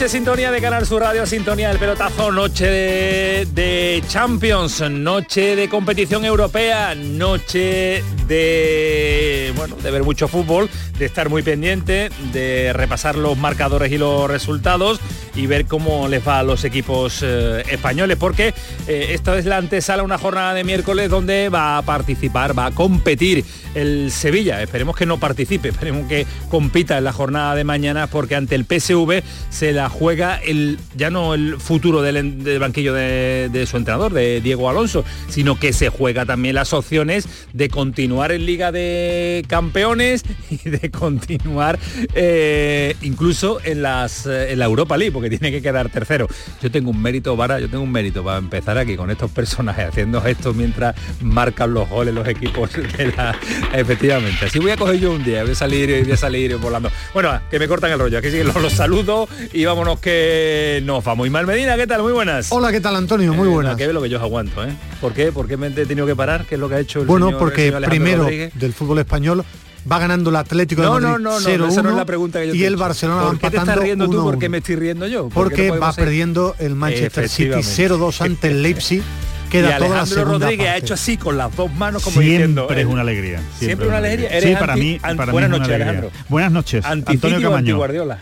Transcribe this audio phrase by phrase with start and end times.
[0.00, 6.24] Noche, sintonía de Canal Sur Radio, sintonía del pelotazo, noche de, Champions, noche de competición
[6.24, 13.36] europea, noche de bueno, de ver mucho fútbol, de estar muy pendiente, de repasar los
[13.36, 15.00] marcadores y los resultados
[15.34, 18.54] y ver cómo les va a los equipos eh, españoles, porque
[18.88, 22.70] eh, esta es la antesala una jornada de miércoles donde va a participar, va a
[22.70, 24.62] competir el Sevilla.
[24.62, 28.64] Esperemos que no participe, esperemos que compita en la jornada de mañana, porque ante el
[28.64, 34.40] PSV se la juega el ya no el futuro del, banquillo de, su entrenador, de
[34.40, 40.24] Diego Alonso, sino que se juega también las opciones de continuar en Liga de Campeones
[40.50, 41.78] y de continuar
[42.14, 46.28] eh, incluso en, las, en la Europa League que tiene que quedar tercero.
[46.62, 49.88] Yo tengo un mérito, Vara, yo tengo un mérito para empezar aquí con estos personajes
[49.88, 53.36] haciendo esto mientras marcan los goles los equipos de la...
[53.72, 54.46] Efectivamente.
[54.46, 56.90] Así voy a coger yo un día, voy a salir, voy a salir volando.
[57.12, 61.04] Bueno, que me cortan el rollo, aquí sí los, los saludo y vámonos que nos
[61.04, 61.28] vamos.
[61.30, 62.02] Mal Medina, ¿qué tal?
[62.02, 62.50] Muy buenas.
[62.50, 63.34] Hola, ¿qué tal Antonio?
[63.34, 63.76] Muy eh, buenas.
[63.76, 64.74] que ve lo que yo os aguanto, ¿eh?
[65.00, 65.32] ¿Por qué?
[65.32, 66.44] ¿Por qué me he tenido que parar?
[66.46, 69.44] ¿Qué es lo que ha hecho el Bueno, porque primero del fútbol español
[69.90, 72.40] va ganando el Atlético de Madrid no, no, no, 0 esa no es la pregunta
[72.40, 74.22] que yo y el Barcelona ¿Por qué te estás riendo tú?
[74.22, 75.28] ¿Por qué me estoy riendo yo?
[75.28, 79.02] Porque va perdiendo el Manchester City 0-2 ante el Leipzig.
[79.50, 82.70] Queda y Alejandro Rodríguez ha hecho así con las dos manos como siempre diciendo.
[82.70, 83.42] es una alegría.
[83.58, 84.40] Siempre, una alegría.
[84.40, 84.98] sí, para mí.
[85.30, 86.10] buenas noches, Alejandro.
[86.28, 86.84] Buenas noches.
[86.84, 87.76] Antonio Camaño.
[87.76, 88.18] Guardiola.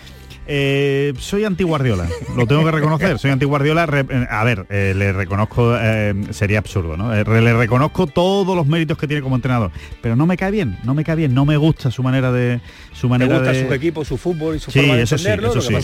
[0.50, 3.18] Eh, soy antiguardiola, lo tengo que reconocer.
[3.18, 3.84] Soy antiguardiola.
[3.84, 5.76] Eh, a ver, eh, le reconozco,
[6.30, 7.12] sería absurdo, ¿no?
[7.12, 9.70] le reconozco todos los méritos que tiene como entrenador,
[10.00, 12.62] pero no me cae bien, no me cae bien, no me gusta su manera de
[12.98, 13.68] su manera gusta de...
[13.68, 15.74] su equipo, su fútbol y su sí, eso Sí, eso sí,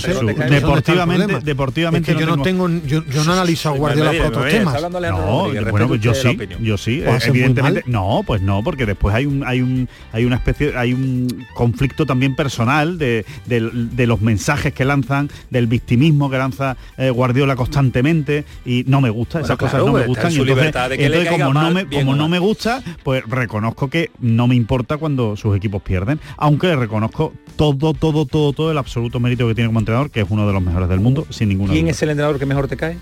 [0.51, 4.83] deportivamente, deportivamente yo no tengo, yo, no analizo a Guardiola por otros temas.
[4.83, 7.83] No, bueno, pues yo sí, yo sí, evidentemente.
[7.87, 12.07] No, pues no, porque después hay un hay un hay una especie hay un conflicto
[12.07, 18.45] también personal de, de los mensajes que lanzan, del victimismo que lanza eh, Guardiola constantemente
[18.65, 20.33] y no me gusta, esas cosas no me gustan.
[20.33, 24.97] Y entonces, como, no me, como no me gusta, pues reconozco que no me importa
[24.97, 29.69] cuando sus equipos pierden, aunque reconozco todo, todo, todo, todo el absoluto mérito que tiene
[29.69, 32.11] como entrenador, que es uno de los mejores del mundo, sin ninguna ¿Quién es el
[32.11, 32.99] entrenador que mejor te cae?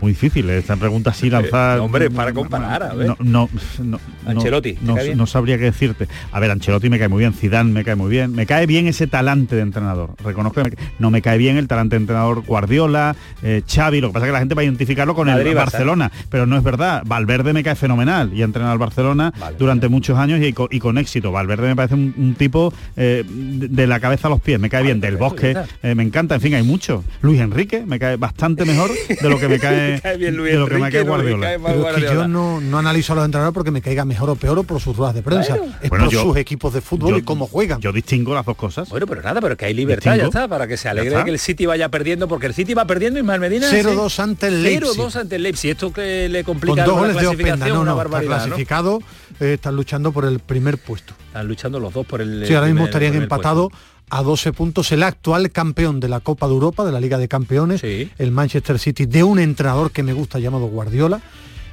[0.00, 0.58] Muy difícil ¿eh?
[0.58, 3.08] esta pregunta así lanzar hombre para comparar a ver.
[3.08, 3.48] no no,
[3.82, 6.08] no Ancelotti no, sabría qué decirte.
[6.32, 8.32] A ver Ancelotti me cae muy bien Zidane me cae muy bien.
[8.32, 11.96] Me cae bien ese talante de entrenador reconozco que no me cae bien el talante
[11.96, 15.14] de entrenador Guardiola eh, Xavi lo que pasa es que la gente va a identificarlo
[15.14, 18.78] con el Barcelona pero no es verdad Valverde me cae fenomenal y ha entrenado al
[18.78, 21.32] Barcelona durante muchos años y con, éxito.
[21.32, 25.00] Valverde me parece un, tipo eh, de, la cabeza a los pies me cae bien
[25.00, 29.28] del bosque me encanta en fin hay mucho Luis Enrique me cae bastante mejor de
[29.28, 31.58] lo que me cae de lo que me cae Guardiola.
[31.94, 34.80] que yo no, no, analizo a los entrenadores porque me caiga mejor o peor por
[34.80, 35.58] sus ruedas de prensa.
[35.82, 37.80] Es por sus equipos de fútbol y cómo juegan.
[37.80, 38.88] Yo distingo las dos cosas.
[38.88, 41.38] Bueno, pero nada, pero que hay libertad, ya está, para que se alegre que el
[41.38, 43.70] City vaya perdiendo, porque el City va perdiendo y Medina.
[43.70, 44.92] 0-2 ante el Leipzig.
[44.92, 45.70] 0-2 ante el Leipzig.
[45.70, 49.00] Esto que le complica Con dos goles de Openda, no, no, está clasificado,
[49.40, 51.14] eh, están luchando por el primer puesto.
[51.26, 53.72] Están luchando los dos por el Sí, ahora mismo estarían empatados
[54.10, 57.28] a 12 puntos el actual campeón de la Copa de Europa, de la Liga de
[57.28, 61.20] Campeones, el Manchester City, de un entrenador que me gusta llamado Guardiola,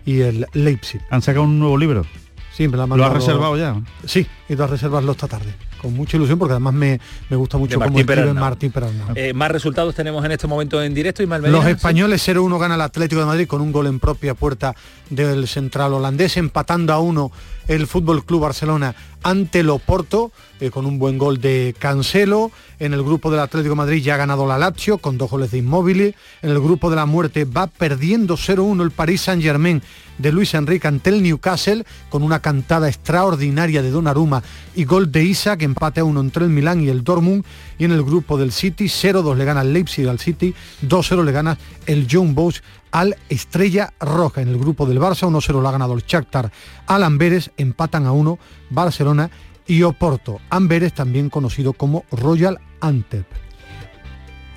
[0.06, 1.02] y el Leipzig.
[1.09, 2.06] ¿Han sacado un nuevo libro?
[2.53, 3.81] Sí, me lo, ¿Lo has reservado ya?
[4.06, 7.00] Sí, he ido a reservarlo esta tarde con mucha ilusión porque además me,
[7.31, 9.08] gusta mucho como escribe Martín Peralna.
[9.16, 12.81] Eh, más resultados tenemos en este momento en directo y Los españoles 0-1 gana el
[12.81, 14.75] Atlético de Madrid con un gol en propia puerta
[15.09, 17.32] del central holandés, empatando a uno
[17.67, 22.52] el Fútbol Club Barcelona ante el Oporto eh, con un buen gol de Cancelo.
[22.79, 25.59] En el grupo del Atlético Madrid ya ha ganado la Lazio con dos goles de
[25.59, 26.16] Inmóvil.
[26.41, 29.82] En el grupo de la muerte va perdiendo 0-1 el Paris Saint-Germain
[30.18, 34.44] de Luis Enrique ante el Newcastle con una cantada extraordinaria de Donnarumma
[34.76, 37.44] y gol de Isa que empate a uno entre el Milán y el Dortmund
[37.79, 40.53] y en el grupo del City 0-2 le gana el Leipzig al City,
[40.84, 41.58] 2-0 le gana
[41.88, 44.41] el John Bosch al Estrella Roja.
[44.41, 46.52] En el grupo del Barça 1-0 lo ha ganado el Shakhtar
[46.88, 48.38] al Amberes, empatan a 1
[48.70, 49.29] Barcelona
[49.67, 50.40] y Oporto.
[50.49, 53.26] Amberes también conocido como Royal Antep.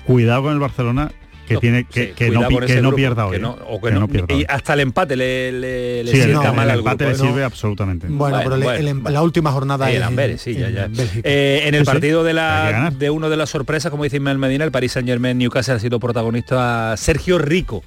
[0.05, 1.11] Cuidado con el Barcelona
[1.47, 3.39] que tiene que, no, que no, pierda hoy.
[4.29, 8.07] y hasta el empate le, le, le sí, mal el empate le sirve absolutamente.
[8.09, 10.89] Bueno, pero la última jornada es en, sí, ya, ya.
[11.23, 14.65] Eh, en el partido de la de uno de las sorpresas, como dice Ismael Medina,
[14.65, 17.83] el Paris Saint Germain Newcastle ha sido protagonista Sergio Rico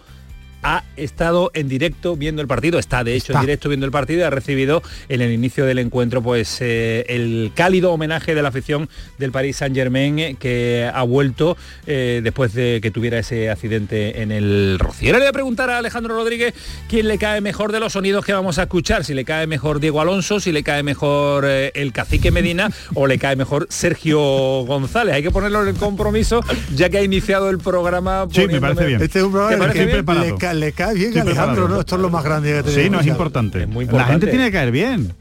[0.62, 4.20] ha estado en directo viendo el partido, está de hecho en directo viendo el partido
[4.20, 8.48] y ha recibido en el inicio del encuentro pues eh, el cálido homenaje de la
[8.48, 8.88] afición
[9.18, 11.56] del Paris Saint Germain eh, que ha vuelto
[11.86, 15.18] eh, después de que tuviera ese accidente en el Rociera.
[15.18, 16.54] Le voy a preguntar a Alejandro Rodríguez
[16.88, 19.80] quién le cae mejor de los sonidos que vamos a escuchar, si le cae mejor
[19.80, 24.18] Diego Alonso, si le cae mejor el cacique Medina o le cae mejor Sergio
[24.64, 25.14] González.
[25.14, 26.40] Hay que ponerlo en el compromiso
[26.74, 28.26] ya que ha iniciado el programa.
[28.30, 29.02] Sí, me parece bien.
[29.02, 31.80] Este es un programa que preparado le cae bien Alejandro, ¿no?
[31.80, 32.82] Esto es lo más grande que tenemos.
[32.82, 33.66] Sí, no es importante.
[33.90, 35.12] La gente tiene que caer bien.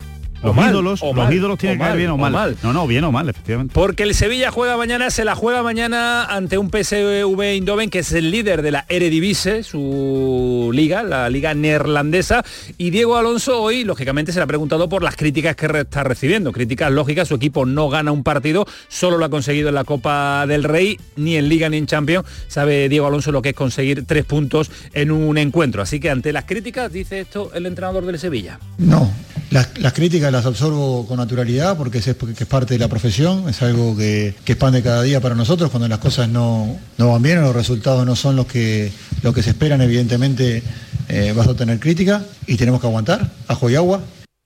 [0.43, 2.57] Los ídolos, los ídolos tienen que caer bien o mal.
[2.63, 3.73] No, no, bien o mal, efectivamente.
[3.73, 8.11] Porque el Sevilla juega mañana, se la juega mañana ante un PSV Eindhoven que es
[8.11, 12.43] el líder de la Eredivisie, su liga, la liga neerlandesa,
[12.77, 16.51] y Diego Alonso hoy lógicamente se le ha preguntado por las críticas que está recibiendo,
[16.51, 20.45] críticas lógicas, su equipo no gana un partido, solo lo ha conseguido en la Copa
[20.47, 24.05] del Rey, ni en Liga ni en Champions, sabe Diego Alonso lo que es conseguir
[24.05, 25.81] tres puntos en un encuentro.
[25.81, 28.59] Así que ante las críticas, dice esto el entrenador del Sevilla.
[28.77, 29.11] No,
[29.49, 33.61] las, críticas las absorbo con naturalidad porque es, porque es parte de la profesión, es
[33.61, 37.41] algo que, que, expande cada día para nosotros cuando las cosas no, van bien o
[37.41, 38.91] los resultados no son los que,
[39.23, 40.63] lo que se esperan, evidentemente
[41.09, 44.01] eh, vas a tener crítica y tenemos que aguantar, ajo y agua.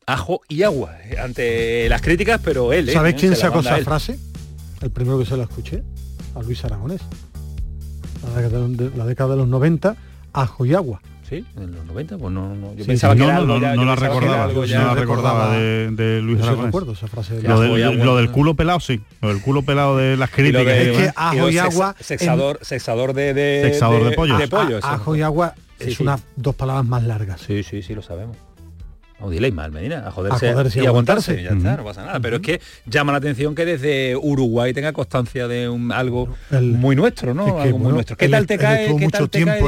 [0.06, 2.90] Ajo y agua, eh, ante las críticas, pero él...
[2.90, 2.94] ¿eh?
[2.94, 4.18] ¿Sabes quién sacó esa frase?
[4.82, 5.84] El primero que se la escuché,
[6.36, 7.02] a Luis Aragonés.
[8.96, 9.96] la década de los 90,
[10.34, 11.02] ajo y agua
[11.38, 14.96] en los 90, pues no, no yo pensaba que no, no, la recordaba, no la
[14.96, 16.74] recordaba de, de Luis Aragonés.
[17.44, 20.68] lo, del, culo pelado, sí, lo del culo pelado de las críticas.
[20.68, 21.96] es que ajo y agua...
[22.00, 24.16] Sexador, sexador de, de, sexador de,
[24.48, 24.80] pollo.
[24.82, 27.42] ajo y agua es unas dos palabras más largas.
[27.42, 28.38] Sí, sí, sí, lo sabemos.
[29.22, 30.48] O dile mal, Medina, a joderse,
[30.82, 31.42] y, aguantarse.
[31.44, 32.20] Ya está, no pasa nada.
[32.20, 36.96] Pero es que llama la atención que desde Uruguay tenga constancia de un, algo muy
[36.96, 37.62] nuestro, ¿no?
[37.62, 38.18] algo muy nuestro.
[38.18, 38.96] ¿Qué tal te cae?
[38.96, 39.62] ¿Qué tal te cae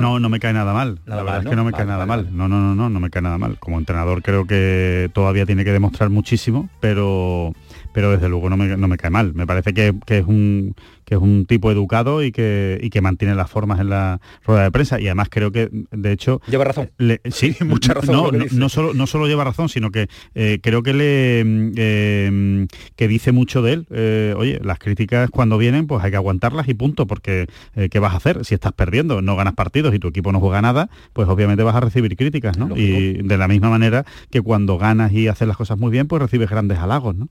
[0.00, 0.98] No, no me cae nada mal.
[1.06, 2.28] la verdad es que no me cae nada mal.
[2.34, 3.58] No, no, no, no, no me cae nada mal.
[3.58, 7.52] Como entrenador creo que todavía tiene que demostrar muchísimo, pero
[7.92, 9.34] pero desde luego no me, no me cae mal.
[9.34, 10.74] Me parece que, que es un
[11.10, 14.62] que es un tipo educado y que, y que mantiene las formas en la rueda
[14.62, 15.00] de prensa.
[15.00, 16.40] Y además creo que, de hecho...
[16.48, 16.92] Lleva razón.
[17.32, 18.14] sí, mucha razón.
[18.14, 21.42] No, no, solo, no solo lleva razón, sino que eh, creo que le
[21.74, 23.86] eh, que dice mucho de él.
[23.90, 27.48] Eh, oye, las críticas cuando vienen, pues hay que aguantarlas y punto, porque
[27.90, 28.44] ¿qué vas a hacer?
[28.44, 31.74] Si estás perdiendo, no ganas partidos y tu equipo no juega nada, pues obviamente vas
[31.74, 32.76] a recibir críticas, ¿no?
[32.76, 36.22] Y de la misma manera que cuando ganas y haces las cosas muy bien, pues
[36.22, 37.28] recibes grandes halagos, ¿no?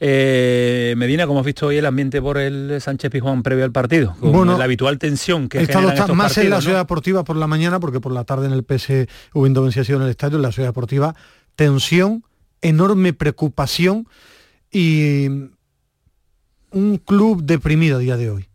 [0.00, 4.16] Medina, como has visto hoy el ambiente por el Sánchez Juan previo al partido?
[4.20, 8.00] bueno, la habitual tensión que está más en la ciudad deportiva por la mañana, porque
[8.00, 10.68] por la tarde en el PSV Eindhoven ha sido en el estadio, en la ciudad
[10.68, 11.14] deportiva,
[11.56, 12.24] tensión,
[12.62, 14.06] enorme preocupación
[14.70, 15.26] y
[16.70, 18.48] un club deprimido a día de hoy.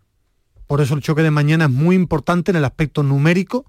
[0.67, 3.65] Por eso el choque de mañana es muy importante en el aspecto numérico,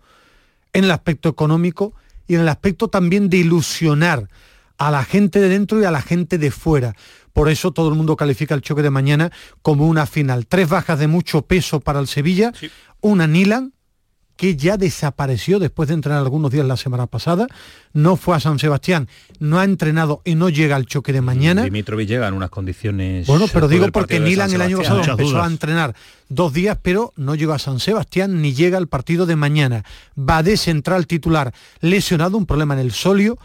[0.72, 1.94] en el aspecto económico
[2.26, 4.28] y en el aspecto también de ilusionar
[4.78, 6.94] a la gente de dentro y a la gente de fuera.
[7.36, 9.30] Por eso todo el mundo califica el choque de mañana
[9.60, 10.46] como una final.
[10.46, 12.50] Tres bajas de mucho peso para el Sevilla,
[13.02, 13.74] una Nilan,
[14.36, 17.46] que ya desapareció después de entrenar algunos días la semana pasada,
[17.92, 21.64] no fue a San Sebastián, no ha entrenado y no llega al choque de mañana.
[21.64, 23.26] Dimitrovic llega en unas condiciones...
[23.26, 25.94] Bueno, pero digo porque Nilan el año pasado empezó a entrenar
[26.30, 29.84] dos días, pero no llegó a San Sebastián ni llega al partido de mañana.
[30.18, 33.36] Va de central titular lesionado, un problema en el solio,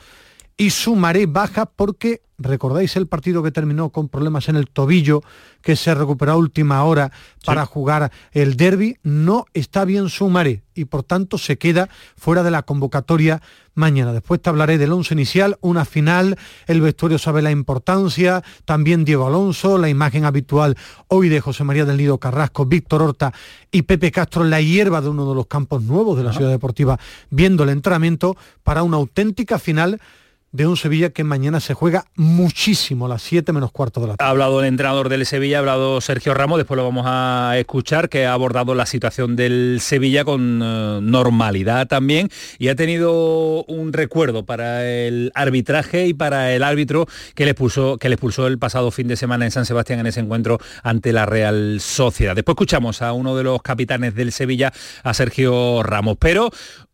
[0.61, 5.23] y Sumaré baja porque, recordáis el partido que terminó con problemas en el tobillo,
[5.63, 7.11] que se recuperó a última hora
[7.43, 12.51] para jugar el derby, no está bien Sumaré y por tanto se queda fuera de
[12.51, 13.41] la convocatoria
[13.73, 14.13] mañana.
[14.13, 16.37] Después te hablaré del once inicial, una final,
[16.67, 20.77] el vestuario sabe la importancia, también Diego Alonso, la imagen habitual
[21.07, 23.33] hoy de José María del Nido Carrasco, Víctor Horta
[23.71, 26.51] y Pepe Castro en la hierba de uno de los campos nuevos de la ciudad
[26.51, 26.99] deportiva,
[27.31, 29.99] viendo el entrenamiento para una auténtica final
[30.51, 34.27] de un Sevilla que mañana se juega muchísimo las 7 menos cuarto de la tarde.
[34.27, 38.09] Ha hablado el entrenador del Sevilla, ha hablado Sergio Ramos, después lo vamos a escuchar,
[38.09, 42.29] que ha abordado la situación del Sevilla con eh, normalidad también
[42.59, 47.97] y ha tenido un recuerdo para el arbitraje y para el árbitro que le expulsó,
[47.97, 51.13] que le expulsó el pasado fin de semana en San Sebastián en ese encuentro ante
[51.13, 52.35] la Real Sociedad.
[52.35, 56.17] Después escuchamos a uno de los capitanes del Sevilla, a Sergio Ramos.
[56.19, 56.49] Pero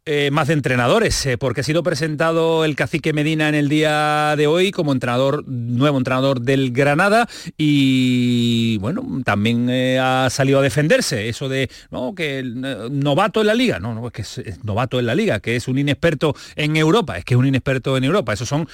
[0.10, 4.36] eh, más de entrenadores, eh, porque ha sido presentado el cacique Medina en el día
[4.38, 10.62] de hoy como entrenador, nuevo entrenador del Granada y bueno, también eh, ha salido a
[10.62, 11.28] defenderse.
[11.28, 15.08] Eso de no, que novato en la liga, no, no, es que es, novato en
[15.08, 18.32] la liga, que es un inexperto en Europa, es que es un inexperto en Europa,
[18.32, 18.66] esos son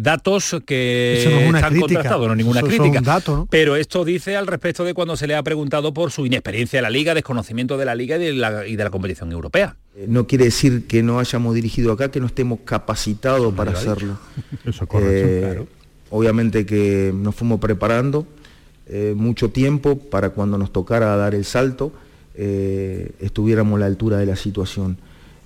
[0.00, 3.02] datos que están contrastados, no ninguna crítica.
[3.50, 6.84] Pero esto dice al respecto de cuando se le ha preguntado por su inexperiencia en
[6.84, 9.74] la liga, desconocimiento de la liga y de la competición europea.
[9.96, 14.18] Eh, no quiere decir que no hayamos dirigido acá, que no estemos capacitados para hacerlo.
[14.64, 15.66] Eso es correcto, eh, claro.
[16.10, 18.26] Obviamente que nos fuimos preparando
[18.88, 21.92] eh, mucho tiempo para cuando nos tocara dar el salto,
[22.38, 24.98] estuviéramos a la altura de la situación.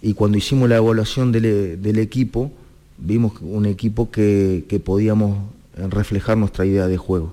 [0.02, 2.50] Y cuando hicimos la evaluación del, equipo,
[2.99, 5.38] vimos un equipo que, que, podíamos
[5.76, 7.33] reflejar nuestra idea de juego.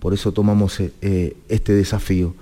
[0.00, 2.34] Por eso tomamos este desafío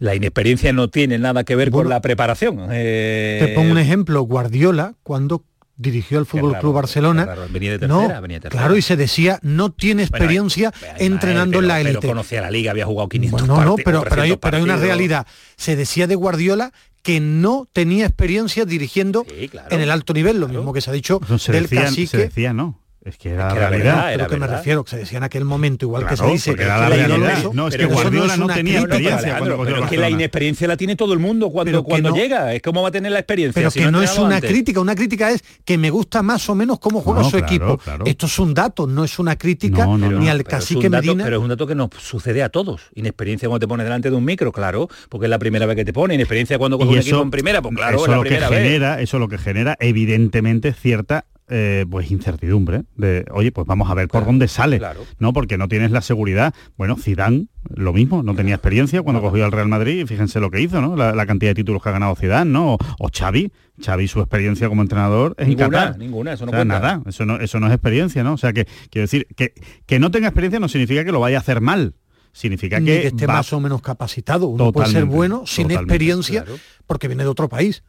[0.00, 2.68] la inexperiencia no tiene nada que ver con la preparación.
[2.72, 5.44] Eh, te pongo un ejemplo, Guardiola, cuando
[5.76, 7.28] dirigió el Fútbol Club Barcelona.
[7.50, 11.98] venía de tercera, no, Claro, y se decía, no tiene experiencia entrenando en la élite.
[12.00, 14.76] Pero conocía la liga, había jugado 500 No, no, pero, pero, hay, pero, hay, una
[14.76, 15.26] realidad.
[15.56, 20.72] Se decía de Guardiola que no tenía experiencia dirigiendo en el alto nivel, lo mismo
[20.72, 22.06] que se ha dicho del cacique.
[22.06, 22.80] Se decía, no.
[23.02, 24.12] Es que era, la realidad.
[24.12, 26.54] Era lo que me refiero, que se decía en aquel momento, igual que se dice.
[26.54, 27.44] Que era la realidad.
[27.54, 29.38] No, es que Guardiola no, tenía experiencia.
[29.40, 32.54] pero es que la inexperiencia la tiene todo el mundo cuando, cuando llega.
[32.54, 33.60] Es como va a tener la experiencia.
[33.60, 34.80] Pero que no, es una crítica.
[34.80, 37.80] Una crítica es que me gusta más o menos cómo juega su equipo.
[38.04, 41.24] Esto es un dato, no es una crítica ni al cacique Medina.
[41.24, 42.90] Pero es un dato que nos sucede a todos.
[42.94, 45.84] Inexperiencia cuando te pones delante de un micro, claro, porque es la primera vez que
[45.84, 46.14] te pone.
[46.14, 49.00] Inexperiencia cuando coges un equipo en primera, pues claro, es la primera vez.
[49.00, 54.08] Eso lo que genera, evidentemente, cierta eh, pues incertidumbre de oye pues vamos a ver
[54.08, 54.80] por dónde sale
[55.18, 56.54] no porque no tienes la seguridad.
[56.76, 60.50] Bueno Zidane lo mismo no tenía experiencia cuando cogió al Real Madrid y fíjense lo
[60.50, 63.52] que hizo no la, cantidad de títulos que ha ganado Zidane no o, Xavi.
[63.84, 67.66] Xavi su experiencia como entrenador es ninguna, ninguna eso no nada eso no eso no
[67.66, 69.54] es experiencia no o sea que quiero decir que
[69.86, 71.94] que no tenga experiencia no significa que lo vaya a hacer mal.
[72.32, 74.46] Significa que, esté más o menos capacitado.
[74.46, 76.44] Uno puede ser bueno sin experiencia
[76.86, 77.82] porque viene de otro país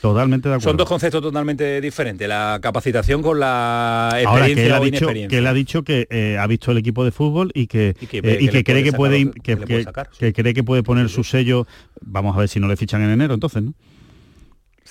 [0.00, 0.70] Totalmente de acuerdo.
[0.70, 5.46] Son dos conceptos totalmente diferentes, la capacitación con la experiencia que ha dicho, Que él
[5.46, 8.64] ha dicho que eh, ha visto el equipo de fútbol y que, y que, eh,
[8.64, 11.66] cree que puede, que, cree que puede poner su sello,
[12.00, 13.74] vamos a ver si no le fichan en enero entonces, ¿no?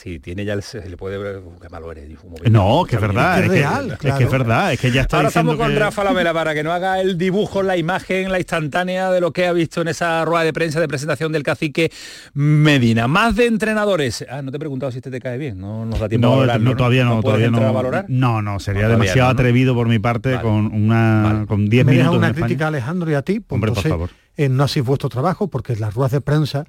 [0.01, 2.09] Si tiene ya se le puede ver qué malo eres
[2.49, 5.17] no que es verdad es, real, que, es que es verdad es que ya está
[5.17, 9.11] ahora estamos con Rafa Lamela para que no haga el dibujo la imagen la instantánea
[9.11, 11.91] de lo que ha visto en esa rueda de prensa de presentación del cacique
[12.33, 13.07] Medina.
[13.09, 14.25] Más de entrenadores.
[14.29, 16.33] Ah no te he preguntado si este te cae bien no nos da tiempo no,
[16.33, 17.73] a valorarlo, no, todavía no, todavía no.
[17.73, 18.05] valorar?
[18.07, 22.65] no no sería demasiado atrevido por mi parte con una con 10 minutos una crítica
[22.65, 24.09] a Alejandro y a ti Hombre, por favor.
[24.37, 26.65] eh, no hacéis vuestro trabajo porque las ruedas de prensa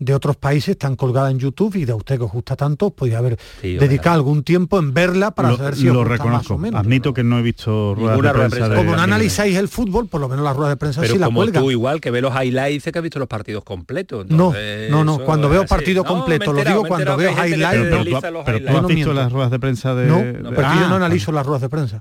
[0.00, 3.18] de otros países están colgadas en YouTube y de usted que os gusta tanto, podría
[3.18, 6.56] haber dedicado algún tiempo en verla para saber si os lo reconozco.
[6.58, 6.80] menos.
[6.80, 8.74] Admito que no he visto ruedas de prensa.
[8.74, 11.46] como no analizáis el fútbol, por lo menos las ruedas de prensa sí la como
[11.46, 14.26] tú igual que ve los highlights, dice que has visto los partidos completos.
[14.28, 14.54] no,
[14.88, 15.18] no, no.
[15.20, 17.70] Cuando veo partidos completos, lo digo cuando veo highlights.
[18.44, 20.06] Pero, tú, has visto las ruedas de prensa de.
[20.06, 22.00] No, pero yo no analizo las ruedas de prensa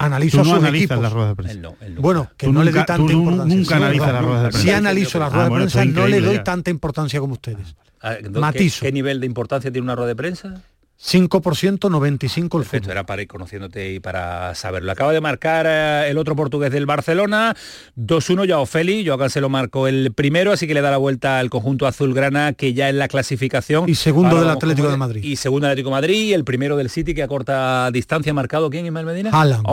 [0.00, 0.98] analizo no sus equipos.
[1.00, 1.68] las ruedas de prensa.
[1.98, 3.56] Bueno, que no le doy tanta importancia.
[3.56, 4.62] Nunca analiza las ruedas de prensa.
[4.62, 7.76] Si analizo las ruedas de prensa, no le doy tanta importancia como ustedes.
[8.02, 8.80] Ah, Matizo.
[8.80, 10.62] ¿Qué nivel de importancia tiene una rueda de prensa?
[11.02, 14.92] 5%, 95 el Perfecto, era para ir conociéndote y para saberlo.
[14.92, 17.56] Acaba de marcar eh, el otro portugués del Barcelona,
[17.96, 20.98] 2-1 ya Feli, yo acá se lo marcó el primero, así que le da la
[20.98, 23.88] vuelta al conjunto azulgrana que ya en la clasificación.
[23.88, 25.24] Y segundo del Atlético de Madrid.
[25.24, 28.32] Y segundo del Atlético de Madrid, y el primero del City que a corta distancia
[28.32, 29.30] ha marcado quién Ismael Medina?
[29.32, 29.66] Haaland.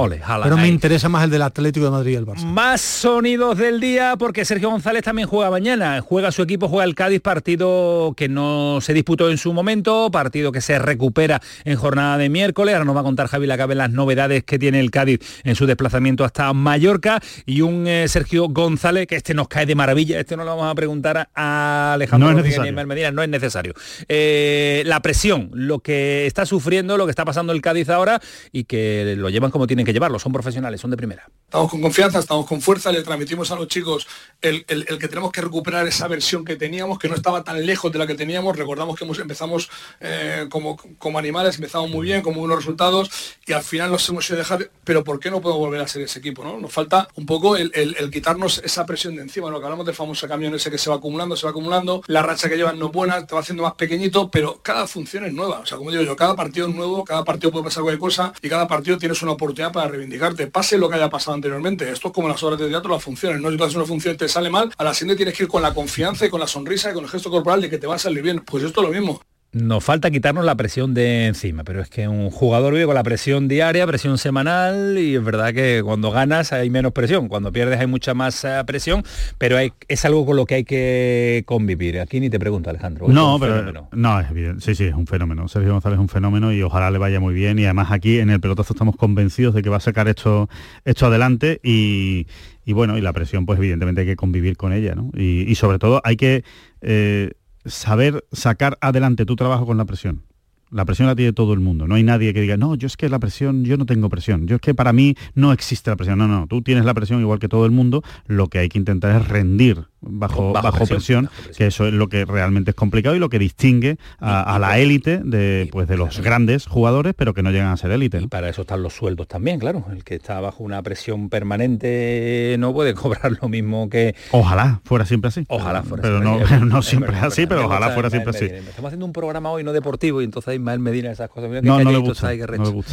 [0.43, 2.45] Pero me interesa más el del Atlético de Madrid y el Barça.
[2.45, 6.01] Más sonidos del día porque Sergio González también juega mañana.
[6.01, 10.51] Juega su equipo, juega el Cádiz, partido que no se disputó en su momento, partido
[10.51, 10.79] que se
[11.17, 12.75] recupera en jornada de miércoles.
[12.75, 15.65] Ahora nos va a contar Javi Lacabe las novedades que tiene el Cádiz en su
[15.65, 20.37] desplazamiento hasta Mallorca y un eh, Sergio González, que este nos cae de maravilla, este
[20.37, 23.73] no lo vamos a preguntar a Alejandro no Medina, no es necesario.
[24.07, 28.21] Eh, la presión, lo que está sufriendo, lo que está pasando el Cádiz ahora
[28.51, 31.27] y que lo llevan como tienen que llevarlo, son profesionales, son de primera.
[31.45, 34.07] Estamos con confianza, estamos con fuerza, le transmitimos a los chicos
[34.41, 37.99] el, que tenemos que recuperar esa versión que teníamos, que no estaba tan lejos de
[37.99, 38.55] la que teníamos.
[38.55, 39.69] Recordamos que empezamos
[39.99, 43.09] eh, como, como animales, empezamos muy bien, con muy buenos resultados
[43.45, 46.01] y al final nos hemos ido dejar, pero ¿por qué no podemos volver a ser
[46.01, 46.43] ese equipo?
[46.43, 46.59] ¿no?
[46.59, 47.71] Nos falta un poco el,
[48.11, 50.97] quitarnos esa presión de encima, lo que hablamos del famoso camión ese que se va
[50.97, 53.73] acumulando, se va acumulando, la racha que llevan no es buena, te va haciendo más
[53.73, 55.59] pequeñito, pero cada función es nueva.
[55.59, 58.33] O sea, como digo yo, cada partido es nuevo, cada partido puede pasar cualquier cosa
[58.41, 61.89] y cada partido tienes una oportunidad para reivindicarte, pase lo que haya pasado anteriormente.
[61.89, 63.41] Esto es como las obras de teatro, las funciones.
[63.41, 65.49] No si tú una función y te sale mal, a la siguiente tienes que ir
[65.49, 67.87] con la confianza y con la sonrisa y con el gesto corporal de que te
[67.87, 68.39] va a salir bien.
[68.39, 69.21] Pues esto es lo mismo.
[69.53, 73.03] Nos falta quitarnos la presión de encima, pero es que un jugador vive con la
[73.03, 77.79] presión diaria, presión semanal, y es verdad que cuando ganas hay menos presión, cuando pierdes
[77.79, 79.03] hay mucha más eh, presión,
[79.37, 81.99] pero es algo con lo que hay que convivir.
[81.99, 83.07] Aquí ni te pregunto, Alejandro.
[83.07, 84.63] No, pero no, es evidente.
[84.63, 85.47] Sí, sí, es un fenómeno.
[85.47, 87.57] Sergio González es un fenómeno y ojalá le vaya muy bien.
[87.57, 90.49] Y además aquí en el pelotazo estamos convencidos de que va a sacar esto,
[90.85, 92.27] esto adelante y,
[92.67, 95.09] bueno, y la presión, pues evidentemente hay que convivir con ella, ¿no?
[95.15, 96.43] Y, sobre todo hay que
[96.81, 97.31] eh,
[97.67, 100.26] saber sacar adelante tu trabajo con la presión.
[100.71, 101.87] La presión la tiene todo el mundo.
[101.87, 104.47] No hay nadie que diga, no, yo es que la presión, yo no tengo presión.
[104.47, 106.19] Yo es que para mí no existe la presión.
[106.19, 108.03] No, no, tú tienes la presión igual que todo el mundo.
[108.25, 112.25] Lo que hay que intentar es rendir bajo, bajo, presión, que eso es lo que
[112.25, 116.65] realmente es complicado y lo que distingue a, la élite de, pues, de los grandes
[116.65, 118.19] jugadores, pero que no llegan a ser élite.
[118.21, 119.85] Y para eso están los sueldos también, claro.
[119.91, 124.15] El que está bajo una presión permanente no puede cobrar lo mismo que...
[124.31, 125.45] Ojalá fuera siempre así.
[125.47, 128.45] Ojalá fuera pero siempre no, no siempre es así, pero ojalá fuera siempre así.
[128.45, 131.49] Estamos haciendo un programa hoy no deportivo y entonces Ismael Medina esas cosas.
[131.63, 132.31] no, no le, gusta,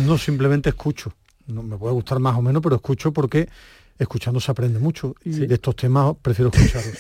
[0.07, 1.13] no simplemente escucho.
[1.47, 3.49] No, me puede gustar más o menos, pero escucho porque
[3.99, 6.99] escuchando se aprende mucho y de estos temas prefiero escucharlos.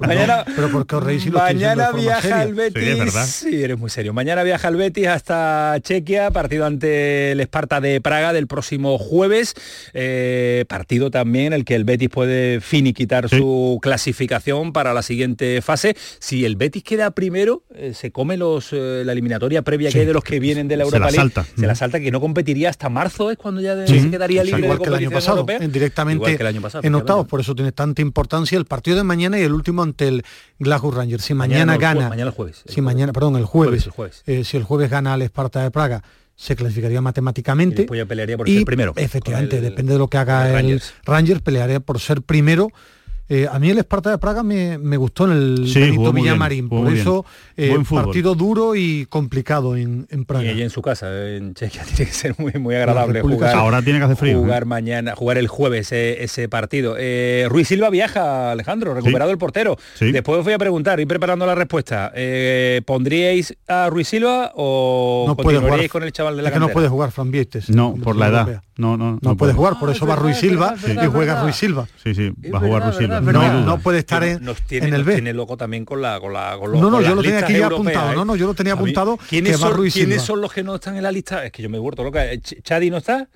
[0.00, 3.12] mañana, pero porque os reís y lo Mañana viaja al Betis.
[3.12, 4.12] Sí, eres muy serio.
[4.12, 9.54] Mañana viaja al Betis hasta Chequia, partido ante el Esparta de Praga del próximo jueves.
[9.94, 15.96] Eh, partido también el que el Betis puede finiquitar su clasificación para la siguiente fase.
[16.18, 20.06] Si el Betis queda primero, eh, se come los eh, la eliminatoria previa que hay
[20.06, 21.46] de los que vienen de la Europa se la salta.
[21.56, 24.76] Se la salta que no competiría hasta marzo, es cuando ya se quedaría libre de
[24.76, 25.12] competición
[25.70, 26.38] directamente
[26.82, 30.08] en octavos, por eso tiene tanta importancia el partido de mañana y el último ante
[30.08, 30.24] el
[30.58, 31.24] Glasgow Rangers.
[31.24, 33.88] Si mañana, gana, mañana el jueves, si mañana, perdón, el jueves,
[34.26, 36.02] eh, si el jueves gana al Esparta de Praga,
[36.36, 37.82] se clasificaría matemáticamente.
[37.82, 38.92] Y pelearía por ser primero.
[38.96, 42.70] Efectivamente, depende de lo que haga el Rangers, pelearía por ser primero
[43.28, 47.26] eh, a mí el Esparta de Praga me, gustó en el Benito Villamarín, por eso
[47.56, 50.50] eh, partido duro y complicado en, Praga.
[50.52, 53.54] Y en su casa, en Chequia, tiene que ser muy, muy agradable jugar.
[53.54, 54.38] Ahora tiene que hacer frío.
[54.38, 56.96] Jugar mañana, jugar el jueves eh, ese partido.
[57.48, 59.76] Ruiz Silva viaja, Alejandro, recuperado el portero.
[60.00, 62.12] Después os voy a preguntar, y preparando la respuesta.
[62.84, 66.68] ¿Pondríais a Ruiz Silva o no continuaríais con el chaval de la es que no
[66.68, 67.70] puede jugar Fran Viestes.
[67.70, 68.62] No, por la edad.
[68.78, 71.88] No, no, no, puede jugar, por eso va Ruiz Silva y juega Ruiz Silva.
[72.00, 73.20] Sí, sí, va a jugar Ruiz Silva.
[73.20, 75.14] No, no puede estar en, tiene, en el B.
[75.14, 77.66] Tiene loco también con la con la con No, no, yo lo tenía aquí ya
[77.66, 78.14] apuntado.
[78.14, 79.18] No, no, yo lo tenía apuntado.
[79.28, 81.44] ¿Quiénes, son, ¿quiénes son los que no están en la lista?
[81.44, 82.22] Es que yo me he vuelto loca.
[82.40, 83.28] ¿Chadi no está?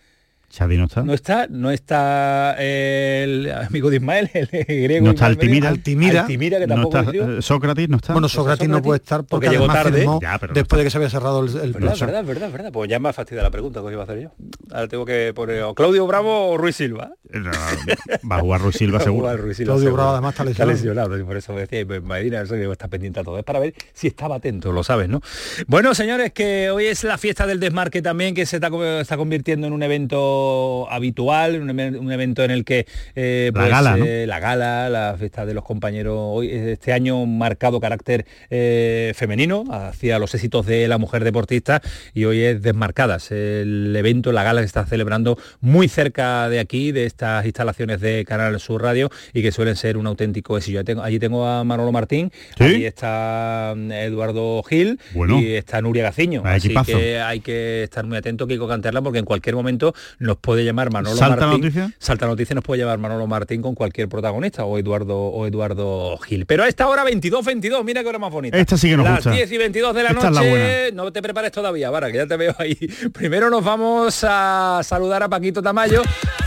[0.53, 1.03] Xavi no está.
[1.03, 5.07] No está, no está el amigo de Ismael, el griego.
[5.07, 5.71] No está Altimira.
[5.71, 6.21] Altimira.
[6.23, 8.13] Altimira que tampoco no está, eh, Sócrates no está.
[8.13, 10.07] Bueno, Sócrates, no puede estar porque, llegó tarde.
[10.53, 12.73] después de que se había cerrado el, el verdad, verdad, verdad, verdad.
[12.73, 14.33] Pues ya me ha fastidiado la pregunta que iba a hacer yo.
[14.71, 17.13] Ahora tengo que poner o Claudio Bravo o Ruiz Silva.
[17.35, 19.35] va a jugar Ruiz Silva seguro.
[19.39, 20.73] Ruiz Silva, Claudio Bravo además está lesionado.
[20.73, 23.39] Está lesionado, por eso me decía, pues Medina, eso que está pendiente a todo.
[23.39, 25.23] Es para ver si estaba atento, lo sabes, ¿no?
[25.67, 29.67] Bueno, señores, que hoy es la fiesta del desmarque también, que se está, está convirtiendo
[29.67, 30.42] en un evento
[30.91, 35.47] habitual un, evento en el que eh, la, pues, gala, eh, la gala, la fiesta
[35.47, 40.89] de los compañeros, hoy este año un marcado carácter eh, femenino hacia los éxitos de
[40.89, 41.83] la mujer deportista
[42.15, 46.93] y hoy es Desmarcadas, el evento, la gala que está celebrando muy cerca de aquí,
[46.93, 51.03] de estas instalaciones de Canal Sur Radio y que suelen ser un auténtico éxito.
[51.03, 56.43] allí tengo a Manolo Martín, ahí está mm, Eduardo Gil y está Nuria Gaciño.
[56.45, 60.65] Así que hay que estar muy atento, Kiko Canterla, porque en cualquier momento nos puede
[60.65, 61.93] llamar Manolo ¿Salta noticia?
[61.99, 66.47] Salta noticia nos puede llevar Manolo Martín con cualquier protagonista o Eduardo o Eduardo Gil.
[66.47, 68.57] Pero a esta hora 22, 22, mira qué hora más bonita.
[68.57, 70.93] Esta sí que nos Las 10 y 22 de la noche.
[70.93, 72.77] no te prepares todavía, para que ya te veo ahí.
[73.13, 76.03] Primero nos vamos a saludar a Paquito Tamayo.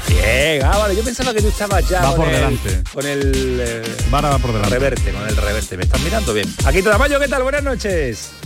[0.08, 2.84] Bien, ah, vale, yo pensaba que tú estabas ya va por delante.
[2.94, 3.82] con el eh,
[4.14, 4.70] va por delante.
[4.70, 5.78] reverte, con el reverte.
[5.78, 6.48] Me estás mirando bien.
[6.64, 7.44] Paquito Tamayo, ¿qué tal?
[7.44, 8.45] Buenas noches.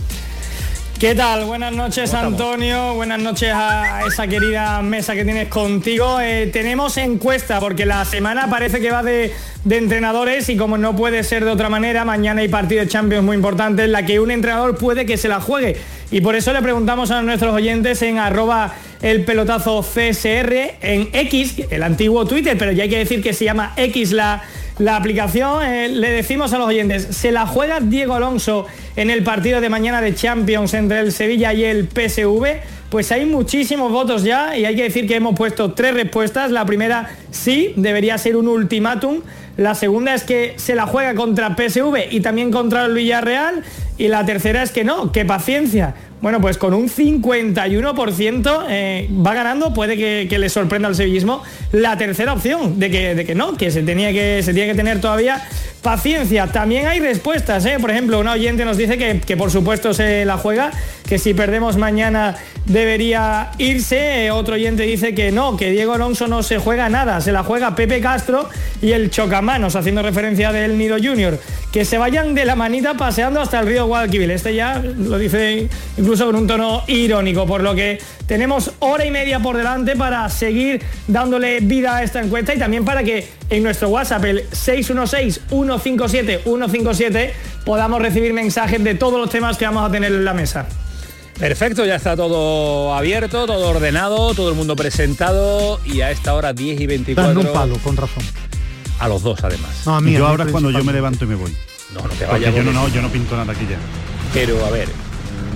[1.00, 1.46] ¿Qué tal?
[1.46, 6.20] Buenas noches Antonio, buenas noches a esa querida mesa que tienes contigo.
[6.20, 9.32] Eh, tenemos encuesta porque la semana parece que va de,
[9.70, 13.34] entrenadores y como no puede ser de otra manera, mañana hay partido de Champions muy
[13.34, 15.78] importante en la que un entrenador puede que se la juegue.
[16.10, 21.62] Y por eso le preguntamos a nuestros oyentes en arroba el pelotazo CSR, en X,
[21.70, 24.42] el antiguo Twitter, pero ya hay que decir que se llama X la
[24.80, 29.22] la aplicación, eh, le decimos a los oyentes, ¿se la juega Diego Alonso en el
[29.22, 32.62] partido de mañana de Champions entre el Sevilla y el PSV?
[32.88, 36.50] Pues hay muchísimos votos ya y hay que decir que hemos puesto tres respuestas.
[36.50, 39.20] La primera, sí, debería ser un ultimátum.
[39.58, 43.62] La segunda es que se la juega contra PSV y también contra el Villarreal.
[43.98, 49.34] Y la tercera es que no, que paciencia, bueno, pues con un 51% eh, va
[49.34, 53.56] ganando, puede que, le sorprenda al sevillismo la tercera opción de que, de que no,
[53.56, 55.42] que se tenía que, se tiene que tener todavía
[55.82, 56.46] paciencia.
[56.48, 57.78] También hay respuestas, ¿eh?
[57.80, 60.70] por ejemplo, una oyente nos dice que, que, por supuesto se la juega,
[61.08, 64.30] que si perdemos mañana debería irse.
[64.30, 67.74] Otro oyente dice que no, que Diego Alonso no se juega nada, se la juega
[67.74, 68.48] Pepe Castro
[68.82, 71.38] y el Chocamanos, haciendo referencia del Nido Junior.
[71.72, 74.30] Que se vayan de la manita paseando hasta el río Guadalquivir.
[74.30, 75.68] Este ya lo dice
[76.18, 80.82] con un tono irónico, por lo que tenemos hora y media por delante para seguir
[81.06, 87.30] dándole vida a esta encuesta y también para que en nuestro WhatsApp, el 616-157-157,
[87.64, 90.66] podamos recibir mensajes de todos los temas que vamos a tener en la mesa.
[91.38, 96.52] Perfecto, ya está todo abierto, todo ordenado, todo el mundo presentado y a esta hora
[96.52, 97.40] 10 y 24.
[97.40, 98.24] un palo, con razón.
[98.98, 99.82] A los dos además.
[99.86, 101.56] No, a mí, yo ahora es cuando yo me levanto y me voy.
[101.94, 102.54] No, no te vayas.
[102.54, 103.78] Yo no, no, yo no pinto nada aquí ya.
[104.34, 104.88] Pero a ver,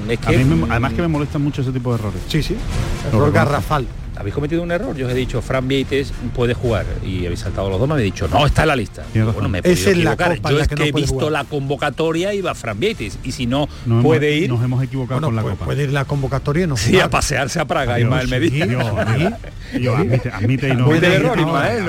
[0.08, 0.46] es que...
[0.70, 2.20] además que me molestan mucho ese tipo de errores.
[2.28, 2.56] Sí, sí.
[3.08, 3.86] Error garrafal
[4.16, 4.96] habéis cometido un error.
[4.96, 8.12] Yo os he dicho, Fran Vieites puede jugar y habéis saltado los dos, me habéis
[8.12, 9.04] dicho, no, está en la lista.
[9.12, 10.40] Bueno, me he podido equivocar.
[10.50, 13.68] Yo es que, he visto la convocatoria y va Fran Vieites y si no,
[14.02, 14.48] puede ir...
[14.48, 15.64] Nos hemos equivocado con la pues Copa.
[15.66, 18.68] Puede ir la convocatoria no Sí, a pasearse a Praga, Ismael me dice.
[19.80, 20.92] Yo, admite, admite y no...
[20.92, 21.84] el error, Ismael,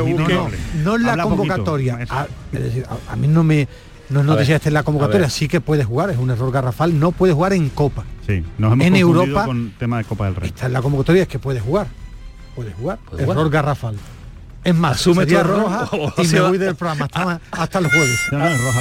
[0.84, 2.00] no, es la convocatoria.
[2.10, 3.68] A, es decir, a, mí no me...
[4.10, 7.12] No es noticia en la convocatoria, sí que puede jugar, es un error garrafal, no
[7.12, 8.04] puede jugar en Copa.
[8.28, 10.50] Sí, nos hemos en Europa con tema de Copa del Rey.
[10.50, 11.88] Está en la convocatoria es que puede jugar.
[12.56, 13.00] Puede jugar.
[13.18, 13.96] Error garrafal.
[14.66, 17.08] Es más, Asume sería roja y me voy del programa
[17.52, 18.20] hasta, el jueves.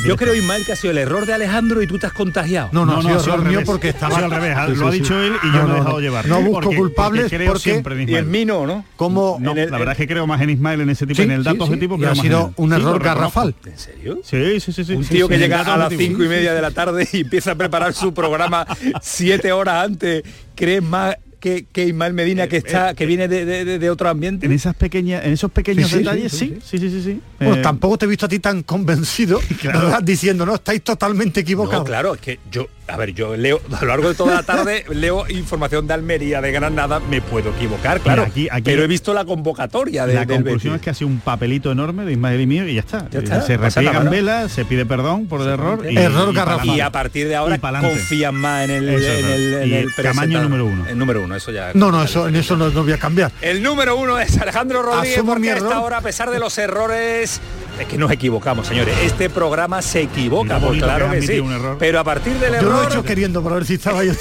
[0.07, 2.71] Yo creo, Ismael, que ha sido el error de Alejandro y tú te has contagiado.
[2.73, 4.79] No, no, no ha sido error mío porque estaba al revés.
[4.79, 6.27] lo ha dicho él y yo me he dejado llevar.
[6.27, 8.87] No busco culpables porque, creo siempre en Y en mí no, ¿no?
[8.97, 11.65] Como la verdad es que creo más en Ismael en ese tipo, en el dato
[11.65, 13.55] objetivo que ha sido un error garrafal.
[13.67, 14.21] ¿En serio?
[14.25, 14.95] Sí, sí, sí.
[14.95, 17.55] Un tío que llega a las cinco y media de la tarde y empieza a
[17.57, 18.67] preparar su programa
[19.03, 20.23] siete horas antes.
[20.55, 24.47] ¿Crees más que, que Ismael Medina que eh, está eh, que viene de, otro ambiente.
[24.47, 27.21] En esas pequeñas, en esos pequeños detalles, sí, sí, sí, sí.
[27.39, 29.41] Pues tampoco te he visto a ti tan convencido,
[30.03, 31.85] diciendo, no, estáis totalmente equivocados.
[31.85, 34.85] claro, es que yo a ver, yo leo a lo largo de toda la tarde
[34.91, 38.23] leo información de Almería, de Granada, me puedo equivocar, claro.
[38.23, 41.73] aquí, pero he visto la convocatoria de, La conclusión es que ha sido un papelito
[41.73, 43.09] enorme de Ismael y mío y ya está.
[43.11, 45.87] se repliegan velas, se pide perdón por el error.
[45.91, 46.69] Y, error garrafal.
[46.69, 50.87] Y a partir de ahora confían más en el, en el, en tamaño número uno.
[50.87, 51.73] El número uno, eso ya.
[51.75, 53.33] No, no, eso, en eso no, voy a cambiar.
[53.41, 57.41] El número uno es Alejandro Rodríguez, porque a esta hora, a pesar de los errores
[57.79, 58.97] es que nos equivocamos, señores.
[59.03, 61.43] Este programa se equivoca, pues claro que, sí.
[61.79, 62.63] Pero a partir del error...
[62.63, 64.13] Yo lo he hecho queriendo para ver si estaba yo.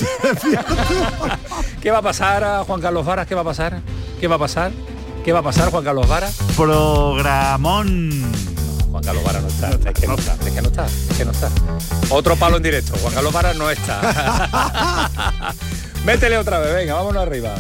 [1.82, 3.28] ¿Qué va a pasar a Juan Carlos Varas?
[3.28, 3.82] ¿Qué va a pasar?
[4.20, 4.72] ¿Qué va a pasar?
[5.24, 6.38] ¿Qué va a pasar, Juan Carlos Varas?
[6.58, 8.12] Programón.
[8.92, 11.26] Juan Carlos Varas no está, es que no está, es que no está, es que
[11.26, 11.50] no está.
[12.10, 15.10] Otro palo en directo, Juan Carlos Varas no está.
[16.06, 17.56] Métele otra vez, venga, vámonos arriba.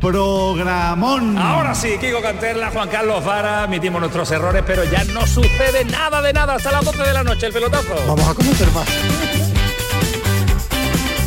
[0.00, 1.36] Programón.
[1.36, 6.22] Ahora sí, Kiko Canterla, Juan Carlos Vara, admitimos nuestros errores, pero ya no sucede nada
[6.22, 7.94] de nada hasta las 12 de la noche, el pelotazo.
[8.06, 8.88] Vamos a conocer más.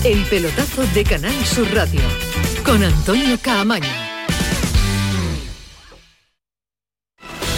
[0.03, 2.01] El pelotazo de Canal Sur Radio,
[2.65, 4.03] con Antonio Caamaño.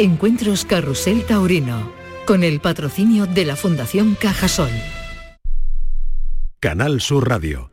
[0.00, 1.90] Encuentros Carrusel Taurino,
[2.24, 4.70] con el patrocinio de la Fundación Cajasol.
[6.60, 7.72] Canal Sur Radio.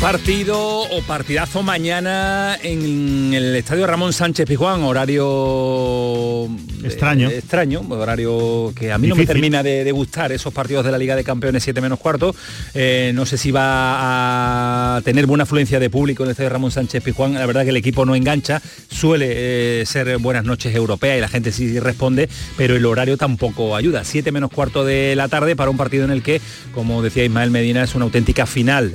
[0.00, 6.48] Partido o partidazo mañana en el estadio Ramón Sánchez Pizjuán, horario
[6.84, 7.30] extraño.
[7.30, 10.98] Eh, extraño, horario que a mí no me termina de, gustar esos partidos de la
[10.98, 12.34] Liga de Campeones 7 menos cuarto.
[12.74, 16.70] Eh, no sé si va a tener buena afluencia de público en el estadio Ramón
[16.70, 17.34] Sánchez Pizjuán.
[17.34, 21.28] La verdad que el equipo no engancha, suele eh, ser buenas noches europeas y la
[21.28, 24.04] gente sí responde, pero el horario tampoco ayuda.
[24.04, 26.40] 7 menos cuarto de la tarde para un partido en el que,
[26.74, 28.92] como decía Ismael Medina, es una auténtica final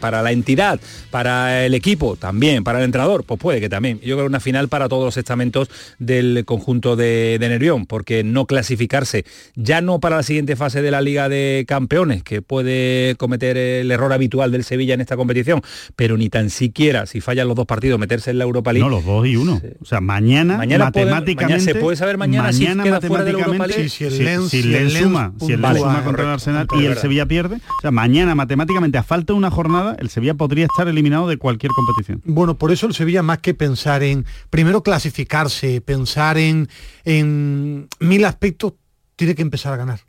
[0.00, 4.00] para la entidad, para el equipo también, para el entrenador, pues puede que también.
[4.00, 9.24] Yo creo una final para todos los estamentos del conjunto de, Nervión, porque no clasificarse,
[9.56, 13.90] ya no para la siguiente fase de la Liga de Campeones, que puede cometer el
[13.90, 15.62] error habitual del Sevilla en esta competición,
[15.96, 18.88] pero ni tan siquiera, si fallan los dos partidos, meterse en la Europa League.
[18.88, 19.60] No, los dos y uno.
[19.80, 21.64] O sea, mañana, matemáticamente...
[21.64, 23.88] se puede saber mañana, si queda fuera de la Europa League.
[23.88, 27.56] Si, el Lens, si, suma, si el suma contra el Arsenal y el Sevilla pierde,
[27.56, 31.36] o sea, mañana matemáticamente a falta de una jornada, el Sevilla podría estar eliminado de
[31.36, 32.22] cualquier competición.
[32.24, 36.68] Bueno, por eso el Sevilla más que pensar en, primero clasificarse, pensar en,
[37.04, 38.74] en mil aspectos,
[39.16, 40.00] tiene que empezar a ganar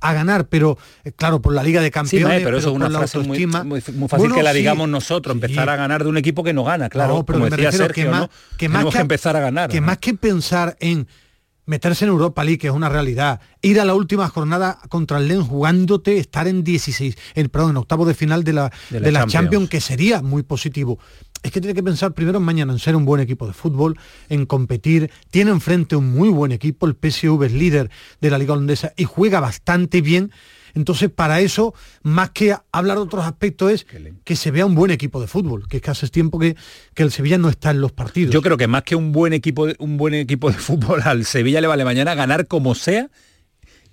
[0.00, 2.42] a ganar, pero eh, claro, por la Liga de Campeones.
[2.42, 3.46] pero, eso es una frase muy,
[4.08, 7.24] fácil que la digamos nosotros, empezar a ganar de un equipo que no gana, claro.
[7.24, 9.70] pero como decía Sergio, que más, que, más que, empezar a ganar.
[9.70, 11.08] Que más que pensar en
[11.66, 15.28] meterse en Europa League, que es una realidad, ir a la última jornada contra el
[15.28, 19.26] Lens jugándote, estar en 16, en, perdón, en octavo de final de la, de la,
[19.26, 19.68] Champions.
[19.68, 20.98] que sería muy positivo.
[21.42, 23.98] Es que tiene que pensar primero en mañana en ser un buen equipo de fútbol,
[24.28, 25.10] en competir.
[25.30, 29.04] Tiene enfrente un muy buen equipo, el PSV es líder de la Liga Holandesa y
[29.04, 30.32] juega bastante bien
[30.76, 33.86] entonces, para eso, más que hablar de otros aspectos, es
[34.24, 36.54] que se vea un buen equipo de fútbol, que es que hace tiempo que,
[36.92, 38.32] que el Sevilla no está en los partidos.
[38.32, 41.62] Yo creo que más que un buen equipo, un buen equipo de fútbol, al Sevilla
[41.62, 43.08] le vale mañana ganar como sea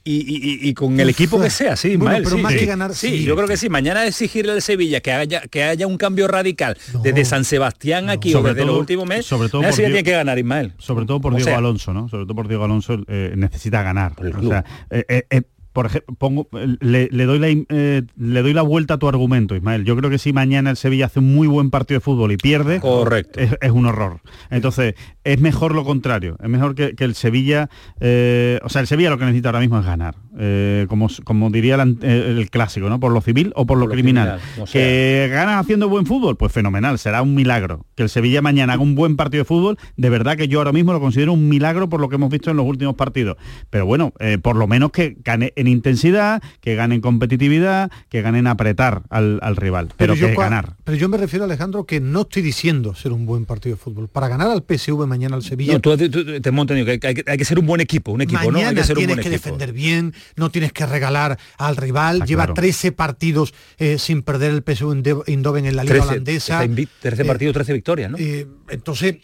[0.05, 2.93] y, con el equipo que sea, sí, pero más que ganar.
[2.93, 3.69] Sí, yo creo que sí.
[3.69, 8.33] Mañana exigirle al Sevilla que haya que haya un cambio radical desde San Sebastián aquí
[8.33, 9.27] o desde los últimos meses.
[9.27, 10.73] Sobre todo por tiene que ganar Ismael.
[10.77, 12.09] Sobre todo por Diego Alonso, ¿no?
[12.09, 14.13] Sobre todo por Diego Alonso eh, necesita ganar.
[14.19, 15.41] O sea, eh, eh,
[15.73, 19.83] por ejemplo, pongo, le, doy la, eh, le doy la vuelta a tu argumento, Ismael.
[19.83, 22.37] Yo creo que si mañana el Sevilla hace un muy buen partido de fútbol y
[22.37, 23.39] pierde, Correcto.
[23.39, 24.21] Es, un horror.
[24.51, 26.37] Entonces, es mejor lo contrario.
[26.41, 29.79] Es mejor que, el Sevilla, eh, o sea, el Sevilla lo que necesita ahora mismo
[29.79, 30.15] es ganar.
[30.39, 32.99] Eh, como, como diría el, clásico, ¿no?
[32.99, 34.39] Por lo civil o por, lo, criminal.
[34.71, 37.85] que ganas haciendo buen fútbol, pues fenomenal, será un milagro.
[37.95, 40.71] Que el Sevilla mañana haga un buen partido de fútbol, de verdad que yo ahora
[40.71, 43.37] mismo lo considero un milagro por lo que hemos visto en los últimos partidos.
[43.69, 49.03] Pero bueno, por lo menos que gane en intensidad, que ganen competitividad, que ganen apretar
[49.09, 50.75] al, rival, pero, que ganar.
[50.83, 54.07] Pero yo me refiero, Alejandro, que no estoy diciendo ser un buen partido de fútbol.
[54.07, 55.73] Para ganar al PSV mañana al Sevilla...
[55.73, 58.59] No, tú, te hemos entendido que hay, que ser un buen equipo, un equipo, ¿no?
[58.59, 62.21] Hay que ser tienes que defender bien, no tienes que regalar al rival.
[62.21, 66.59] Ah, Lleva 13 partidos eh, sin perder el PSV Eindhoven en la Liga holandesa.
[66.59, 68.17] 13 eh, partidos, 13 victorias, ¿no?
[68.17, 69.17] Eh, entonces,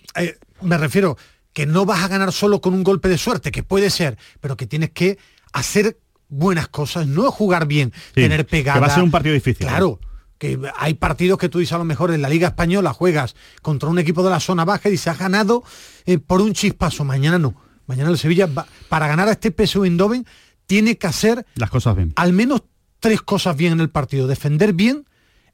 [0.62, 1.18] me refiero
[1.54, 4.56] que no vas a ganar solo con un golpe de suerte, que puede ser, pero
[4.56, 5.18] que tienes que
[5.52, 5.98] hacer
[6.30, 8.76] buenas cosas, no jugar bien, tener pegada.
[8.76, 9.68] Que va a ser un partido difícil.
[9.68, 10.00] Claro.
[10.38, 13.90] Que hay partidos que tú dices a lo mejor en la Liga Española juegas contra
[13.90, 15.64] un equipo de la zona baja y se ha ganado
[16.06, 17.04] eh, por un chispazo.
[17.04, 17.56] Mañana no.
[17.88, 18.48] Mañana el Sevilla,
[18.88, 20.26] para ganar a este PSV Eindhoven,
[20.69, 22.13] tiene que hacer las cosas bien.
[22.15, 22.62] Al menos
[22.99, 24.27] tres cosas bien en el partido.
[24.27, 25.05] Defender bien,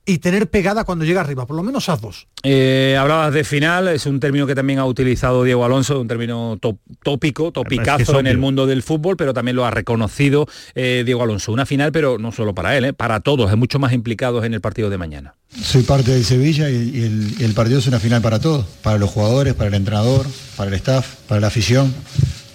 [0.06, 2.28] y tener pegada cuando llega arriba, por lo menos a dos.
[2.44, 6.60] Eh, hablabas de final, es un término que también ha utilizado Diego Alonso, un término
[7.02, 11.54] tópico, topicazo en el mundo del fútbol, pero también lo ha reconocido eh, Diego Alonso.
[11.54, 14.54] Una final, pero no solo para él, eh, para todos, es mucho más implicados en
[14.54, 15.36] el partido de mañana.
[15.50, 19.54] Soy parte del Sevilla y, el, partido es una final para todos, para los jugadores,
[19.54, 21.94] para el entrenador, para el staff, para la afición.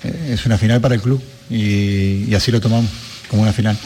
[0.05, 1.21] es una final para el club
[1.51, 2.91] y así lo tomamos
[3.29, 3.77] como una final.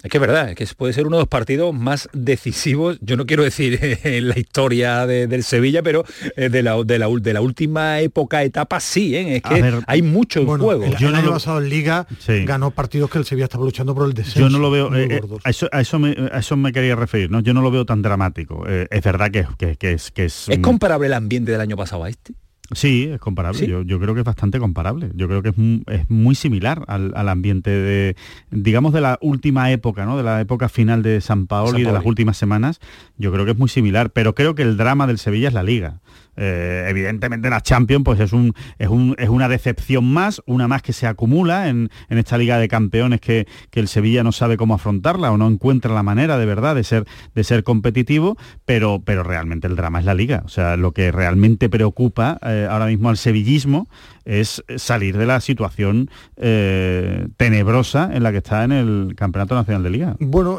[0.00, 3.16] Es que es verdad, es que puede ser uno de los partidos más decisivos, yo
[3.16, 6.04] no quiero decir en la historia del Sevilla, pero
[6.36, 9.36] eh, de la, de, la, última época, etapa sí, ¿eh?
[9.36, 10.84] es que hay mucho en juego.
[10.84, 12.06] El, yo el año pasado en Liga
[12.44, 14.38] ganó partidos que el Sevilla estaba luchando por el descenso.
[14.38, 17.28] Yo no lo veo, eh, a, eso, a, eso me, a, eso me, quería referir,
[17.28, 17.40] ¿no?
[17.40, 18.66] yo no lo veo tan dramático.
[18.68, 20.12] es verdad que, que, es...
[20.12, 22.34] Que es, ¿Es comparable el ambiente del año pasado a este?
[22.72, 23.66] Sí, es comparable.
[23.66, 25.10] Yo, creo que es bastante comparable.
[25.14, 25.48] Yo creo que
[25.86, 28.16] es, muy similar al, ambiente de,
[28.50, 30.16] digamos, de la última época, ¿no?
[30.18, 32.80] De la época final de San Paolo y de las últimas semanas.
[33.16, 34.10] Yo creo que es muy similar.
[34.10, 36.00] Pero creo que el drama del Sevilla es la Liga.
[36.40, 40.82] Eh, evidentemente la Champions pues es, un, es, un, es, una decepción más, una más
[40.82, 45.30] que se acumula en, esta Liga de Campeones que, el Sevilla no sabe cómo afrontarla
[45.30, 49.68] o no encuentra la manera de verdad de ser, de ser competitivo, pero, pero realmente
[49.68, 50.42] el drama es la Liga.
[50.44, 53.88] O sea, lo que realmente preocupa eh, ahora mismo al sevillismo
[54.24, 59.84] es salir de la situación eh, tenebrosa en la que está en el Campeonato Nacional
[59.84, 60.16] de Liga.
[60.18, 60.58] Bueno,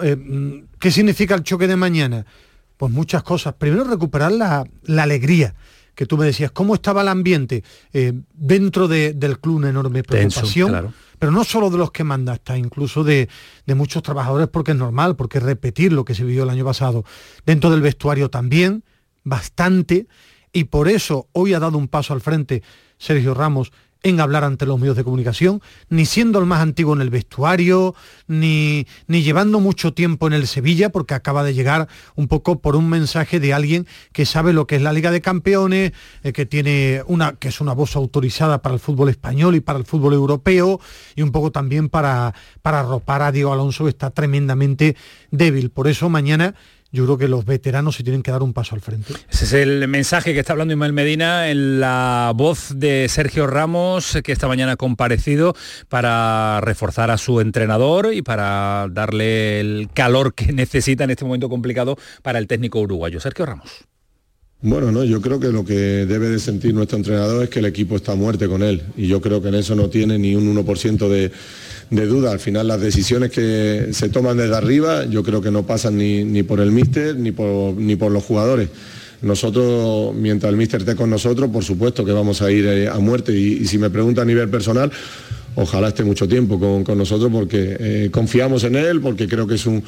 [0.80, 2.26] ¿qué significa el choque de mañana?
[2.80, 3.56] Pues muchas cosas.
[3.56, 4.64] Primero recuperar la,
[5.04, 5.54] alegría
[5.96, 7.62] que tú me decías, cómo estaba el ambiente
[7.92, 12.58] eh, dentro del club, una enorme preocupación, pero no solo de los que manda, está
[12.58, 13.28] incluso de,
[13.66, 17.04] de, muchos trabajadores, porque es normal, porque repetir lo que se vivió el año pasado.
[17.46, 18.86] Dentro del vestuario también,
[19.26, 20.08] bastante,
[20.54, 22.64] y por eso hoy ha dado un paso al frente
[22.98, 27.02] Sergio Ramos en hablar ante los medios de comunicación, ni siendo el más antiguo en
[27.02, 27.96] el vestuario,
[28.28, 32.76] ni, ni llevando mucho tiempo en el Sevilla, porque acaba de llegar un poco por
[32.78, 35.92] un mensaje de alguien que sabe lo que es la Liga de Campeones,
[36.24, 39.80] eh, que tiene una, que es una voz autorizada para el fútbol español y para
[39.80, 40.80] el fútbol europeo,
[41.16, 44.96] y un poco también para, para arropar a Diego Alonso, que está tremendamente
[45.32, 45.72] débil.
[45.72, 46.56] Por eso mañana
[46.92, 49.14] yo creo que los veteranos se tienen que dar un paso al frente.
[49.30, 54.18] Ese es el mensaje que está hablando Ismael Medina en la voz de Sergio Ramos,
[54.24, 55.56] que esta mañana ha comparecido
[55.88, 61.50] para reforzar a su entrenador y para darle el calor que necesita en este momento
[61.50, 63.20] complicado para el técnico uruguayo.
[63.20, 63.70] Sergio Ramos.
[64.62, 65.74] Bueno, no, yo creo que lo que
[66.06, 69.08] debe de sentir nuestro entrenador es que el equipo está a muerte con él y
[69.08, 71.32] yo creo que en eso no tiene ni un 1% de
[71.90, 72.32] de duda.
[72.32, 76.44] Al final las decisiones que se toman desde arriba yo creo que no pasan ni,
[76.44, 78.70] por el míster ni por, ni por los jugadores.
[79.22, 83.00] Nosotros, mientras el míster esté con nosotros, por supuesto que vamos a ir eh, a
[83.00, 83.34] muerte.
[83.38, 84.92] Y, si me pregunta a nivel personal,
[85.56, 89.66] ojalá esté mucho tiempo con, nosotros porque eh, confiamos en él, porque creo que es
[89.66, 89.84] un,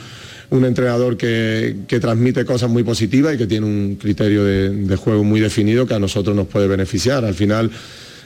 [0.51, 5.39] entrenador que, transmite cosas muy positivas y que tiene un criterio de, de juego muy
[5.39, 7.23] definido que a nosotros nos puede beneficiar.
[7.23, 7.71] Al final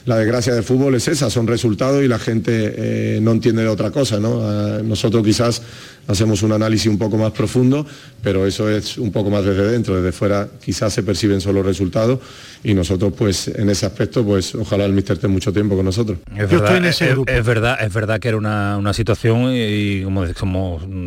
[0.06, 3.68] la desgracia del fútbol es esa, son resultados y la gente eh, no entiende de
[3.68, 4.18] otra cosa.
[4.20, 4.40] ¿no?
[4.40, 5.60] Ah, nosotros quizás
[6.06, 7.84] hacemos un análisis un poco más profundo,
[8.22, 12.20] pero eso es un poco más desde dentro, desde fuera quizás se perciben solo resultados
[12.62, 16.18] y nosotros pues en ese aspecto pues ojalá el míster esté mucho tiempo con nosotros.
[16.36, 20.24] Es verdad, es, verdad, es verdad que era una, situación y como,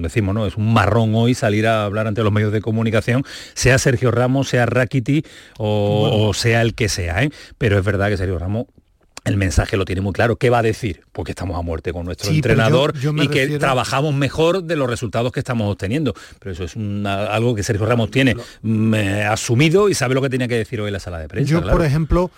[0.02, 0.46] decimos, ¿no?
[0.46, 4.50] es un marrón hoy salir a hablar ante los medios de comunicación, sea Sergio Ramos,
[4.50, 5.24] sea Rakiti
[5.58, 7.30] o, sea el que sea, ¿eh?
[7.58, 8.66] pero es verdad que Sergio Ramos
[9.26, 10.38] el mensaje lo tiene muy claro.
[10.38, 11.02] ¿Qué va a decir?
[11.12, 15.40] Porque estamos a muerte con nuestro entrenador y que trabajamos mejor de los resultados que
[15.40, 16.14] estamos obteniendo.
[16.40, 20.30] Pero eso es algo que Sergio Ramos tiene mm, eh, asumido y sabe lo que
[20.30, 21.52] tenía que decir hoy en la sala de prensa.
[21.52, 22.32] Yo, por ejemplo,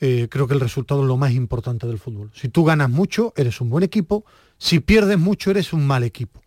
[0.00, 2.30] eh, creo que el resultado es lo más importante del fútbol.
[2.34, 4.24] Si tú ganas mucho, eres un buen equipo.
[4.58, 6.42] Si pierdes mucho, eres un mal equipo.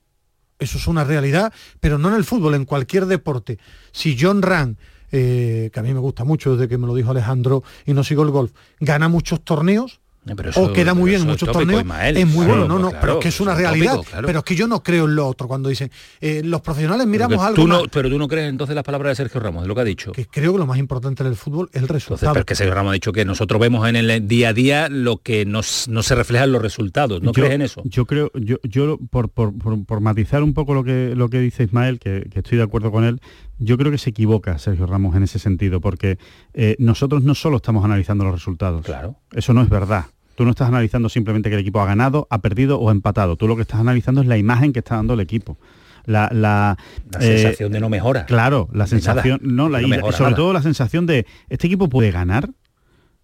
[0.59, 3.57] Eso es una realidad, pero no en el fútbol, en cualquier deporte.
[3.91, 4.77] Si John Rand
[5.11, 8.03] eh, que a mí me gusta mucho desde que me lo dijo Alejandro y no
[8.03, 12.27] sigo el golf, gana muchos torneos, eh, o queda muy bien en muchos torneos, es
[12.27, 13.99] muy bueno, no, no, pero es que es una realidad.
[14.23, 17.39] Pero es que yo no creo en lo otro cuando dicen, eh, los profesionales miramos
[17.39, 17.55] algo.
[17.55, 19.81] Tú no, Pero tú no crees entonces las palabras de Sergio Ramos, de lo que
[19.81, 20.11] ha dicho.
[20.11, 22.33] Que creo que lo más importante en el fútbol es el resultado.
[22.33, 25.17] pero que Sergio Ramos ha dicho que nosotros vemos en el día a día lo
[25.17, 27.21] que nos, no se refleja en los resultados.
[27.21, 27.81] ¿No crees en eso?
[27.85, 29.53] Yo creo, yo, yo por, por,
[29.85, 32.91] por, matizar un poco lo que, lo que dice Ismael, que, que estoy de acuerdo
[32.91, 33.21] con él,
[33.61, 36.17] yo creo que se equivoca Sergio Ramos en ese sentido, porque
[36.53, 38.83] eh, nosotros no solo estamos analizando los resultados.
[38.83, 39.15] Claro.
[39.31, 40.05] Eso no es verdad.
[40.35, 43.35] Tú no estás analizando simplemente que el equipo ha ganado, ha perdido o empatado.
[43.35, 45.57] Tú lo que estás analizando es la imagen que está dando el equipo.
[46.05, 46.77] La, la,
[47.19, 48.25] sensación de no mejora.
[48.25, 52.49] Claro, la sensación, no, la, sobre todo la sensación de este equipo puede ganar,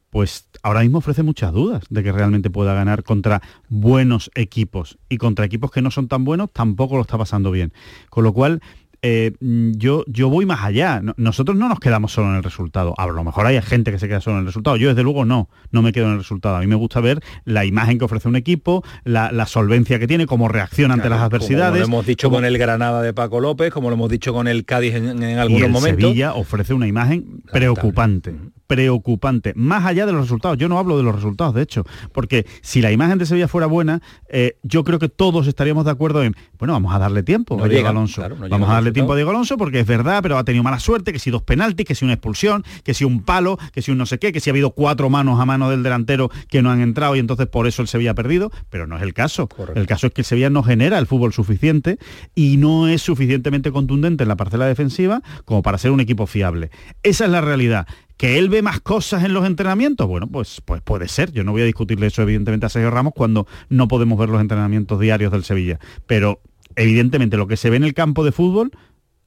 [0.10, 5.18] pues ahora mismo ofrece muchas dudas de que realmente pueda ganar contra buenos equipos y
[5.18, 7.74] contra equipos que no son tan buenos tampoco lo está pasando bien.
[8.10, 8.62] Con lo cual,
[9.02, 11.02] eh, yo, yo voy más allá.
[11.18, 12.94] Nosotros no nos quedamos solo en el resultado.
[12.98, 14.78] A lo mejor hay gente que se queda solo en el resultado.
[14.78, 16.56] Yo desde luego no, no me quedo en el resultado.
[16.56, 20.26] A mí me gusta ver la imagen que ofrece un equipo, la, solvencia que tiene,
[20.26, 21.70] cómo reacciona ante las adversidades.
[21.70, 24.48] Como lo hemos dicho con el Granada de Paco López, como lo hemos dicho con
[24.48, 26.04] el Cádiz en, algunos momentos.
[26.04, 28.36] Sevilla ofrece una imagen preocupante
[28.68, 30.58] preocupante, más allá de los resultados.
[30.58, 33.68] Yo no hablo de los resultados, de hecho, porque si la imagen de Sevilla fuera
[33.68, 37.64] buena, eh, yo creo que todos estaríamos de acuerdo en, bueno, vamos a darle tiempo
[37.64, 38.24] a Diego Alonso.
[38.50, 41.14] vamos a darle tiempo a Diego Alonso porque es verdad, pero ha tenido mala suerte,
[41.14, 43.98] que si dos penaltis, que si una expulsión, que si un palo, que si un
[43.98, 46.70] no sé qué, que si ha habido cuatro manos a mano del delantero que no
[46.70, 49.48] han entrado y entonces por eso el Sevilla ha perdido, pero no es el caso.
[49.76, 51.98] El caso es que el Sevilla no genera el fútbol suficiente
[52.36, 56.70] y no es suficientemente contundente en la parcela defensiva como para ser un equipo fiable.
[57.04, 60.82] Esa es la realidad que él ve más cosas en los entrenamientos, bueno, pues, pues
[60.82, 61.32] puede ser.
[61.32, 64.42] Yo no voy a discutirle eso evidentemente a Sergio Ramos cuando no podemos ver los
[64.42, 65.80] entrenamientos diarios del Sevilla.
[66.08, 66.42] Pero
[66.76, 68.72] evidentemente lo que se ve en el campo de fútbol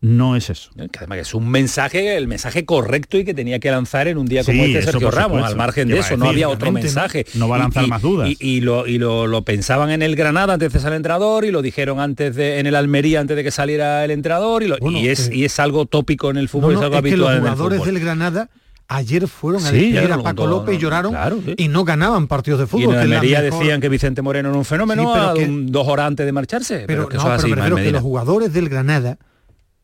[0.01, 0.71] no es eso.
[0.75, 4.27] Que además es un mensaje, el mensaje correcto y que tenía que lanzar en un
[4.27, 5.43] día como este Sergio Ramos.
[5.43, 7.27] Al margen de eso, no había otro mensaje.
[7.35, 8.31] No, va a lanzar más dudas.
[8.41, 11.61] Y, lo, y lo, pensaban en el Granada antes de salir el entrenador y lo
[11.61, 15.37] dijeron antes de, en el Almería antes de que saliera el entrenador y, es, eh,
[15.37, 17.35] y es algo tópico en el fútbol, es algo habitual.
[17.37, 18.49] Que los jugadores del Granada
[18.91, 21.15] ayer fueron a despedir a Paco López y lloraron
[21.57, 22.95] y no ganaban partidos de fútbol.
[22.95, 26.85] Y en Almería decían que Vicente Moreno era un fenómeno dos horas antes de marcharse.
[26.87, 29.19] Pero, que, que los jugadores del Granada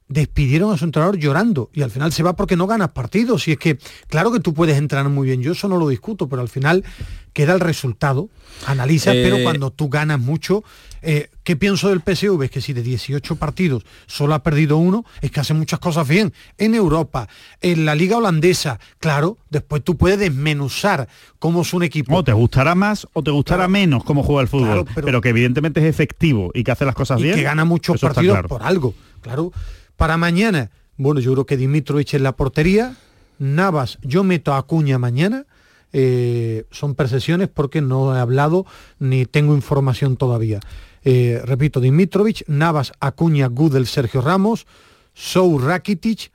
[0.09, 3.49] despidieron a su entrenador llorando y al final se va porque no ganas partidos.
[3.49, 3.79] Y es que
[4.09, 5.43] claro que tú puedes entrenar muy bien.
[5.43, 6.85] Yo eso no lo discuto pero al final
[7.33, 8.29] queda el resultado.
[8.67, 10.65] Analiza pero eh, cuando tú ganas mucho
[11.03, 12.43] eh, ¿qué pienso del PSV?
[12.45, 16.07] es que si de 18 partidos solo ha perdido uno es que hace muchas cosas
[16.07, 16.33] bien.
[16.57, 17.29] En Europa
[17.61, 22.15] en la liga holandesa claro después tú puedes desmenuzar cómo es un equipo.
[22.15, 24.87] O te gustará más o te gustará menos cómo juega el fútbol.
[24.95, 28.01] Pero, que evidentemente es efectivo y que hace las cosas y bien que gana muchos
[28.01, 29.53] partidos por algo claro
[29.97, 32.97] para mañana, bueno, yo creo que Dimitrovich en la portería,
[33.39, 35.47] Navas, yo meto a Acuña mañana,
[35.93, 38.67] eh, son percesiones porque no he hablado
[38.99, 40.61] ni tengo información todavía.
[41.05, 44.67] Eh, repito, Dimitrovich, Navas, Acuña, Gudel, Sergio Ramos,
[45.15, 46.33] Sou Rakitic,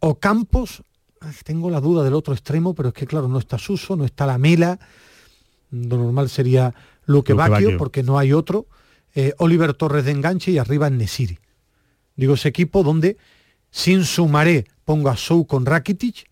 [0.00, 0.82] Ocampos,
[1.44, 4.26] tengo la duda del otro extremo, pero es que claro, no está Suso, no está
[4.26, 4.78] la Mela,
[5.70, 6.74] lo normal sería
[7.06, 8.66] Luque Bacchio, porque no hay otro,
[9.14, 11.38] eh, Oliver Torres de enganche y arriba Nesiri.
[12.20, 13.16] Digo, ese equipo donde
[13.70, 16.28] sin sumaré pongo a Sou con Rakitic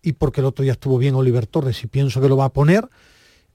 [0.00, 2.52] y porque el otro día estuvo bien Oliver Torres y pienso que lo va a
[2.52, 2.88] poner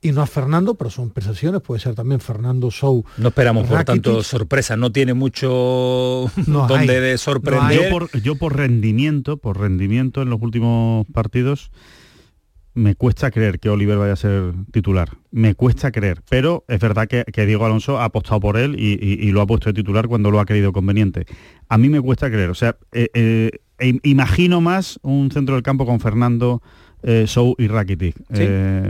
[0.02, 3.06] y no a Fernando, pero son percepciones, puede ser también Fernando Sou.
[3.16, 7.90] No esperamos por tanto sorpresa, no tiene mucho donde de sorprender.
[8.22, 11.72] yo, por, rendimiento, por rendimiento en los últimos partidos,
[12.78, 15.10] me cuesta creer que Oliver vaya a ser titular.
[15.32, 16.22] Me cuesta creer.
[16.30, 19.74] Pero es verdad que, Diego Alonso ha apostado por él y, lo ha puesto de
[19.74, 21.26] titular cuando lo ha querido conveniente.
[21.70, 22.52] A mí me cuesta creer.
[22.52, 26.62] O sea, eh, eh, imagino más un centro del campo con Fernando,
[27.02, 28.16] eh, Sou y Rakitic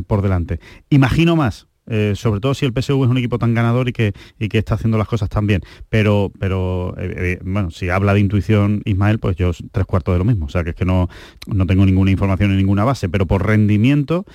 [0.05, 0.59] por delante.
[0.89, 1.67] Imagino más.
[1.89, 4.57] Eh, sobre todo si el PSV es un equipo tan ganador y que, y que
[4.57, 5.61] está haciendo las cosas tan bien.
[5.89, 10.19] Pero, pero eh, eh, bueno, si habla de intuición Ismael, pues yo tres cuartos de
[10.19, 10.45] lo mismo.
[10.45, 11.09] O sea, que es que no,
[11.47, 14.25] no tengo ninguna información en ninguna base, pero por rendimiento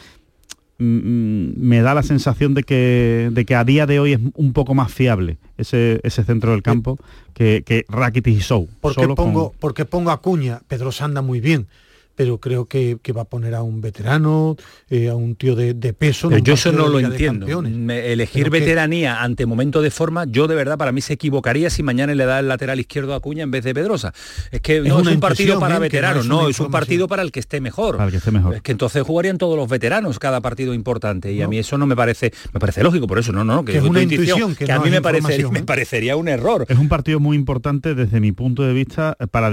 [0.78, 4.20] mm, mm, me da la sensación de que, de que a día de hoy es
[4.34, 6.98] un poco más fiable ese, ese centro del campo
[7.34, 8.68] que, que Rakitic y Sou.
[8.80, 10.62] ¿Por qué, pongo, porque pongo a Cuña?
[10.68, 11.66] Pedro anda muy bien
[12.14, 14.56] pero creo que, va a poner a un veterano,
[14.88, 16.30] eh, a un tío de, peso.
[16.38, 17.46] yo eso no lo entiendo.
[17.90, 22.14] elegir veteranía ante momento de forma, yo de verdad para mí se equivocaría si mañana
[22.14, 24.12] le da el lateral izquierdo a Cuña en vez de Pedrosa.
[24.50, 25.80] Es que no es, un partido para ¿eh?
[25.80, 27.96] veteranos, no, es, un partido para el que esté mejor.
[27.96, 28.54] Para el que esté mejor.
[28.54, 31.86] Es que entonces jugarían todos los veteranos cada partido importante y a mí eso no
[31.86, 34.78] me parece, me parece lógico, por eso no, no, que, es una intuición que, a
[34.78, 35.00] mí me,
[35.50, 35.62] me ¿eh?
[35.64, 36.66] parecería un error.
[36.68, 39.50] Es un partido muy importante desde mi punto de vista para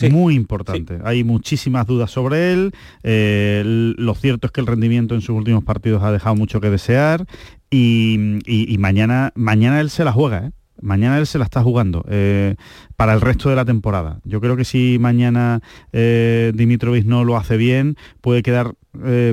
[0.00, 0.98] Dimitrovich muy importante.
[1.04, 2.72] Hay muchísimas dudas sobre él.
[3.02, 6.70] Eh, lo cierto es que el rendimiento en sus últimos partidos ha dejado mucho que
[6.70, 7.26] desear
[7.70, 10.46] y, mañana, mañana él se la juega.
[10.46, 10.50] ¿eh?
[10.80, 12.56] Mañana él se la está jugando eh,
[12.96, 14.20] para el resto de la temporada.
[14.24, 15.60] Yo creo que si mañana
[15.92, 18.74] Dimitrovich no lo hace bien, puede quedar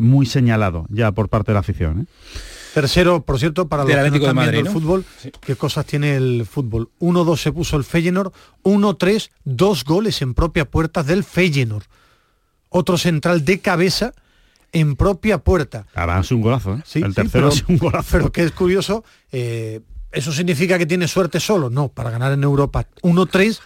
[0.01, 2.07] muy señalado ya por parte de la afición.
[2.82, 5.03] Tercero, por cierto, para los que no están el fútbol,
[5.41, 6.91] ¿qué cosas tiene el fútbol?
[6.99, 8.32] 1-2 se puso el Feyenoord,
[8.63, 11.86] 1-3, dos goles en propia puerta del Feyenoord.
[12.69, 14.13] Otro central de cabeza
[14.73, 15.88] en propia puerta.
[15.95, 16.84] Ahora hace un golazo, ¿eh?
[16.93, 18.09] el tercero pero, un golazo.
[18.11, 21.71] Pero que es curioso, eh, ¿eso significa que tiene suerte solo?
[21.71, 23.59] No, para ganar en Europa 1-3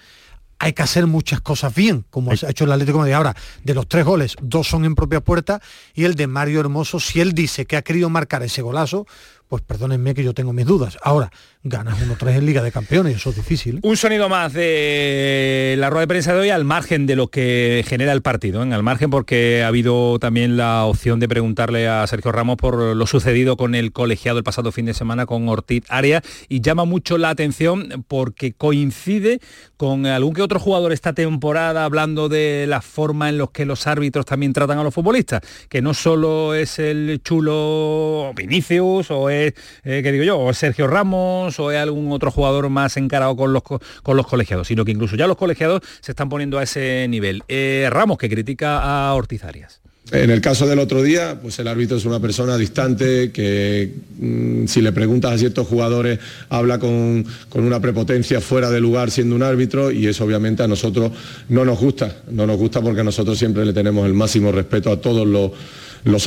[0.61, 3.15] hay que hacer muchas cosas bien, como ha hecho el Atlético de.
[3.15, 5.59] Ahora, de los tres goles, dos son en propia puerta
[5.95, 9.07] y el de Mario Hermoso, si él dice que ha querido marcar ese golazo,
[9.51, 10.97] pues perdónenme que yo tengo mis dudas.
[11.03, 11.29] Ahora,
[11.61, 13.75] ganas 1-3 en Liga de Campeones, eso es difícil.
[13.75, 13.79] ¿eh?
[13.83, 17.83] Un sonido más de la rueda de prensa de hoy al margen de lo que
[17.85, 18.73] genera el partido, ¿eh?
[18.73, 23.05] al margen porque ha habido también la opción de preguntarle a Sergio Ramos por lo
[23.07, 27.17] sucedido con el colegiado el pasado fin de semana con Ortiz Arias y llama mucho
[27.17, 29.41] la atención porque coincide
[29.75, 33.85] con algún que otro jugador esta temporada hablando de la forma en la que los
[33.85, 39.40] árbitros también tratan a los futbolistas, que no solo es el chulo Vinicius o es
[39.83, 43.63] eh, digo yo, o Sergio Ramos, o es algún otro jugador más encarado con los,
[43.63, 47.43] con los colegiados, sino que incluso ya los colegiados se están poniendo a ese nivel.
[47.47, 49.81] Eh, Ramos, que critica a Ortiz Arias.
[50.11, 54.65] En el caso del otro día, pues el árbitro es una persona distante que mm,
[54.65, 56.19] si le preguntas a ciertos jugadores
[56.49, 61.13] habla con, una prepotencia fuera de lugar siendo un árbitro y eso obviamente a nosotros
[61.47, 64.99] no nos gusta, no nos gusta porque nosotros siempre le tenemos el máximo respeto a
[64.99, 65.51] todos los,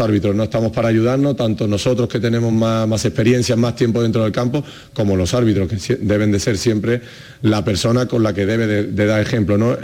[0.01, 0.35] árbitros.
[0.35, 4.65] No estamos para ayudarnos, tanto nosotros que tenemos más, experiencia, más tiempo dentro del campo,
[4.93, 7.03] como los árbitros, que deben de ser siempre
[7.43, 9.59] la persona con la que debe de, dar ejemplo.
[9.59, 9.77] ¿no?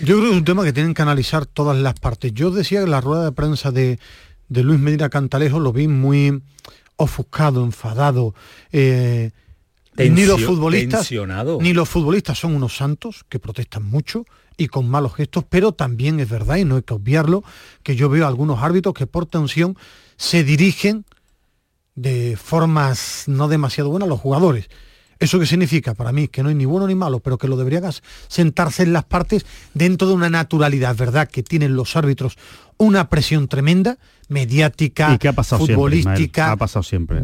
[0.00, 2.32] Yo creo que es un tema que tienen que analizar todas las partes.
[2.32, 3.98] Yo decía que la rueda de prensa de,
[4.48, 6.42] Luis Medina Cantalejo lo vi muy
[6.96, 8.34] ofuscado, enfadado.
[8.72, 9.30] Eh,
[9.96, 11.10] ni los futbolistas
[11.60, 14.24] ni los futbolistas son unos santos que protestan mucho
[14.60, 17.42] y con malos gestos, pero también es verdad, y no hay que obviarlo,
[17.82, 19.74] que yo veo algunos árbitros que por tensión
[20.18, 21.06] se dirigen
[21.94, 24.68] de formas no demasiado buenas a los jugadores.
[25.18, 25.94] ¿Eso qué significa?
[25.94, 27.90] Para mí que no hay ni bueno ni malo, pero que lo deberían
[28.28, 31.26] sentarse en las partes dentro de una naturalidad, ¿verdad?
[31.26, 32.36] Que tienen los árbitros
[32.80, 33.98] una presión tremenda,
[34.30, 36.52] mediática, ¿Y ha pasado futbolística.
[36.52, 37.20] ha pasado siempre.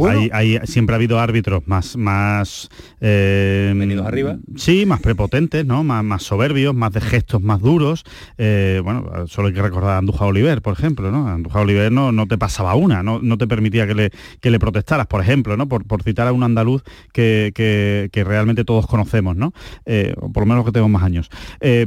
[0.64, 1.96] siempre ha habido árbitros más...
[1.96, 2.68] más
[3.00, 4.36] eh, Venidos arriba.
[4.56, 5.82] Sí, más prepotentes, ¿no?
[5.82, 8.04] Más, más soberbios, más de gestos más duros.
[8.36, 11.26] Eh, bueno, solo hay que recordar a Andújar Oliver, por ejemplo, ¿no?
[11.28, 14.58] Andújar Oliver no, no te pasaba una, no, no te permitía que le, que le
[14.58, 15.68] protestaras, por ejemplo, ¿no?
[15.68, 16.82] Por, por citar a un andaluz
[17.12, 19.54] que, que, realmente todos conocemos, ¿no?
[19.86, 21.30] Eh, por lo menos que tenemos más años.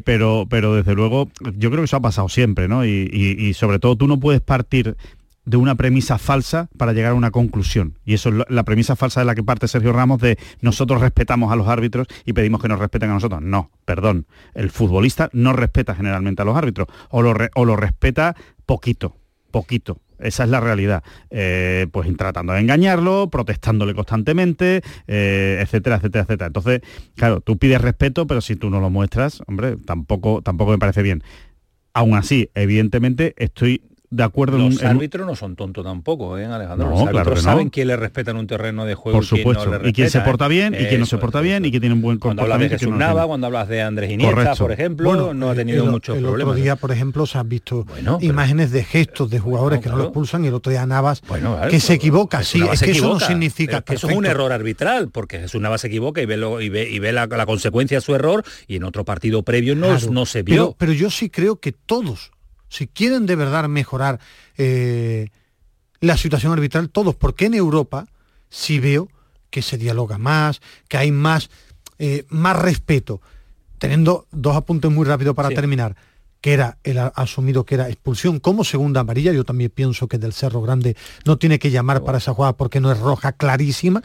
[0.06, 2.86] pero, pero desde luego, yo creo que eso ha pasado siempre, ¿no?
[2.86, 4.96] y sobre todo tú no puedes partir
[5.44, 7.98] de una premisa falsa para llegar a una conclusión.
[8.06, 11.52] Y eso es la premisa falsa de la que parte Sergio Ramos de nosotros respetamos
[11.52, 13.42] a los árbitros y pedimos que nos respeten a nosotros.
[13.42, 14.28] No, perdón.
[14.54, 18.34] El futbolista no respeta generalmente a los árbitros o lo, o lo respeta
[18.66, 19.18] poquito,
[19.52, 20.00] poquito.
[20.20, 21.04] Esa es la realidad.
[21.30, 26.48] Eh, pues tratando de engañarlo, protestándole constantemente, eh, etcétera, etcétera, etcétera.
[26.48, 26.82] Entonces,
[27.16, 31.02] claro, tú pides respeto, pero si tú no lo muestras, hombre, tampoco, tampoco me parece
[31.02, 31.24] bien.
[31.94, 37.02] Aún así, evidentemente, estoy de acuerdo los árbitros no son tontos tampoco ¿eh, Alejandro los
[37.02, 39.80] árbitros saben quién le respetan un terreno de juego por supuesto.
[39.84, 42.02] y quién, se porta bien y quién no se porta bien y quién tiene un
[42.02, 45.56] buen comportamiento cuando hablas de Jesús cuando hablas de Andrés Iniesta por ejemplo no ha
[45.56, 47.86] tenido muchos problemas el otro día por ejemplo se han visto
[48.22, 51.22] imágenes de gestos de jugadores que no lo pulsan y el otro día Navas
[51.70, 52.44] que se equivoca.
[52.44, 55.82] Sí es que eso no significa que eso es un error arbitral porque Jesús Navas
[55.82, 58.84] se equivoca y ve y ve, y ve la, consecuencia de su error y en
[58.84, 60.76] otro partido previo no, no se vio.
[60.78, 62.32] pero yo sí creo que todos
[62.70, 64.20] si quieren de verdad mejorar
[64.58, 65.30] eh,
[66.00, 68.08] la situación arbitral, todos, porque en Europa
[68.50, 69.10] sí veo
[69.50, 71.50] que se dialoga más, que hay más,
[71.98, 73.22] eh, más respeto.
[73.78, 75.96] Teniendo dos apuntes muy rápidos para terminar,
[76.42, 80.34] que era el asumido que era expulsión como segunda amarilla, yo también pienso que del
[80.34, 80.96] Cerro Grande
[81.26, 84.02] no tiene que llamar para esa jugada porque no es roja clarísima,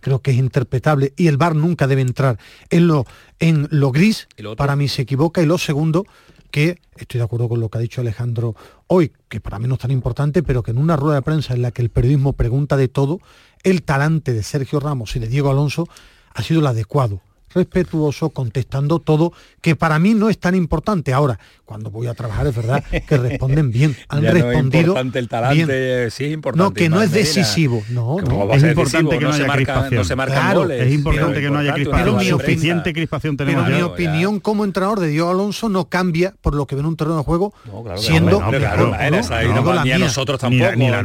[0.00, 2.38] creo que es interpretable y el VAR nunca debe entrar
[2.70, 3.06] en lo,
[3.38, 6.06] en lo gris, para mí se equivoca, y lo segundo,
[6.50, 8.54] que estoy de acuerdo con lo que ha dicho Alejandro
[8.86, 11.54] hoy, que para mí no es tan importante, pero que en una rueda de prensa
[11.54, 13.20] en la que el periodismo pregunta de todo,
[13.62, 15.86] el talante de Sergio Ramos y de Diego Alonso
[16.34, 17.20] ha sido el adecuado
[17.54, 21.12] respetuoso, contestando todo, que para mí no es tan importante.
[21.12, 25.64] Ahora, cuando voy a trabajar es verdad que responden bien, han respondido no el talante,
[25.64, 26.10] bien.
[26.10, 26.64] Sí es importante.
[26.64, 27.82] No, que no es decisivo.
[27.90, 28.52] No, no.
[28.52, 30.04] Es importante que no, haya crispación.
[30.04, 30.86] se marcan goles.
[30.86, 32.06] Es importante que no haya crispación.
[32.06, 36.34] Pero mi suficiente crispación tenemos Pero mi opinión como entrenador de Diego Alonso no cambia
[36.40, 37.52] por lo que ve en un terreno de juego,
[37.96, 41.02] siendo la mía nosotros tampoco, ni la.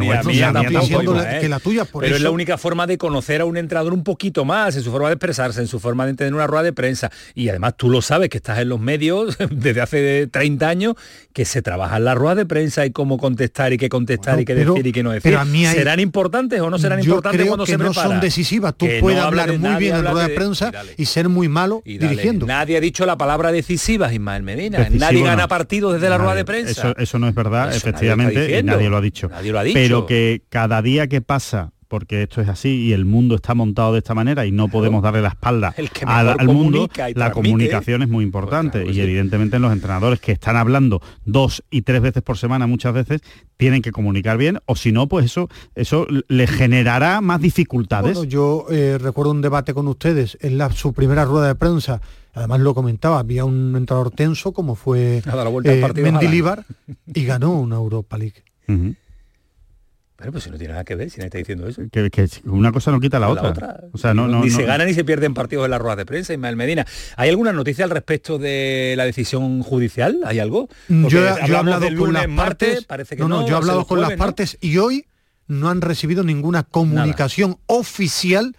[1.39, 4.45] Que la tuya Pero es la única forma de conocer a un entrenador un poquito
[4.45, 7.11] más en su forma de expresarse, en su forma de entender una rueda de prensa
[7.33, 10.95] y además tú lo sabes que estás en los medios desde hace 30 años
[11.33, 14.45] que se trabaja en la rueda de prensa y cómo contestar y qué contestar y
[14.45, 15.37] qué decir y qué no decir.
[15.73, 18.75] ¿Serán importantes o no serán importantes cuando se no son decisivas.
[18.75, 22.45] Tú puedes hablar muy bien en rueda de, prensa y, ser muy malo dirigiendo.
[22.45, 24.87] Nadie ha dicho la palabra decisivas, Ismael Medina.
[24.91, 26.93] nadie gana partidos desde la rueda de prensa.
[26.97, 29.29] Eso, no es verdad, efectivamente, nadie lo ha dicho.
[29.29, 29.75] Nadie lo ha dicho.
[29.75, 33.93] Pero que cada día que pasa porque esto es así y el mundo está montado
[33.93, 35.73] de esta manera y no podemos darle la espalda
[36.05, 40.55] al, mundo, la comunicación es muy importante pues y evidentemente en los entrenadores que están
[40.55, 43.21] hablando dos y tres veces por semana muchas veces
[43.57, 48.21] tienen que comunicar bien o si no pues eso eso le generará más dificultades.
[48.27, 52.01] yo eh, recuerdo un debate con ustedes en la, su primera rueda de prensa.
[52.33, 55.21] Además lo comentaba, había un entrenador tenso como fue
[55.63, 56.65] eh, Mendilibar
[57.05, 58.43] y ganó una Europa League.
[60.25, 61.83] Pero pues si no tiene nada que ver, si nadie está diciendo eso.
[61.91, 62.09] Que,
[62.45, 63.83] una cosa no quita la, otra.
[63.91, 66.33] O sea, no, ni se ganan ni se pierden partidos en las ruedas de prensa,
[66.33, 66.83] Ismael Medina.
[67.15, 70.21] ¿Hay alguna noticia al respecto de la decisión judicial?
[70.25, 70.67] ¿Hay algo?
[70.89, 74.57] yo, he hablado con las partes, parece que no, yo he hablado con las partes
[74.61, 75.05] y hoy
[75.47, 78.55] no han recibido ninguna comunicación oficial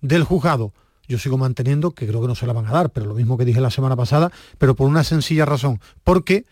[0.00, 0.72] del juzgado.
[1.08, 3.36] Yo sigo manteniendo que creo que no se la van a dar, pero lo mismo
[3.36, 6.46] que dije la semana pasada, pero por una sencilla razón, porque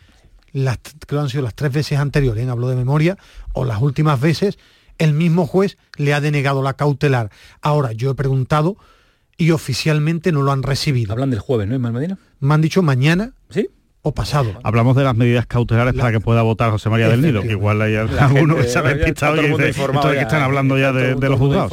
[0.53, 2.51] las, que han sido las tres veces anteriores, ¿eh?
[2.51, 3.16] hablo de memoria,
[3.53, 4.59] o las últimas veces,
[4.99, 7.30] el mismo juez le ha denegado la cautelar.
[7.62, 8.76] Ahora, yo he preguntado
[9.36, 11.12] y oficialmente no lo han recibido.
[11.12, 12.18] Hablan del jueves, ¿no, Ismael Medina?
[12.40, 13.32] Me han dicho mañana.
[13.51, 13.68] ¿Sí?
[14.03, 14.53] o pasado.
[14.62, 17.82] Hablamos de las medidas cautelares para que pueda votar José María del Nido, que igual
[17.82, 21.72] hay algunos que se ha despistado y dice, que están hablando ya de, los juzgados.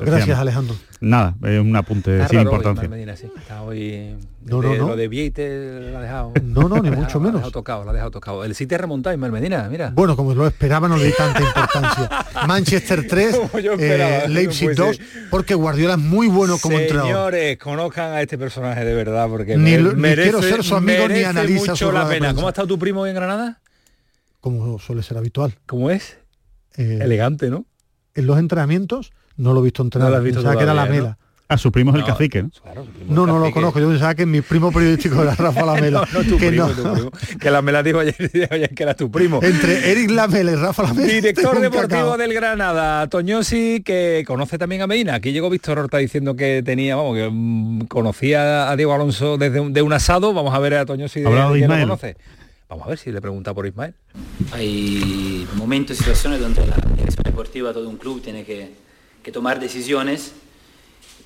[0.00, 0.76] Gracias, Alejandro.
[1.00, 2.88] Nada, es un apunte sin importancia.
[2.88, 4.88] no, no, no.
[4.88, 6.32] Lo de Vieite lo ha dejado.
[6.42, 7.20] No, no, ni mucho menos.
[7.20, 8.44] Lo ha dejado tocado, lo ha dejado tocado.
[8.44, 9.90] El City ha remontado Ismael Medina, mira.
[9.94, 12.08] Bueno, como lo esperaba, no le di tanta importancia.
[12.46, 13.40] Manchester 3,
[13.78, 17.32] eh, Leipzig 2, porque Guardiola es muy bueno como entrenador.
[17.32, 21.22] Señores, conozcan a este personaje de verdad, porque ni, merece, quiero ser su amigo ni
[21.22, 22.34] analiza mucho la pena.
[22.34, 23.60] ¿Cómo ha estado tu primo en Granada?
[24.40, 25.54] Como suele ser habitual.
[25.66, 26.18] ¿Cómo es?
[26.76, 27.66] Eh, Elegante, ¿no?
[28.14, 30.10] En los entrenamientos no lo he visto entrenar.
[30.10, 31.18] No lo visto que era la mela.
[31.46, 32.50] A su primo es el cacique, ¿no?
[33.06, 33.78] no, no lo conozco.
[33.78, 36.08] Yo pensaba que mi primo periodístico era Rafa Lamela.
[36.10, 37.10] no, tu que primo, Tu primo.
[37.38, 38.16] Que Lamela dijo ayer,
[38.74, 39.40] que era tu primo.
[39.42, 41.06] Entre Eric Lamela y Rafa Lamela.
[41.06, 45.16] Director deportivo del Granada, Toñosi, que conoce también a Medina.
[45.16, 49.60] Aquí llegó Víctor Horta diciendo que tenía, vamos, que mm, conocía a Diego Alonso desde
[49.60, 50.32] un, de un asado.
[50.32, 52.16] Vamos a ver a Toñosi de, de, de lo conoce.
[52.70, 53.92] Vamos a ver si le pregunta por Ismael.
[54.52, 58.72] Hay momentos y situaciones donde la dirección deportiva, todo un club tiene que,
[59.24, 60.32] que tomar decisiones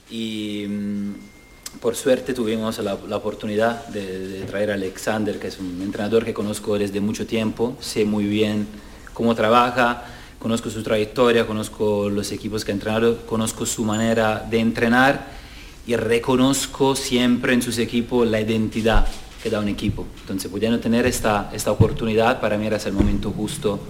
[0.09, 6.25] y mm, por suerte tuvimos la, oportunidad de, traer a Alexander, que es un entrenador
[6.25, 8.69] que conozco desde mucho tiempo, sé muy bien
[9.13, 10.05] cómo trabaja,
[10.39, 15.27] conozco su trayectoria, conozco los equipos que ha entrenado, conozco su manera de entrenar
[15.85, 19.09] y reconozco siempre en sus equipos la identidad
[19.43, 20.07] que da un equipo.
[20.21, 23.81] Entonces, pudiendo tener esta, esta oportunidad, para mí era el momento justo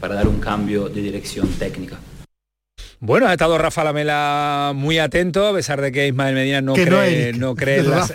[0.00, 1.98] para dar un cambio de dirección técnica.
[3.00, 7.32] Bueno, ha estado Rafa Lamela muy atento, a pesar de que Ismael Medina no cree,
[7.32, 8.12] no, cree las...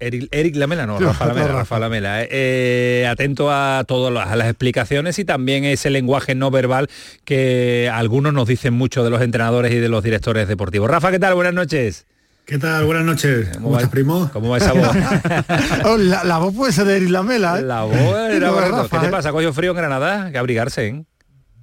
[0.00, 2.22] Eric, Lamela, no, Rafa Lamela, Rafa Lamela.
[2.22, 6.88] Eh, eh, atento a todas las, explicaciones y también ese lenguaje no verbal
[7.24, 10.88] que algunos nos dicen mucho de los entrenadores y de los directores deportivos.
[10.88, 11.34] Rafa, ¿qué tal?
[11.34, 12.06] Buenas noches.
[12.46, 12.86] ¿Qué tal?
[12.86, 13.50] Buenas noches.
[13.60, 14.30] ¿Cómo, estás, primo?
[14.32, 14.88] ¿Cómo va esa voz?
[15.84, 17.62] Oh, la, voz puede ser de Eric Lamela, ¿eh?
[17.62, 17.94] La voz
[18.30, 18.50] era
[18.90, 19.32] ¿Qué te pasa?
[19.32, 20.30] ¿Coño frío en Granada?
[20.30, 21.04] Que abrigarse, ¿eh?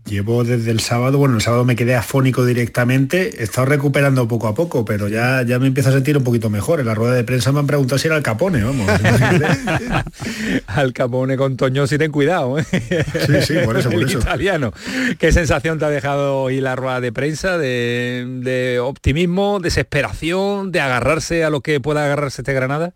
[0.05, 4.47] Llevo desde el sábado, bueno, el sábado me quedé afónico directamente, he estado recuperando poco
[4.47, 6.79] a poco, pero ya, ya me empiezo a sentir un poquito mejor.
[6.79, 8.87] En la rueda de prensa me han preguntado si era el Capone, vamos.
[10.67, 12.59] al Capone con Toño, si ten cuidado.
[12.59, 12.65] ¿eh?
[12.69, 14.19] Sí, sí, por eso, por eso.
[14.19, 14.73] italiano.
[15.17, 17.57] ¿Qué sensación te ha dejado hoy la rueda de prensa?
[17.57, 22.93] De, de optimismo, desesperación, de agarrarse a lo que pueda agarrarse este Granada?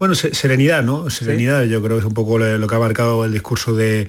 [0.00, 1.08] Bueno, serenidad, ¿no?
[1.10, 4.08] Serenidad, yo creo que es un poco lo que ha marcado el discurso de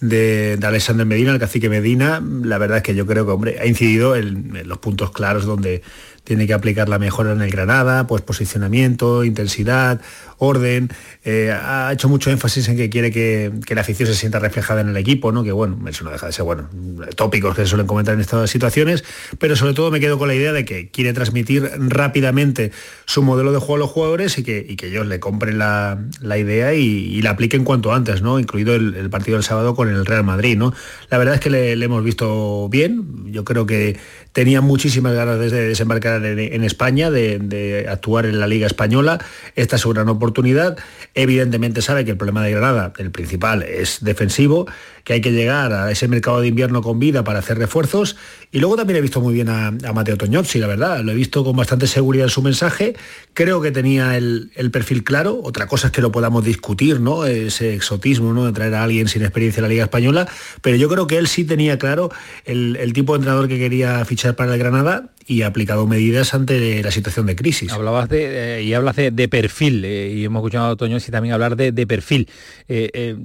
[0.00, 3.66] de, Alexander Medina, el cacique Medina, la verdad es que yo creo que hombre, ha
[3.66, 5.82] incidido en los puntos claros donde
[6.24, 10.00] tiene que aplicar la mejora en el Granada, pues posicionamiento, intensidad,
[10.38, 10.90] orden,
[11.24, 14.88] eh, ha hecho mucho énfasis en que quiere que, la afición se sienta reflejada en
[14.88, 15.44] el equipo, ¿no?
[15.44, 16.68] que bueno, eso no deja de ser bueno,
[17.14, 19.04] tópicos que se suelen comentar en estas situaciones,
[19.38, 22.72] pero sobre todo me quedo con la idea de que quiere transmitir rápidamente
[23.04, 26.74] su modelo de juego a los jugadores y que, que ellos le compren la, idea
[26.74, 28.38] y, la apliquen cuanto antes, ¿no?
[28.38, 30.56] incluido el, partido del sábado con el Real Madrid.
[30.56, 30.72] ¿no?
[31.10, 33.98] La verdad es que le, hemos visto bien, yo creo que
[34.32, 39.18] tenía muchísimas ganas de desembarcar en, España, de, actuar en la Liga Española,
[39.56, 40.76] esta es una gran oportunidad
[41.14, 44.66] Evidentemente sabe que el problema de Granada, el principal, es defensivo,
[45.04, 48.16] que hay que llegar a ese mercado de invierno con vida para hacer refuerzos.
[48.50, 51.04] Y luego también he visto muy bien a, Mateo Toñozzi, la verdad.
[51.04, 52.96] Lo he visto con bastante seguridad en su mensaje.
[53.32, 55.40] Creo que tenía el, perfil claro.
[55.42, 57.26] Otra cosa es que lo podamos discutir, ¿no?
[57.26, 58.46] Ese exotismo, ¿no?
[58.46, 60.26] De traer a alguien sin experiencia en la Liga Española.
[60.62, 62.10] Pero yo creo que él sí tenía claro
[62.44, 66.03] el, el tipo de entrenador que quería fichar para el Granada y ha aplicado medidas
[66.32, 67.72] ante la situación de crisis.
[67.72, 71.56] Hablabas de, eh, y hablas de, perfil, eh, y hemos escuchado a Toño también hablar
[71.56, 72.28] de, perfil.
[72.68, 73.16] Eh,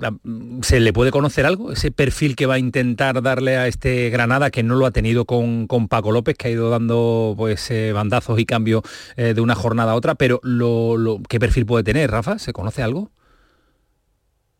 [0.61, 1.71] ¿Se le puede conocer algo?
[1.71, 5.25] Ese perfil que va a intentar darle a este Granada, que no lo ha tenido
[5.25, 8.83] con, con Paco López, que ha ido dando pues bandazos y cambios
[9.15, 12.39] de una jornada a otra, pero lo, ¿qué perfil puede tener, Rafa?
[12.39, 13.11] ¿Se conoce algo?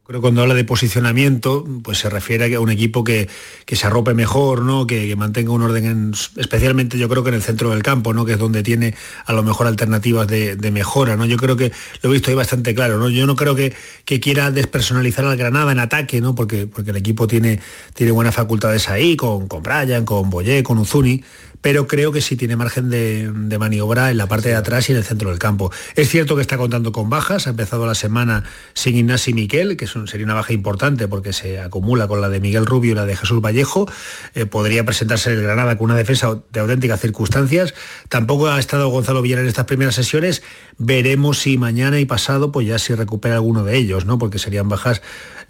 [0.10, 3.30] Que cuando habla de posicionamiento, pues se refiere a un equipo que,
[3.68, 4.88] se arrope mejor, ¿no?
[4.88, 8.26] Que, mantenga un orden, especialmente yo creo que en el centro del campo, ¿no?
[8.26, 8.96] Que es donde tiene
[9.28, 11.28] a lo mejor alternativas de, mejora, ¿no?
[11.28, 13.08] Yo creo que lo he visto ahí bastante claro, ¿no?
[13.10, 13.76] Yo no creo que,
[14.20, 16.34] quiera despersonalizar al Granada en ataque, ¿no?
[16.34, 17.60] Porque, porque el equipo tiene,
[17.94, 19.62] tiene buenas facultades ahí, con, con
[20.06, 21.24] con Boyé, con Uzuni,
[21.62, 25.00] pero creo que sí tiene margen de, maniobra en la parte de atrás y en
[25.00, 25.72] el centro del campo.
[25.96, 28.44] Es cierto que está contando con bajas, ha empezado la semana
[28.74, 32.66] sin Ignasi Miquel, que sería una baja importante porque se acumula con la de Miguel
[32.66, 33.90] Rubio y la de Jesús Vallejo.
[34.36, 37.74] Eh, podría presentarse el Granada con una defensa de auténticas circunstancias.
[38.08, 40.44] Tampoco ha estado Gonzalo Villar en estas primeras sesiones.
[40.78, 44.18] Veremos si mañana y pasado, pues ya si recupera alguno de ellos, ¿no?
[44.18, 45.02] Porque serían bajas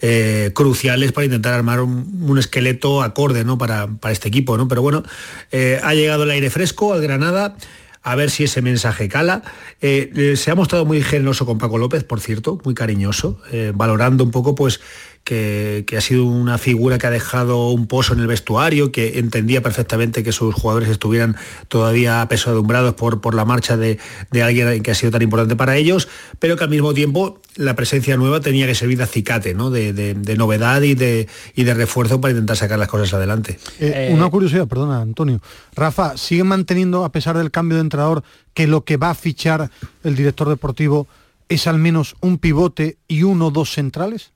[0.02, 3.58] eh, cruciales para intentar armar un, esqueleto acorde ¿no?
[3.58, 4.58] para, para, este equipo.
[4.58, 4.68] ¿no?
[4.68, 5.04] Pero bueno,
[5.52, 7.56] eh, ha llegado el aire fresco al Granada
[8.02, 9.44] a ver si ese mensaje cala.
[9.82, 13.42] se ha mostrado muy generoso con Paco López, por cierto, muy cariñoso,
[13.74, 14.80] valorando un poco pues
[15.24, 19.62] que, ha sido una figura que ha dejado un pozo en el vestuario, que entendía
[19.62, 21.36] perfectamente que sus jugadores estuvieran
[21.68, 24.00] todavía apesadumbrados por, por la marcha de,
[24.42, 26.08] alguien que ha sido tan importante para ellos,
[26.40, 29.70] pero que al mismo tiempo la presencia nueva tenía que servir de acicate, ¿no?
[29.70, 33.60] de, novedad y de, y de refuerzo para intentar sacar las cosas adelante.
[33.80, 35.42] Eh, eh, una curiosidad, perdona Antonio.
[35.76, 39.70] Rafa, ¿sigue manteniendo, a pesar del cambio de entrenador, que lo que va a fichar
[40.04, 41.08] el director deportivo
[41.50, 44.32] es al menos un pivote y uno o dos centrales?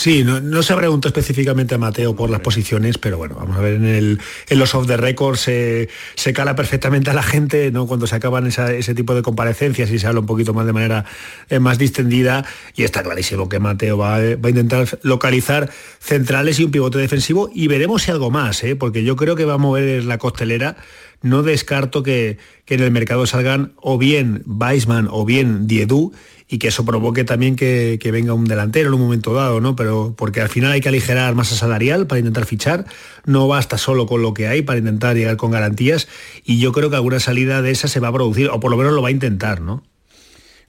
[0.00, 3.74] Sí, no, se preguntado específicamente a Mateo por las posiciones, pero bueno, vamos a ver,
[3.74, 5.88] en, el, en los off the record se,
[6.32, 7.88] cala perfectamente a la gente, ¿no?
[7.88, 11.04] Cuando se acaban ese tipo de comparecencias y se habla un poquito más de manera
[11.50, 12.44] eh, más distendida,
[12.76, 15.68] y está clarísimo que Mateo va, va, a intentar localizar
[15.98, 18.76] centrales y un pivote defensivo, y veremos si algo más, ¿eh?
[18.76, 20.76] porque yo creo que va a mover la costelera.
[21.20, 26.12] No descarto que, que en el mercado salgan o bien Weisman o bien Diedu
[26.48, 29.76] y que eso provoque también que, venga un delantero en un momento dado, ¿no?
[29.76, 32.86] Pero porque al final hay que aligerar masa salarial para intentar fichar,
[33.26, 36.08] no basta solo con lo que hay para intentar llegar con garantías
[36.44, 38.78] y yo creo que alguna salida de esa se va a producir, o por lo
[38.78, 39.82] menos lo va a intentar, ¿no?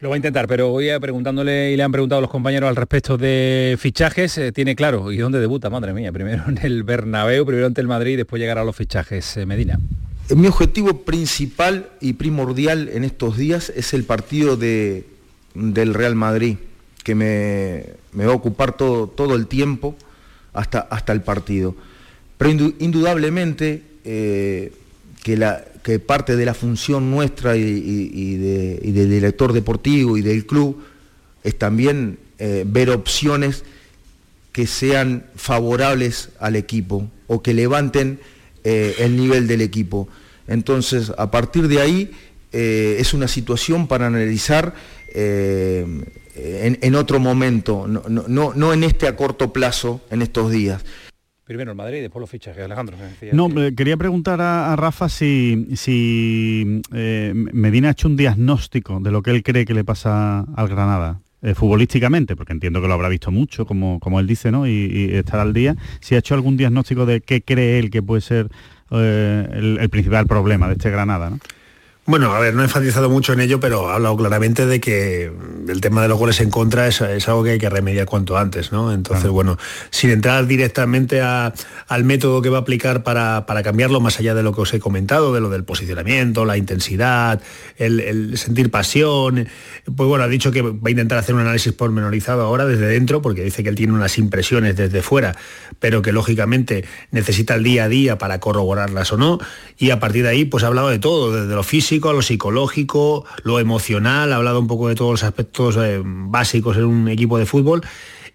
[0.01, 2.69] Lo va a intentar, pero voy a preguntándole y le han preguntado a los compañeros
[2.69, 4.38] al respecto de fichajes.
[4.38, 5.69] Eh, tiene claro, ¿y dónde debuta?
[5.69, 8.77] Madre mía, primero en el Bernabéu, primero ante el Madrid y después llegar a los
[8.77, 9.36] fichajes.
[9.36, 9.77] Eh, Medina.
[10.34, 15.05] Mi objetivo principal y primordial en estos días es el partido de,
[15.54, 16.58] del Real Madrid,
[17.04, 19.95] que me, va a ocupar todo, todo el tiempo
[20.54, 21.76] hasta, hasta el partido.
[22.38, 24.72] Pero indudablemente eh,
[25.24, 30.82] que, la, que parte de la función nuestra y, del director deportivo y del club
[31.43, 33.64] es también eh, ver opciones
[34.52, 38.20] que sean favorables al equipo o que levanten
[38.64, 40.08] eh, el nivel del equipo.
[40.47, 42.12] Entonces, a partir de ahí,
[42.52, 44.74] es una situación para analizar
[45.14, 50.84] eh, en, otro momento, no, no, no, en este a corto plazo, en estos días.
[51.43, 52.95] Primero el Madrid, después los fichajes, Alejandro.
[53.34, 59.24] No, quería preguntar a, Rafa si, si eh, Medina ha hecho un diagnóstico de lo
[59.24, 61.22] que él cree que le pasa al Granada.
[61.41, 64.68] Eh, futbolísticamente, porque entiendo que lo habrá visto mucho, como, como él dice, ¿no?
[64.68, 65.78] Y, estar al día.
[66.01, 68.49] Si ha hecho algún diagnóstico de qué cree él que puede ser
[68.91, 71.39] el, el, principal problema de este Granada, ¿no?
[72.10, 75.32] Bueno, a ver, no he enfatizado mucho en ello, pero ha hablado claramente de que
[75.68, 78.72] el tema de los goles en contra es, algo que hay que remediar cuanto antes,
[78.72, 78.91] ¿no?
[78.91, 79.60] Entonces, bueno,
[79.91, 84.53] sin entrar directamente al método que va a aplicar para, cambiarlo, más allá de lo
[84.53, 87.43] que os he comentado, de lo del posicionamiento, la intensidad,
[87.78, 89.47] el, sentir pasión,
[89.95, 93.22] pues bueno, ha dicho que va a intentar hacer un análisis pormenorizado ahora desde dentro,
[93.22, 95.36] porque dice que él tiene unas impresiones desde fuera,
[95.78, 99.38] pero que lógicamente necesita el día a día para corroborarlas o no,
[99.78, 102.22] y a partir de ahí, pues ha hablado de todo, desde lo físico, a lo
[102.22, 107.10] psicológico, lo emocional, ha hablado un poco de todos los aspectos eh, básicos en un
[107.10, 107.82] equipo de fútbol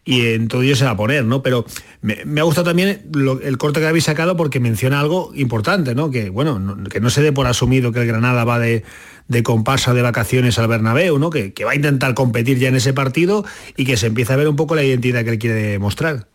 [0.05, 1.43] y en todo ello se va a poner, ¿no?
[1.43, 1.65] Pero
[2.03, 3.11] me, ha gustado también
[3.43, 6.11] el corte que habéis sacado porque menciona algo importante, ¿no?
[6.11, 8.85] Que bueno, que no se dé por asumido que el Granada va de,
[9.29, 11.31] de comparsa de vacaciones al Bernabéu, ¿no?
[11.31, 13.47] Que, que va a intentar competir ya en ese partido
[13.77, 16.27] y que se empieza a ver un poco la identidad que él quiere mostrar.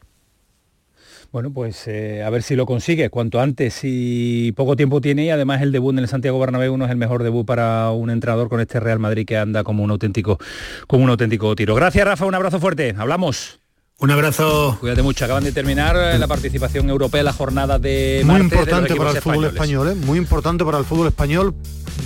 [1.31, 5.29] Bueno, pues eh, a ver si lo consigue cuanto antes y poco tiempo tiene y
[5.29, 8.49] además el debut en el Santiago Bernabéu no es el mejor debut para un entrenador
[8.49, 10.39] con este Real Madrid que anda como un auténtico
[10.87, 11.75] como un auténtico tiro.
[11.75, 12.95] Gracias Rafa, un abrazo fuerte.
[12.97, 13.59] Hablamos.
[13.99, 14.77] Un abrazo.
[14.79, 15.25] Cuídate mucho.
[15.25, 19.45] Acaban de terminar eh, la participación europea, la jornada de muy importante para el fútbol
[19.45, 19.95] español, ¿eh?
[19.95, 21.53] muy importante para el fútbol español.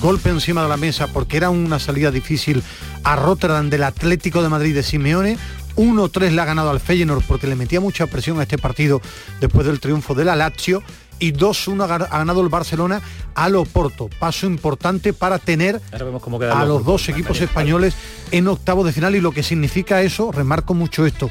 [0.02, 2.62] Golpe encima de la mesa porque era una salida difícil
[3.04, 5.38] a Rotterdam del Atlético de Madrid de Simeone
[5.76, 9.02] 1-3 le ha ganado al Feyenoord porque le metía mucha presión a este partido
[9.40, 10.84] después del triunfo de la Lazio
[11.20, 13.02] y 2-1 ha ganado el Barcelona
[13.36, 14.10] al Oporto.
[14.20, 17.96] Paso importante para tener a los dos equipos españoles
[18.32, 21.30] en octavo de final y lo que significa eso, remarco mucho esto,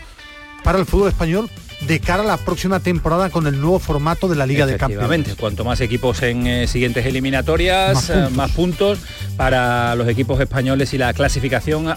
[0.64, 1.51] para el fútbol español
[1.86, 5.34] de cara a la próxima temporada con el nuevo formato de la Liga de Campeones.
[5.34, 8.98] Cuanto más equipos en eh, siguientes eliminatorias, eh, más puntos.
[9.36, 11.92] para los equipos españoles y la clasificación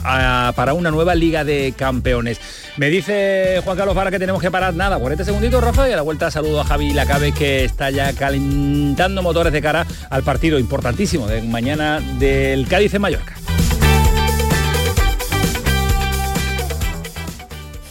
[0.55, 2.39] para una nueva Liga de Campeones.
[2.77, 5.95] Me dice Juan Carlos Vara que tenemos que parar nada, 40 segunditos, Rafa, y a
[5.95, 10.59] la vuelta saludo a Javi Lacabe que está ya calentando motores de cara al partido
[10.59, 13.36] importantísimo de mañana del Cádiz en Mallorca.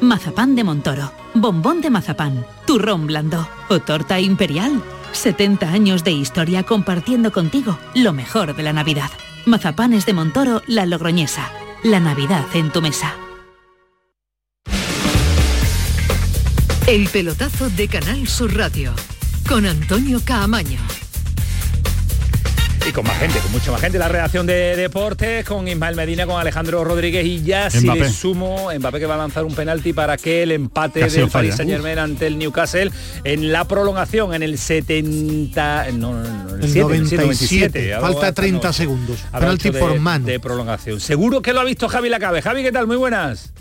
[0.00, 4.82] Mazapán de Montoro, bombón de mazapán, turrón blando o torta imperial.
[5.12, 9.10] 70 años de historia compartiendo contigo lo mejor de la Navidad.
[9.44, 11.50] Mazapanes de Montoro, la logroñesa.
[11.82, 13.14] La Navidad en tu mesa.
[16.86, 18.92] El pelotazo de Canal Sur Radio
[19.46, 20.80] con Antonio Caamaño.
[22.90, 26.26] Y con más gente, con mucha más gente, la redacción de deportes, con Ismael Medina,
[26.26, 29.92] con Alejandro Rodríguez y ya si le sumo, Mbappé que va a lanzar un penalti
[29.92, 31.32] para que el empate Casi del falla.
[31.50, 32.90] Paris Saint Germain ante el Newcastle
[33.22, 35.92] en la prolongación, en el 70...
[35.92, 38.72] No, no, no, el, El 7, 97, 97, algo falta hasta 30 no.
[38.72, 39.18] segundos.
[39.32, 40.26] Penalti de- por mano.
[40.26, 40.98] De prolongación.
[40.98, 42.42] Seguro que lo ha visto Javi Lacabe.
[42.42, 42.88] Javi, ¿qué tal?
[42.88, 43.52] Muy buenas.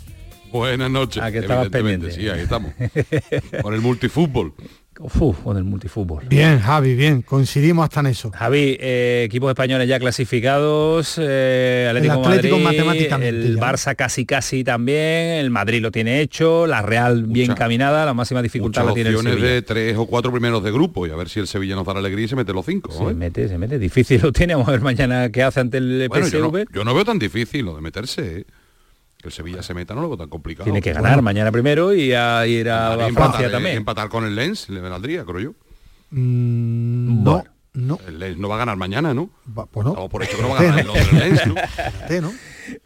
[0.51, 1.21] Buenas noches.
[1.23, 2.19] Ah, que estabas evidentemente, pendiente.
[2.19, 2.73] Sí, ahí estamos.
[3.61, 4.53] Con el multifútbol.
[5.01, 6.25] Uf, con el multifútbol.
[6.27, 8.31] Bien, Javi, bien, coincidimos hasta en eso.
[8.31, 13.61] Javi, eh, equipos españoles ya clasificados, eh, Atlético, El Atlético Madrid, matemáticamente el ya.
[13.61, 14.97] Barça casi casi también,
[15.39, 19.15] el Madrid lo tiene hecho, la Real bien caminada, la máxima dificultad la tiene el
[19.15, 19.53] opciones Sevilla.
[19.55, 21.93] de tres o cuatro primeros de grupo y a ver si el Sevilla nos da
[21.93, 22.91] la alegría y se mete los cinco.
[22.91, 23.13] Se ¿eh?
[23.13, 26.27] mete, se mete, difícil lo tiene, vamos a ver mañana qué hace ante el Bueno,
[26.27, 26.53] yo, PSV.
[26.57, 28.45] no, yo no veo tan difícil lo de meterse.
[29.21, 30.63] Que el Sevilla se meta no lo veo tan complicado.
[30.63, 33.75] Tiene que ganar mañana primero y a ir a, a empatar, Francia también.
[33.77, 35.51] Empatar con el Lens le valdría, creo yo.
[36.11, 37.43] Mm, no,
[37.73, 37.99] no.
[38.07, 39.29] El Lens no va a ganar mañana, ¿no?
[39.71, 39.93] pues no.
[39.93, 42.31] Damos por hecho que no va a ganar el Londres Lens, ¿no?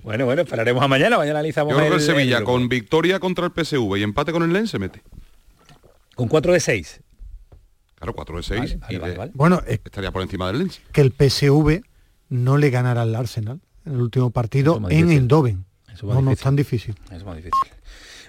[0.01, 2.67] Bueno, bueno, esperaremos a mañana, mañana analizamos Yo creo que el el- Sevilla el- con
[2.67, 5.03] victoria contra el PSV y empate con el Lens se mete.
[6.15, 7.01] con 4 de 6.
[7.95, 10.81] Claro, 4 de 6 y de- Bueno, es estaría por encima del Lens.
[10.91, 11.81] que el PSV
[12.29, 15.09] no le ganara al Arsenal en el último partido en.
[15.11, 15.65] Eindhoven.
[15.93, 16.43] Eso No, no es difícil.
[16.43, 16.95] tan difícil.
[17.11, 17.59] Es más difícil.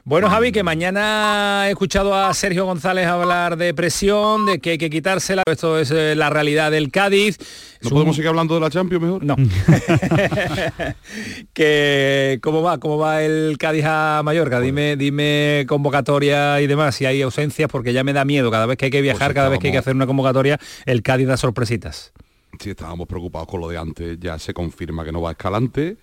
[0.07, 4.79] Bueno, Javi, que mañana he escuchado a Sergio González hablar de presión, de que hay
[4.79, 5.43] que quitársela.
[5.51, 7.39] Esto es eh, la realidad del Cádiz.
[7.81, 9.25] ¿No podemos seguir hablando de la Champions mejor?
[9.25, 9.35] No.
[11.55, 14.61] que cómo va, cómo va el Cádiz a Mallorca.
[14.61, 18.77] Dime, dime convocatoria y demás, si hay ausencias, porque ya me da miedo cada vez
[18.77, 21.39] que hay que viajar, cada vez que hay que hacer una convocatoria, el Cádiz da
[21.39, 22.13] sorpresitas.
[22.59, 25.97] Si estábamos preocupados con lo de antes, ya se confirma que no va a Escalante,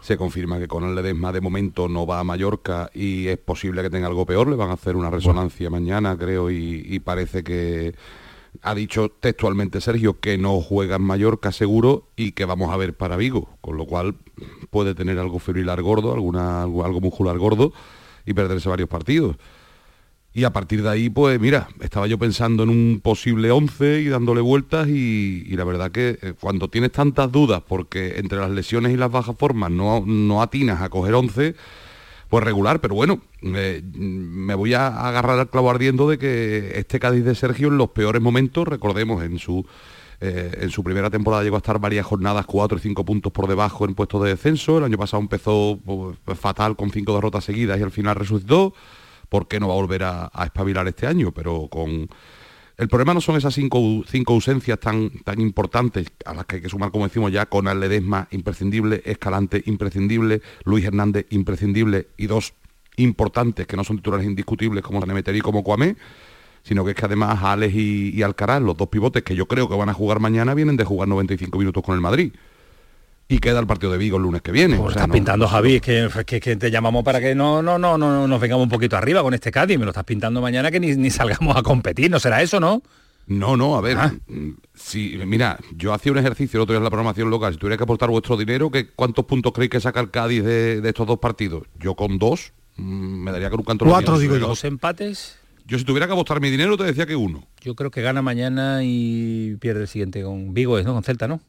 [0.00, 3.82] se confirma que con el Ledesma de momento no va a Mallorca y es posible
[3.82, 7.42] que tenga algo peor, le van a hacer una resonancia mañana, creo, y, y parece
[7.44, 7.94] que
[8.62, 12.94] ha dicho textualmente Sergio que no juega en Mallorca seguro y que vamos a ver
[12.94, 14.16] para Vigo, con lo cual
[14.70, 17.72] puede tener algo fibrilar gordo, alguna, algo, algo muscular gordo
[18.26, 19.36] y perderse varios partidos.
[20.38, 24.04] Y a partir de ahí, pues mira, estaba yo pensando en un posible 11 y
[24.08, 28.92] dándole vueltas y, la verdad que eh, cuando tienes tantas dudas, porque entre las lesiones
[28.92, 31.56] y las bajas formas no, no atinas a coger 11,
[32.28, 37.00] pues regular, pero bueno, eh, me voy a agarrar al clavo ardiendo de que este
[37.00, 39.66] Cádiz de Sergio en los peores momentos, recordemos, en su,
[40.20, 43.48] eh, en su primera temporada llegó a estar varias jornadas, cuatro y cinco puntos por
[43.48, 47.80] debajo en puestos de descenso, el año pasado empezó pues, fatal con cinco derrotas seguidas
[47.80, 48.72] y al final resucitó,
[49.28, 51.32] ¿por qué no va a volver a, espabilar este año?
[51.32, 52.08] Pero con...
[52.76, 56.62] El problema no son esas cinco, cinco ausencias tan, tan importantes a las que hay
[56.62, 62.54] que sumar, como decimos ya, con Ledesma imprescindible, Escalante imprescindible, Luis Hernández imprescindible y dos
[62.96, 65.96] importantes que no son titulares indiscutibles como Sanemeterí y como Cuamé,
[66.62, 69.68] sino que es que además Alex y, y Alcaraz, los dos pivotes que yo creo
[69.68, 72.32] que van a jugar mañana, vienen de jugar 95 minutos con el Madrid.
[73.30, 74.76] Y queda el partido de Vigo el lunes que viene.
[74.76, 77.34] Pues O sea, estás no- pintando, Javi, es que, que- que te llamamos para que
[77.34, 79.78] no, no, no, no nos vengamos un poquito arriba con este Cádiz.
[79.78, 82.82] Me lo estás pintando mañana que ni, ni salgamos a competir, ¿no será eso, no?
[83.26, 84.14] No, no, a ver, Ah.
[84.74, 87.76] si, mira, yo hacía un ejercicio el otro día en la programación local, si tuviera
[87.76, 91.06] que aportar vuestro dinero, ¿qué, ¿cuántos puntos creéis que saca el Cádiz de, de estos
[91.06, 91.64] dos partidos?
[91.78, 92.82] Yo con dos, mm,
[93.24, 93.84] me daría con un canto.
[93.84, 95.36] Cuatro, digo que Dos empates.
[95.66, 97.44] Yo si tuviera que apostar mi dinero te decía que uno.
[97.60, 100.94] Yo creo que gana mañana y pierde el siguiente con Vigo, ¿es, ¿no?
[100.94, 101.42] Con Celta, ¿no?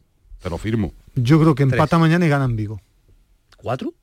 [0.44, 0.92] Te lo firmo.
[1.24, 1.74] Yo creo que Tres.
[1.74, 2.80] empata mañana y ganan Vigo.
[3.58, 3.94] ¿Cuatro?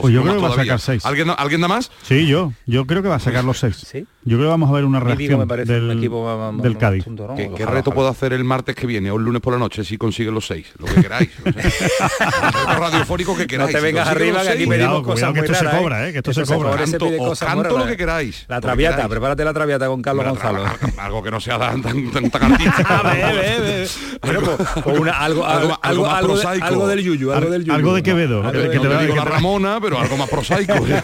[0.00, 1.04] Pues yo creo que va a sacar seis.
[1.04, 1.90] ¿Alguien, ¿Alguien da más?
[2.02, 2.52] Sí, yo.
[2.66, 3.76] Yo creo que va a sacar los seis.
[3.76, 4.06] ¿Sí?
[4.22, 7.04] Yo creo que vamos a ver una reacción me parece un del, equipo del Cádiz.
[7.04, 7.34] tonto, ¿no?
[7.36, 7.94] ¿Qué, qué Ojalá, reto ojalá.
[7.94, 10.46] puedo hacer el martes que viene o el lunes por la noche si consiguen los
[10.46, 10.66] seis?
[10.78, 11.30] Lo que queráis.
[11.40, 13.72] O sea, reto radiofónico que No queráis.
[13.72, 15.80] te Si vengas arriba que aquí pedimos Cuidado, cosas cuidado, que muy esto se raras,
[15.80, 16.12] cobra, ¿eh?
[16.12, 16.70] Que esto se Esto cobra.
[16.70, 18.44] cobra, se Canto, cosas lo que queráis.
[18.48, 19.10] La traviata, queráis.
[19.10, 20.66] prepárate la traviata con Carlos Gonzalo.
[20.66, 22.92] algo- Algo que no sea tan, tan, tan, tan artístico.
[22.92, 23.88] A ver, ve, ve.
[24.20, 24.40] Bueno,
[24.84, 26.66] pues una- algo, algo, algo, más algo, de, prosaico.
[26.66, 27.74] algo del yuyu, algo del yuyu.
[27.74, 30.74] algo de Quevedo, Algo de- te No te te- Ramona, pero algo más prosaico.
[30.86, 31.02] ¿eh?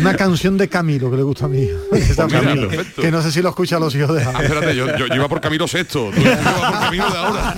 [0.00, 1.68] Una canción de Camilo que le gusta a mí.
[3.00, 4.22] Que no sé si lo escuchan los hijos de.
[4.22, 7.54] Ah, espérate, yo, yo, iba por camino sexto, tú ibas por camino de ahora.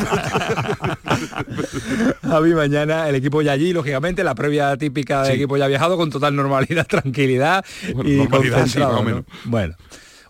[2.22, 5.96] Javi, mañana el equipo ya allí, lógicamente, la previa típica del equipo ya ha viajado
[5.96, 7.64] con total normalidad, tranquilidad
[8.04, 9.24] y normalidad, sí, más o menos.
[9.44, 9.74] Bueno.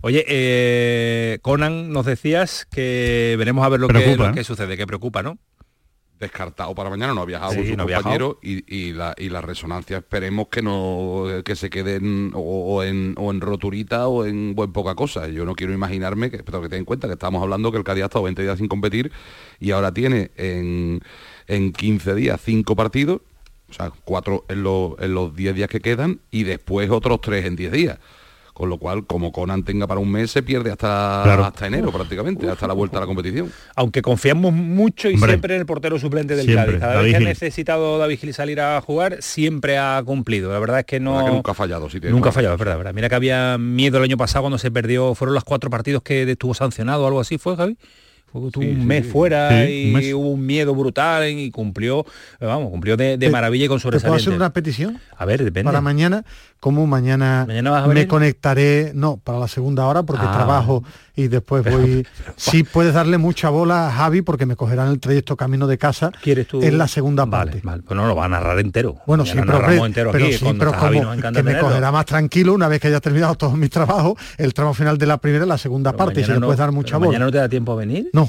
[0.03, 4.32] Oye, eh, Conan, nos decías que veremos a ver lo, que, lo ¿eh?
[4.32, 5.36] que sucede, que preocupa, ¿no?
[6.21, 9.31] Descartado para mañana, no ha viajado Sí, con su no compañero y, y la, y
[9.31, 14.27] la resonancia esperemos que no que se queden o, o en, o en roturita o
[14.27, 15.27] en buen poca cosa.
[15.29, 17.85] Yo no quiero imaginarme, que, pero que ten en cuenta que estamos hablando que el
[17.85, 19.11] Cádiz ha estado 20 días sin competir
[19.59, 21.01] y ahora tiene en,
[21.49, 23.23] en 15 días 5 partidos,
[23.71, 27.47] o sea, 4 en, los- en los 10 días que quedan y después otros 3
[27.47, 27.99] en 10 días.
[28.61, 31.47] Con lo cual, como Conan tenga para un mes, se pierde hasta, Claro.
[31.47, 33.51] hasta enero prácticamente, hasta la vuelta a la competición.
[33.75, 35.31] Aunque confiamos mucho y Hombre.
[35.31, 36.81] siempre en el portero suplente del Siempre, Cádiz.
[36.81, 40.53] Cada David vez que ha necesitado David Gil salir a jugar, siempre ha cumplido.
[40.53, 41.25] La verdad es que no...
[41.25, 42.93] Que nunca ha fallado, tiene Nunca ha fallado, es verdad, verdad.
[42.93, 46.31] Mira que había miedo el año pasado cuando se perdió, fueron los cuatro partidos que
[46.31, 47.79] estuvo sancionado o algo así, ¿fue Javi?
[48.33, 49.11] Tuvo Sí, un mes sí.
[49.11, 50.13] fuera Sí, y un mes.
[50.15, 52.07] hubo un miedo brutal y cumplió,
[52.41, 55.01] vamos, cumplió de, de maravilla y con ¿Te puedo hacer una petición?
[55.17, 55.65] A ver, depende.
[55.65, 56.25] Para mañana,
[56.61, 60.33] como mañana, ¿Mañana vas a me conectaré, no, para la segunda hora porque Ah.
[60.33, 60.85] trabajo
[61.17, 62.07] y después voy.
[62.37, 66.13] Sí puedes darle mucha bola a Javi porque me cogerán el trayecto camino de casa
[66.23, 66.63] ¿Quieres tú?
[66.63, 67.67] en la segunda Vale, parte.
[67.67, 67.83] vale.
[67.83, 68.97] Pues no lo va a narrar entero.
[69.07, 72.05] Bueno, Mañana sí, pero, hombre, entero pero aquí, sí, pero como que me cogerá más
[72.07, 75.45] tranquilo una vez que haya terminado todos mis trabajos, el tramo final de la primera
[75.47, 77.09] y la segunda parte, y si Mañana le no- puedes dar mucha pero bola.
[77.09, 78.11] Mañana no te da tiempo a venir.
[78.13, 78.29] No,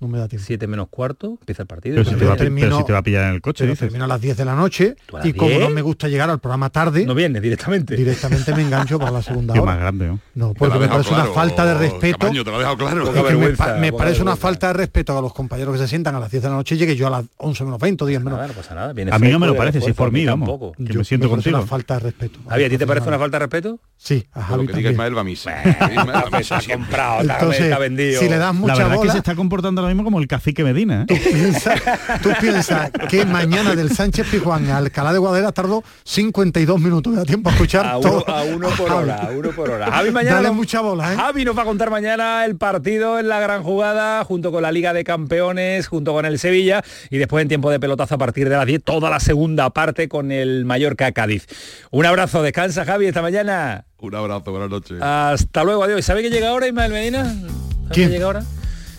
[0.00, 0.44] no me da tiempo.
[0.46, 1.96] Siete menos cuarto, empieza el partido.
[1.96, 3.40] Pero si, te va, a pi- termino- pero si te va a pillar en el
[3.40, 3.86] coche, Pero dices.
[3.88, 5.60] termino a las 10 de la noche ¿Tú a las y como 10?
[5.62, 7.96] no me gusta llegar al programa tarde, No vienes directamente.
[7.96, 9.62] directamente me engancho para la segunda hora.
[9.64, 10.54] más grande, ¿no?
[10.54, 12.18] Porque me parece una falta de respeto.
[12.18, 13.02] Camaño, te lo ha dejado claro.
[13.04, 15.78] Es Poca que me, pa- me parece una falta de respeto a los compañeros que
[15.78, 17.78] se sientan a las 10 de la noche y llegue yo a las 11 menos
[17.80, 18.36] 20 o 10 menos.
[18.38, 18.92] Nada, no pasa nada.
[18.92, 20.48] viene A mí no me lo parece, si es por mí vamos.
[20.48, 20.72] tampoco.
[20.72, 21.58] Que Yo- me siento parece contigo.
[21.58, 22.38] una falta de respeto.
[22.48, 23.80] Javi, ¿a ti te parece una falta de respeto?
[23.96, 24.92] Sí, a Lo Javi que diga también.
[24.92, 25.50] Ismael va a misa.
[25.62, 26.74] Ismael va a misa Está siempre.
[26.88, 28.20] comprado, está, Entonces, está vendido.
[28.20, 30.18] si le das La mucha verdad es que bola, se está comportando ahora mismo como
[30.20, 31.20] el cacique Medina, ¿eh?
[31.32, 31.74] piensa-
[32.22, 37.14] tú piensas que mañana del Sánchez Pijuán a Alcalá de Guadalajara tardó 52 minutos.
[37.16, 38.28] Da tiempo a escuchar a uno, todo.
[38.34, 39.02] a uno por Javi.
[39.02, 39.90] hora, a uno por hora.
[39.90, 41.16] Javi mañana Dale nos- mucha bola, ¿eh?
[41.16, 44.72] Javi nos va a contar mañana el partido en la gran jugada junto con la
[44.72, 48.48] Liga de Campeones, junto con el Sevilla y después en tiempo de pelotazo a partir
[48.48, 51.46] de las 10 toda la segunda parte con el Mallorca Cádiz.
[51.90, 53.84] Un abrazo, descansa Javi esta mañana.
[53.98, 55.00] Un abrazo, buenas noches.
[55.00, 56.04] Hasta luego, adiós.
[56.04, 57.24] ¿Sabe que llega ahora Ismael Medina?
[57.24, 57.48] ¿Sabe
[57.92, 58.08] ¿Quién?
[58.08, 58.44] que llega ahora?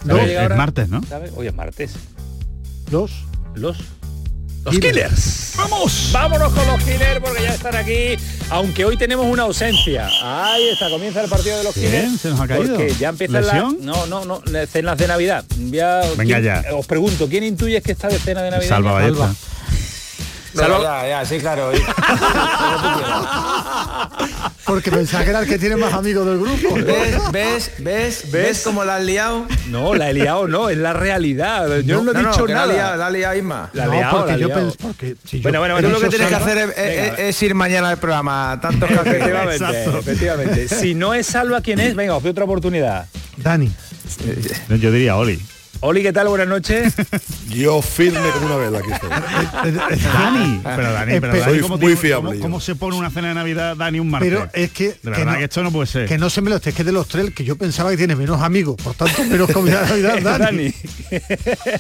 [0.05, 1.01] ¿Sabe No, que llega es martes, ¿no?
[1.07, 1.31] ¿Sabe?
[1.35, 1.91] Hoy es martes.
[2.91, 3.11] Los
[3.55, 3.77] Los
[4.63, 5.53] los killers.
[5.57, 6.09] ¡Vamos!
[6.11, 8.15] Vámonos con los killers porque ya están aquí,
[8.49, 10.09] aunque hoy tenemos una ausencia.
[10.23, 12.19] Ahí está, comienza el partido de los killers.
[12.19, 12.75] ¿Se nos ha caído?
[12.75, 13.53] Porque ya empiezan las...
[13.79, 15.45] No, no, no, cenas de Navidad.
[15.69, 16.63] Ya, Venga ¿quién- ya.
[16.75, 18.67] Os pregunto, ¿quién intuyes que está de cena de Navidad?
[18.69, 19.35] Salva Ballesta.
[20.55, 21.71] Salva- ya, ya, sí, claro.
[24.65, 26.75] Porque pensaba que era el que tiene más amigos del grupo.
[26.75, 29.45] ¿Ves, ves, ves, ves cómo la has liado?
[29.69, 31.79] No, la he liado, no, es la realidad.
[31.81, 32.69] Yo no, he dicho que la nada.
[32.69, 33.69] has liado, la liado, Isma.
[33.73, 34.61] La he No, liado, porque la he yo liado.
[34.71, 37.01] pens- porque si yo- Bueno, bueno, Tú lo que tienes que salva- hacer es, es-
[37.11, 37.23] Venga.
[37.29, 38.59] es ir mañana al programa.
[38.61, 39.13] Tantos cafés.
[39.15, 40.67] Efectivamente, efectivamente.
[40.67, 41.95] Si no es Salva, ¿quién es?
[41.95, 43.05] Venga, os doy otra oportunidad.
[43.37, 43.71] Dani.
[44.69, 45.39] Yo diría Oli.
[45.81, 46.27] Oli, ¿qué tal?
[46.29, 46.93] Buenas noches.
[47.49, 49.09] Yo firme como una vela aquí estoy.
[49.09, 53.11] Dani, pero Dani, pero Dani, Soy ¿cómo, muy tiene- fiable cómo- cómo se pone una
[53.11, 54.29] cena de Navidad Dani un martes?
[54.31, 56.07] Pero es que, de que verdad no- que esto no puede ser.
[56.07, 57.97] Que no se me lo esté, es que de los tres, que yo pensaba que
[57.97, 60.73] tiene menos amigos, por tanto menos comida de Navidad, Dani.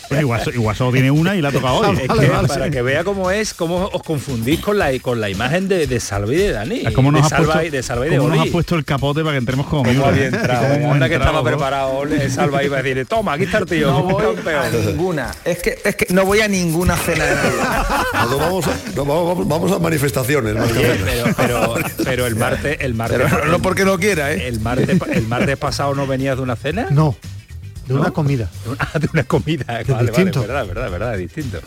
[0.09, 1.97] Pues igual, igual solo tiene una y la ha tocado hoy.
[2.05, 2.47] Es que vale.
[2.47, 5.99] para que vea cómo es, cómo os confundís con la con la imagen de, de
[5.99, 6.81] Salva y de Dani.
[6.85, 8.49] Es como nos, de has Salva, puesto, y- de Salva y de cómo nos has
[8.49, 10.09] puesto el capote para que entremos como ¿Cómo viudas.
[10.09, 10.79] había entrado?
[10.81, 11.43] cómo que estaba ¿no?
[11.43, 12.01] preparado.
[12.29, 14.85] Salva iba a decir, toma, aquí está el tío, No somos voy a campeones.
[14.85, 15.31] ninguna.
[15.43, 17.87] Es que, es que no voy a ninguna cena de Navidad.
[18.13, 20.53] Nos vamos, a, nos vamos, vamos- a manifestaciones.
[20.55, 24.47] más Oye, pero, pero, pero el martes, el martes, Pero no porque no quiera, ¿eh?
[24.47, 26.87] el martes, el martes pasado no venías de una cena.
[26.91, 27.15] No,
[27.87, 28.49] de una comida.
[28.65, 29.65] De una, de una comida.
[29.67, 30.41] Vale, vale, distinto.
[30.41, 31.59] verdad, verdad, verdad, distinto.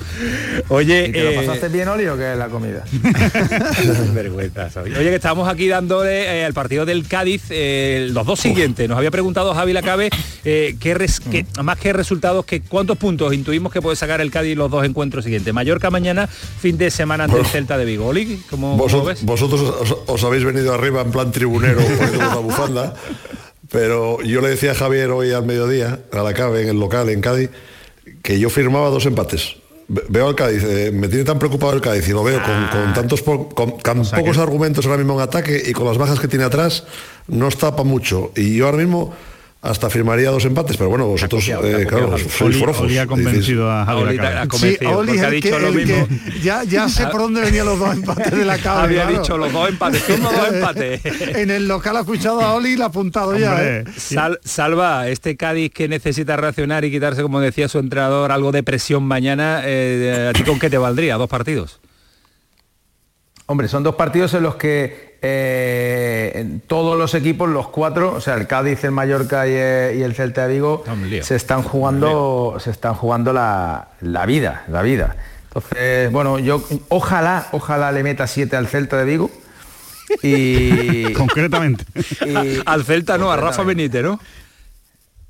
[0.68, 2.84] Oye, ¿Y te lo eh, pasaste bien, Oli, o qué es la comida?
[2.92, 4.92] Qué vergüenza soy.
[4.92, 8.88] Oye, que estamos aquí dándole eh, al partido del Cádiz eh, los dos siguientes.
[8.88, 10.10] Nos había preguntado Javi Lacabe
[10.44, 14.30] eh, qué res- qué- más que resultados, que cuántos puntos intuimos que puede sacar el
[14.30, 15.52] Cádiz los dos encuentros siguientes.
[15.54, 18.06] Mallorca mañana, fin de semana ante el Celta de Vigo.
[18.06, 19.24] Oli, ¿cómo, cómo Vosotros, ves?
[19.24, 21.80] vosotros os, os habéis venido arriba en plan tribunero
[22.18, 22.94] la bufanda,
[23.70, 27.08] pero yo le decía a Javier hoy al mediodía, a la CABE, en el local,
[27.10, 27.50] en Cádiz,
[28.22, 29.56] que yo firmaba dos empates.
[29.88, 32.68] Ve- Veo al Cádiz, eh, me tiene tan preocupado el Cádiz y lo veo con,
[32.68, 36.20] con tantos con, sea pocos que- argumentos ahora mismo en ataque y con las bajas
[36.20, 36.84] que tiene atrás,
[37.26, 38.32] no está para mucho.
[38.36, 39.14] Y yo ahora mismo
[39.60, 42.56] hasta firmaría dos empates, pero bueno, vosotros, eh, claro, sois.
[42.80, 46.06] Oli ha convencido a Javier Sí, Oli ha dicho lo mismo.
[46.42, 48.82] ya, ya sé por dónde venían los dos empates de la cabeza.
[48.84, 51.00] Había dicho los dos empates, ¿cómo dos empates?
[51.04, 53.60] en el local ha escuchado a Oli y la ha apuntado ya.
[53.60, 53.84] ¿eh?
[53.96, 58.62] Sal, salva, este Cádiz que necesita reaccionar y quitarse, como decía su entrenador, algo de
[58.62, 61.16] presión mañana, eh, ¿a ti con qué te valdría?
[61.16, 61.80] ¿Dos partidos?
[63.50, 68.34] Hombre, son dos partidos en los que eh, todos los equipos, los cuatro, o sea,
[68.34, 70.84] el Cádiz, el Mallorca y, eh, el Celta de Vigo,
[71.22, 73.88] se están jugando, se están jugando la,
[74.26, 75.16] vida, la vida.
[75.44, 79.30] Entonces, bueno, yo ojalá, ojalá le meta siete al Celta de Vigo.
[80.22, 81.86] Y concretamente.
[82.66, 84.20] al Celta no, a Rafa Benítez, ¿no?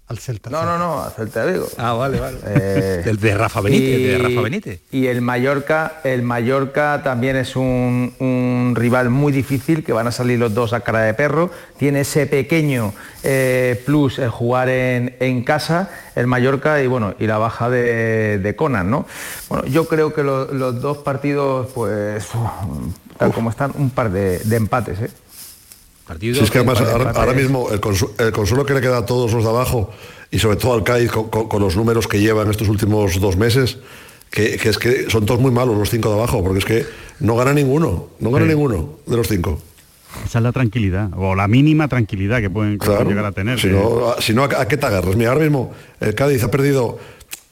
[0.08, 0.48] Al Celta.
[0.48, 1.66] No, no, no, al Celta de Vigo.
[1.76, 2.38] Ah, vale, vale.
[2.46, 4.80] Eh, el de Rafa Benítez, y, de Rafa Benítez.
[4.90, 10.38] Y el Mallorca, el Mallorca también es un, rival muy difícil, que van a salir
[10.38, 11.50] los dos a cara de perro.
[11.76, 17.36] Tiene ese pequeño eh, plus el jugar en, casa, el Mallorca y bueno, y la
[17.36, 19.06] baja de, Conan, ¿no?
[19.50, 22.26] Bueno, yo creo que los dos partidos, pues,
[23.18, 25.10] tal como están, un par de, empates, ¿eh?
[26.20, 29.50] Si es que además ahora, mismo el, consuelo que le queda a todos los de
[29.50, 29.90] abajo
[30.30, 33.78] y sobre todo al Cádiz con, los números que llevan estos últimos dos meses,
[34.30, 36.86] que, es que son todos muy malos los cinco de abajo, porque es que
[37.20, 39.60] no gana ninguno, no gana ninguno de los cinco.
[40.24, 43.60] Esa es la tranquilidad, o la mínima tranquilidad que pueden, llegar a tener.
[43.60, 45.14] Si no, si no ¿a, qué te agarras?
[45.14, 46.98] Mira, ahora mismo el Cádiz ha perdido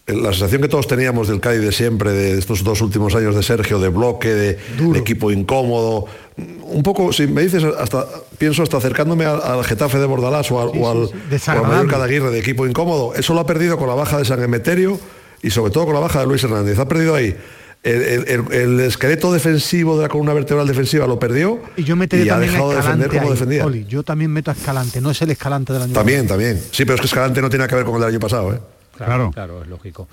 [0.06, 3.42] la sensación que todos teníamos del Cádiz de siempre, de estos dos últimos años de
[3.42, 4.58] Sergio, de bloque, de,
[4.94, 8.06] equipo incómodo, un poco, si me dices, hasta
[8.38, 13.14] pienso hasta acercándome al, Getafe de Bordalás o al, sí, sí, Aguirre de equipo incómodo,
[13.14, 15.00] eso lo ha perdido con la baja de San Emeterio
[15.42, 16.78] y sobre todo con la baja de Luis Hernández.
[16.78, 17.36] Ha perdido ahí.
[17.82, 22.52] El, esqueleto defensivo de la columna vertebral defensiva lo perdió y yo metería también ha
[22.52, 23.64] dejado de defender como defendía.
[23.86, 26.60] yo también meto a Escalante, no es el Escalante del año También, también.
[26.70, 28.58] Sí, pero es que Escalante no tiene que ver con el del año pasado, ¿eh?
[28.96, 30.08] Claro, claro, es lógico.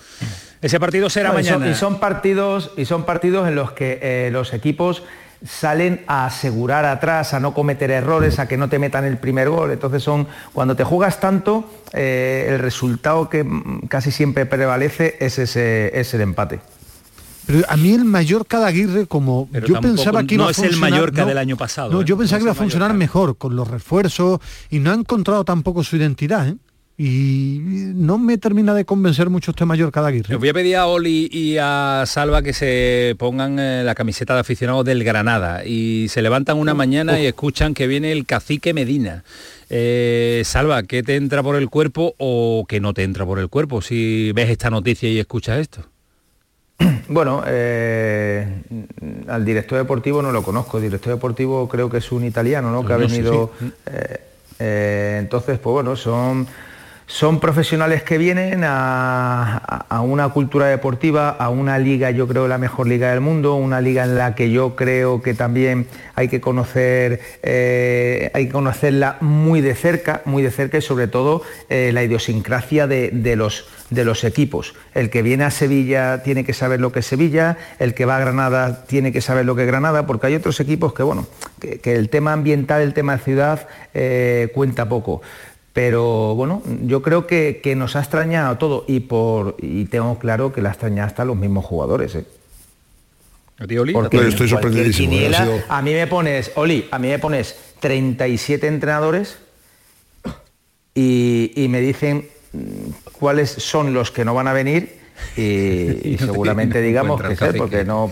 [0.61, 1.69] Ese partido será mañana.
[1.69, 5.03] Y son, partidos y son partidos en los que eh, los equipos
[5.45, 9.49] salen a asegurar atrás, a no cometer errores, a que no te metan el primer
[9.49, 9.71] gol.
[9.71, 13.45] Entonces son cuando te juegas tanto, eh, el resultado que
[13.89, 16.59] casi siempre prevalece es ese es el empate.
[17.45, 20.69] Pero a mí el Mallorca de Aguirre, como yo pensaba que iba no a funcionar,
[20.69, 21.91] es el Mallorca del año pasado.
[21.91, 22.19] No, yo ¿eh?
[22.19, 25.97] pensaba que iba a funcionar mejor con los refuerzos y no ha encontrado tampoco su
[25.97, 26.47] identidad.
[26.47, 26.55] ¿eh?
[26.95, 27.59] Y
[27.95, 30.29] no me termina de convencer mucho este Mallorca de Aguirre.
[30.29, 34.35] Les voy a pedir a Oli y a Salva que se pongan eh, la camiseta
[34.35, 38.73] de aficionados del Granada y se levantan una mañana y escuchan que viene el cacique
[38.75, 39.23] Medina.
[39.71, 43.49] Eh, Salva, ¿qué te entra por el cuerpo o qué no te entra por el
[43.49, 45.81] cuerpo si ves esta noticia y escuchas esto?
[47.09, 48.61] Bueno, eh,
[49.27, 50.77] al director deportivo no lo conozco.
[50.77, 52.85] El director deportivo creo que es un italiano, ¿no?
[52.85, 53.51] que ha venido...
[54.59, 56.47] entonces, pues bueno, son
[57.13, 62.87] son profesionales que vienen a, una cultura deportiva, a una liga, yo creo, la mejor
[62.87, 65.85] liga del mundo, una liga en la que yo creo que también
[66.15, 71.07] hay que conocer, eh, hay que conocerla muy de cerca, muy de cerca y sobre
[71.07, 74.73] todo eh, la idiosincrasia de, los, de equipos.
[74.95, 78.17] El que viene a Sevilla tiene que saber lo que es Sevilla, el que va
[78.17, 81.27] a Granada tiene que saber lo que es Granada, porque hay otros equipos que, bueno,
[81.59, 85.21] que, el tema ambiental, el tema ciudad, eh, cuenta poco.
[85.73, 90.61] Pero bueno, yo creo que, nos ha extrañado todo y, por, y tengo claro que
[90.61, 92.13] la ha extrañado hasta los mismos jugadores.
[92.13, 92.25] ¿eh?
[93.57, 93.91] ¿A ti, Oli?
[93.91, 95.13] Porque estoy sorprendidísimo.
[95.13, 95.63] ¿eh?
[95.67, 99.39] A mí me pones, Oli, a mí me pones 37 entrenadores
[100.93, 104.99] y, me dicen mm, cuáles son los que no van a venir
[105.35, 108.11] y, seguramente digamos que sé, porque no...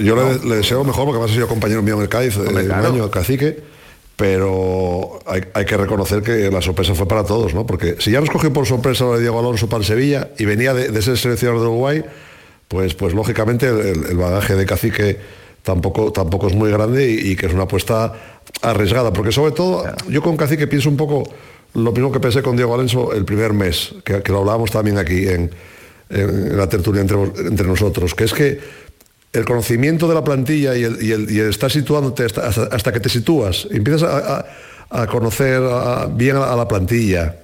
[0.00, 2.72] yo Le, deseo mejor porque además ha sido compañero mío en el CAIZ de un
[2.72, 3.73] año, el cacique
[4.16, 7.66] pero hay, que reconocer que la sorpresa fue para todos, ¿no?
[7.66, 10.44] Porque si ya nos cogió por sorpresa lo de Diego Alonso para el Sevilla y
[10.44, 12.04] venía de, ser seleccionador de Uruguay,
[12.68, 15.18] pues, pues lógicamente el, bagaje de cacique
[15.62, 18.12] tampoco, tampoco es muy grande y, que es una apuesta
[18.62, 21.24] arriesgada, porque sobre todo yo con cacique pienso un poco
[21.74, 25.26] lo mismo que pensé con Diego Alonso el primer mes, que, lo hablábamos también aquí
[25.26, 25.50] en,
[26.08, 28.60] la tertulia entre, entre nosotros, que es que
[29.34, 34.04] el conocimiento de la plantilla y el, estar situándote hasta, que te sitúas, empiezas
[34.90, 35.60] a, conocer
[36.12, 37.36] bien a, la plantilla,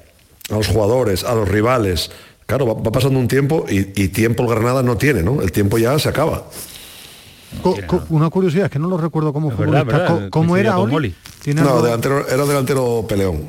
[0.51, 2.11] a los jugadores, a los rivales.
[2.47, 5.43] Claro, va, pasando un tiempo y, tiempo el Granada no tiene, ¿no?
[5.43, 6.45] El tiempo ya se acaba.
[8.09, 9.67] una curiosidad, es que no lo recuerdo cómo fue.
[10.31, 11.15] ¿Cómo era Oli?
[11.55, 13.49] No, era delantero peleón,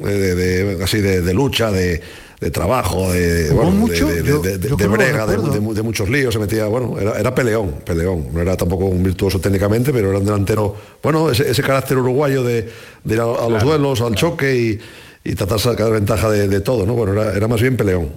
[0.83, 2.01] así de lucha, de,
[2.41, 8.41] de trabajo, de, de, brega, de, muchos líos, se metía, bueno, era, peleón, peleón, no
[8.41, 12.67] era tampoco un virtuoso técnicamente, pero era un delantero, bueno, ese, carácter uruguayo de,
[13.05, 14.79] ir a, los duelos, al choque
[15.23, 16.95] y tratar de sacar ventaja de, todo, ¿no?
[16.95, 18.09] Bueno, era, más bien peleón.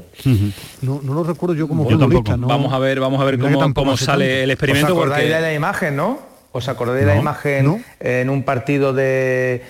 [0.81, 2.47] no, no, lo recuerdo yo como futbolista, ¿no?
[2.47, 4.95] Vamos a ver, vamos a ver cómo, cómo sale el experimento.
[4.95, 6.19] ¿Os acordáis de la imagen, no?
[6.57, 9.63] ¿Os acordáis de la imagen en un partido de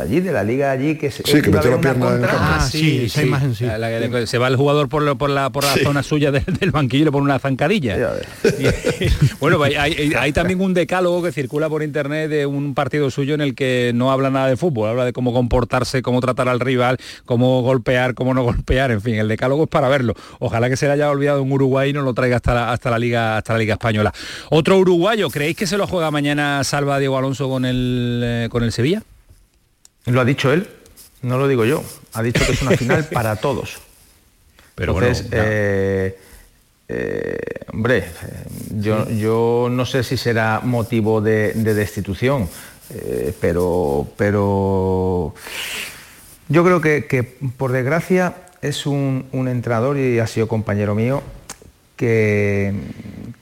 [0.00, 3.04] allí, de la liga allí, que se, sí, que metió la pierna en ah, sí,
[3.04, 3.66] esa imagen sí.
[4.26, 7.04] se va el jugador por, la, por la, por la zona suya del banquillo y
[7.06, 7.96] le pone una zancadilla.
[9.40, 13.40] bueno, hay, hay, también un decálogo que circula por internet de un partido suyo en
[13.40, 16.98] el que no habla nada de fútbol, habla de cómo comportarse, cómo tratar al rival,
[17.24, 20.14] cómo golpear, cómo no golpear, en fin, el decálogo es para verlo.
[20.38, 22.90] Ojalá que se le haya olvidado un Uruguay y no lo traiga hasta la, hasta
[22.90, 24.12] la liga hasta la liga española.
[24.50, 28.62] Otro uruguayo, ¿creéis que se lo juega mañana Salva Diego Alonso con el eh, con
[28.62, 29.02] el Sevilla?
[30.06, 30.68] Lo ha dicho él,
[31.22, 31.82] no lo digo yo.
[32.12, 33.78] Ha dicho que es una final para todos.
[34.74, 36.18] Pero Entonces, eh,
[36.88, 37.38] eh,
[37.72, 38.04] hombre, eh,
[38.70, 42.48] yo, yo, no sé si será motivo de, destitución,
[43.40, 45.34] pero, pero
[46.48, 51.22] yo creo que, por desgracia es un, entrenador y ha sido compañero mío
[51.96, 52.74] que,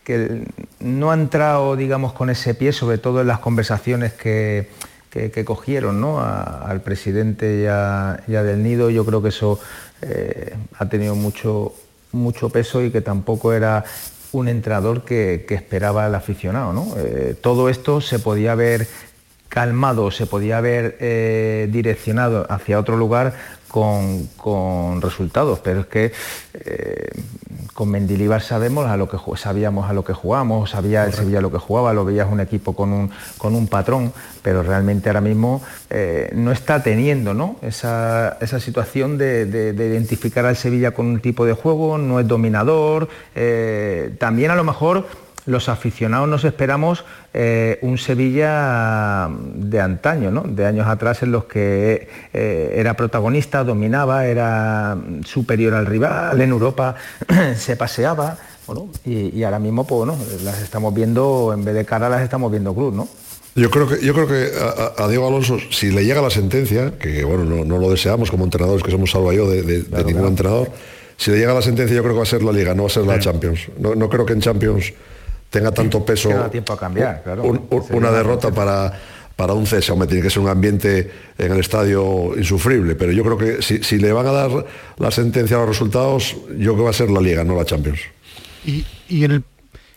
[0.04, 0.44] que,
[0.80, 4.68] no ha entrado, digamos, con ese pie, sobre todo en las conversaciones que,
[5.12, 6.22] que, cogieron ¿no?
[6.22, 9.60] al presidente ya, ya, del nido, yo creo que eso
[10.00, 11.74] eh, ha tenido mucho,
[12.12, 13.84] mucho peso y que tampoco era
[14.32, 16.72] un entrenador que, esperaba el aficionado.
[16.72, 16.94] ¿no?
[16.96, 18.88] Eh, todo esto se podía haber
[19.50, 23.34] calmado, se podía haber eh, direccionado hacia otro lugar
[23.68, 26.12] con, resultados, pero es que
[27.74, 31.50] con Mendilibar sabemos a lo que sabíamos a lo que jugamos, sabía el Sevilla lo
[31.50, 34.12] que jugaba, lo veías un equipo con un, con un patrón,
[34.42, 37.56] pero realmente ahora mismo eh, no está teniendo ¿no?
[37.62, 44.14] Esa, situación de, identificar al Sevilla con un tipo de juego, no es dominador, eh,
[44.18, 45.06] también a lo mejor
[45.46, 47.04] los aficionados nos esperamos
[47.34, 50.42] eh, un Sevilla de antaño, ¿no?
[50.42, 56.50] de años atrás en los que eh, era protagonista, dominaba, era superior al rival, en
[56.50, 56.94] Europa
[57.56, 58.38] se paseaba,
[59.04, 62.74] y, ahora mismo pues, bueno, las estamos viendo, en vez de cara las estamos viendo
[62.74, 63.08] cruz, ¿no?
[63.54, 64.50] Yo creo que, yo creo que
[64.96, 68.82] a, Diego Alonso, si le llega la sentencia, que bueno, no, lo deseamos como entrenadores,
[68.82, 70.70] que somos salvo yo de, ningún entrenador,
[71.18, 72.88] si le llega la sentencia yo creo que va a ser la Liga, no va
[72.88, 73.68] a ser la Champions.
[73.78, 74.94] No, no creo que en Champions
[75.52, 76.30] tenga tanto peso.
[76.50, 77.44] tiempo a cambiar, claro.
[77.90, 78.90] una derrota para,
[79.36, 83.22] para un César, me tiene que ser un ambiente en el estadio insufrible, pero yo
[83.22, 84.50] creo que si, le van a dar
[84.96, 87.66] la sentencia a los resultados, yo creo que va a ser la Liga, no la
[87.66, 88.00] Champions.
[88.64, 89.44] Y, y en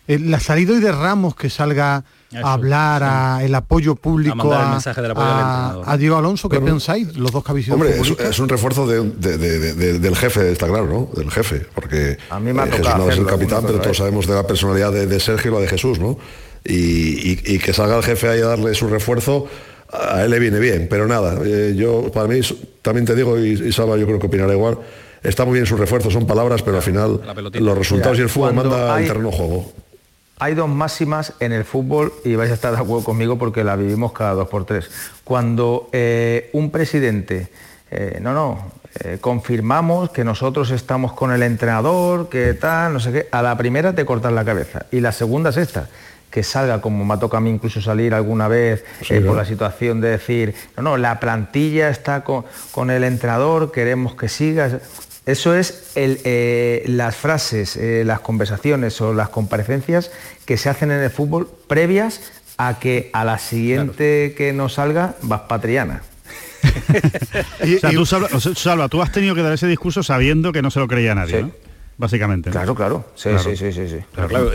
[0.07, 2.03] el, la salida hoy de Ramos que salga
[2.43, 7.15] hablar, a el apoyo público a, Diego Alonso, ¿qué pensáis?
[7.15, 11.10] Los dos que Hombre, es, un refuerzo del jefe, está claro, ¿no?
[11.15, 14.27] Del jefe, porque a mí me eh, Jesús no es el capitán, pero todos sabemos
[14.27, 16.18] de la personalidad de, Sergio y la de Jesús, ¿no?
[16.64, 19.47] Y, que salga el jefe ahí a darle su refuerzo,
[19.91, 22.41] a él le viene bien, pero nada, eh, yo para mí
[22.81, 24.77] también te digo, y, y Salva yo creo que opinará igual,
[25.23, 27.22] está muy bien su refuerzo, son palabras, pero al final
[27.53, 29.72] los resultados y el fútbol manda el terreno juego
[30.40, 33.76] hay dos máximas en el fútbol y vais a estar de acuerdo conmigo porque la
[33.76, 34.90] vivimos cada dos por tres.
[35.24, 37.48] Cuando eh, un presidente,
[37.90, 38.72] eh, no, no,
[39.03, 43.57] eh, confirmamos que nosotros estamos con el entrenador, que tal, no sé qué, a la
[43.57, 45.88] primera te cortan la cabeza y la segunda es esta
[46.36, 48.84] que salga, como me ha tocado a mí incluso salir alguna vez
[49.26, 54.16] por la situación de decir, no, no, la plantilla está con, con el entrenador, queremos
[54.16, 54.82] que siga.
[55.26, 60.11] Eso es eh, las frases, eh, las conversaciones o las comparecencias
[60.45, 62.22] que se hacen en el fútbol previas
[62.57, 66.03] a que a la siguiente que nos salga vas patriana.
[67.61, 68.06] o sea, tú,
[68.56, 71.43] Salva, tú has tenido que dar ese discurso sabiendo que no se lo creía nadie,
[71.43, 71.52] ¿no?
[71.97, 72.49] básicamente.
[72.49, 73.06] Claro, claro.
[73.15, 73.97] Sí, sí, sí, sí,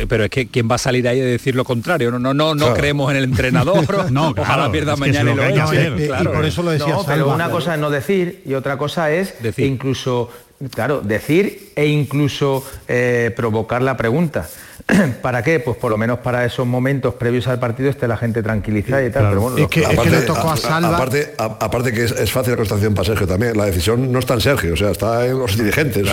[0.08, 2.10] pero es que quién va a salir ahí a decir lo contrario.
[2.10, 4.10] No, no, no, no creemos en el entrenador.
[4.12, 7.80] no, ojalá pierda mañana y lo y por eso lo decía pero una cosa es
[7.80, 10.30] no decir y otra cosa es incluso
[10.68, 14.46] Claro, decir e incluso eh, provocar la pregunta.
[15.22, 15.58] ¿Para qué?
[15.58, 19.10] Pues por lo menos para esos momentos previos al partido esté la gente tranquilizada y
[19.10, 19.28] tal.
[19.30, 20.98] Pero bueno, es que, aparte, le tocó a Salva.
[21.38, 23.56] Aparte, que es, fácil la constatación para Sergio también.
[23.56, 26.06] La decisión no está en Sergio, o sea, está en los dirigentes.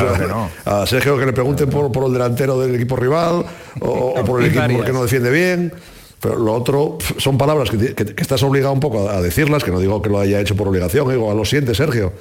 [0.64, 3.46] A Sergio que le pregunten por, por, el delantero del equipo rival
[3.82, 5.74] o, por el equipo que no defiende bien.
[6.22, 10.02] Pero lo otro son palabras que, estás obligado un poco a, decirlas, que no digo
[10.02, 12.14] que lo haya hecho por obligación, digo, lo siente Sergio,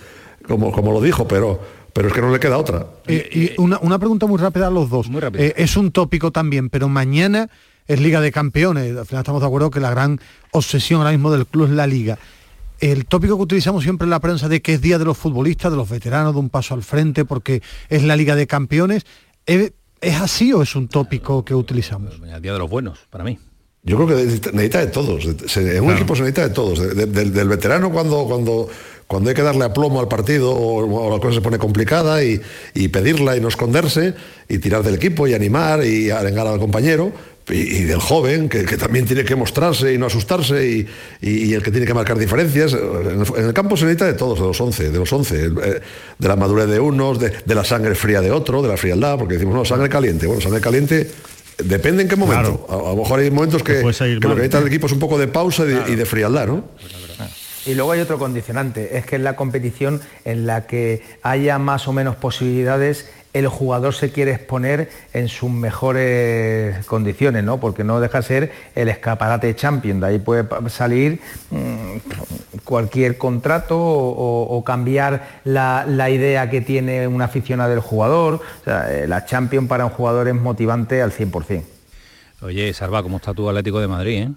[0.46, 1.60] como, como lo dijo, pero
[1.96, 2.86] pero es que no le queda otra.
[3.08, 5.06] y una, pregunta muy rápida a los dos.
[5.32, 7.48] Eh, es un tópico también, pero mañana
[7.86, 8.94] es Liga de Campeones.
[8.94, 10.20] Al final estamos de acuerdo que la gran
[10.50, 12.18] obsesión ahora mismo del club es la Liga.
[12.80, 15.72] El tópico que utilizamos siempre en la prensa de que es Día de los futbolistas,
[15.72, 19.06] de los veteranos, de un paso al frente, porque es la Liga de Campeones,
[19.46, 19.72] ¿es,
[20.20, 22.20] así o es un tópico que utilizamos?
[22.22, 23.38] El Día de los buenos, para mí.
[23.82, 24.14] Yo creo que
[24.52, 25.24] necesita de todos.
[25.56, 26.94] En un equipo se necesita de todos.
[26.94, 28.68] del, veterano cuando, cuando
[29.06, 32.40] cuando hay que darle aplomo al partido o, la cosa se pone complicada y,
[32.88, 34.14] pedirla y no esconderse
[34.48, 37.12] y tirar del equipo y animar y arengar al compañero
[37.48, 40.88] y, del joven, que, también tiene que mostrarse y no asustarse,
[41.20, 42.72] y, el que tiene que marcar diferencias.
[42.72, 45.50] En el, campo se necesita de todos, de los 11, de los 11, eh,
[46.18, 49.34] de la madurez de unos, de, la sangre fría de otro, de la frialdad, porque
[49.34, 50.26] decimos, no, sangre caliente.
[50.26, 51.08] Bueno, sangre caliente
[51.58, 52.66] depende en qué momento.
[52.68, 55.28] A, lo mejor hay momentos que, lo que necesita el equipo es un poco de
[55.28, 56.64] pausa y de, frialdad, ¿no?
[57.66, 61.88] Y luego hay otro condicionante, es que en la competición en la que haya más
[61.88, 67.60] o menos posibilidades el jugador se quiere exponer en sus mejores condiciones, ¿no?
[67.60, 71.20] Porque no deja de ser el escaparate champion, de ahí puede salir
[71.50, 71.96] mm,
[72.64, 78.40] cualquier contrato o, cambiar la, idea que tiene una aficionada del jugador.
[78.64, 81.62] Eh, la champion para un jugador es motivante al 100%.
[82.40, 84.22] Oye, Sarva, ¿cómo está tu Atlético de Madrid?
[84.22, 84.30] Eh?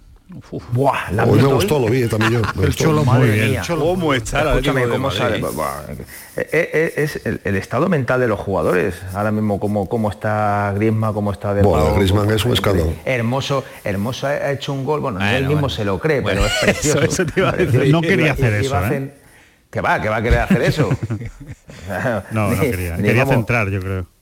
[0.74, 2.42] Buah, la me gustó, lo vi también yo.
[2.64, 3.62] el cholo muy bien.
[3.68, 5.40] ¿Cómo está Escúchame, ¿cómo sale?
[5.40, 9.02] Eh, eh, es el, estado mental de los jugadores.
[9.14, 12.94] Ahora mismo, cómo, cómo está Griezmann, cómo está de Bueno, Griezmann es un escándalo.
[13.06, 15.00] Hermoso, hermoso ha hecho un gol.
[15.00, 17.24] Bueno, él mismo se lo cree, pero es precioso.
[17.88, 18.86] no quería hacer eso.
[18.86, 19.14] ¿eh?
[19.72, 20.00] ¿Qué va?
[20.00, 20.90] ¿Qué va a querer hacer eso?
[22.32, 22.98] no, no quería.
[22.98, 24.19] Quería centrar, yo creo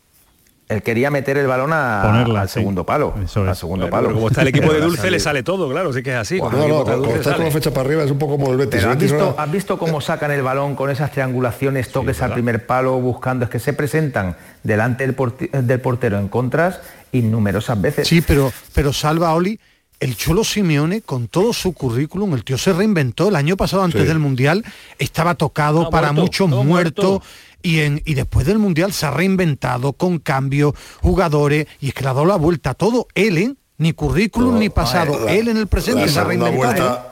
[0.69, 3.15] él quería meter el balón al segundo palo.
[3.15, 4.13] Al segundo palo.
[4.13, 6.39] como está el equipo de Dulce le sale todo, claro, sí que es así.
[6.39, 8.83] no, no, cuando está con la fecha para arriba es un poco como el Betis.
[8.83, 13.45] ¿has, visto, cómo sacan el balón con esas triangulaciones, toques al primer palo, buscando?
[13.45, 16.81] Es que se presentan delante del, portero en contras
[17.13, 18.07] innumerosas veces.
[18.07, 19.59] Sí, pero, pero salva Oli.
[19.99, 24.07] El Cholo Simeone, con todo su currículum, el tío se reinventó el año pasado antes
[24.07, 24.63] del Mundial,
[24.99, 27.21] estaba tocado para muchos muertos
[27.67, 32.13] y, después del Mundial se ha reinventado con cambio, jugadores, y es que le ha
[32.13, 33.07] dado la vuelta a todo.
[33.15, 33.53] Él, ¿eh?
[33.77, 35.27] Ni currículum ni pasado.
[35.27, 37.05] él en el presente se ha reinventado.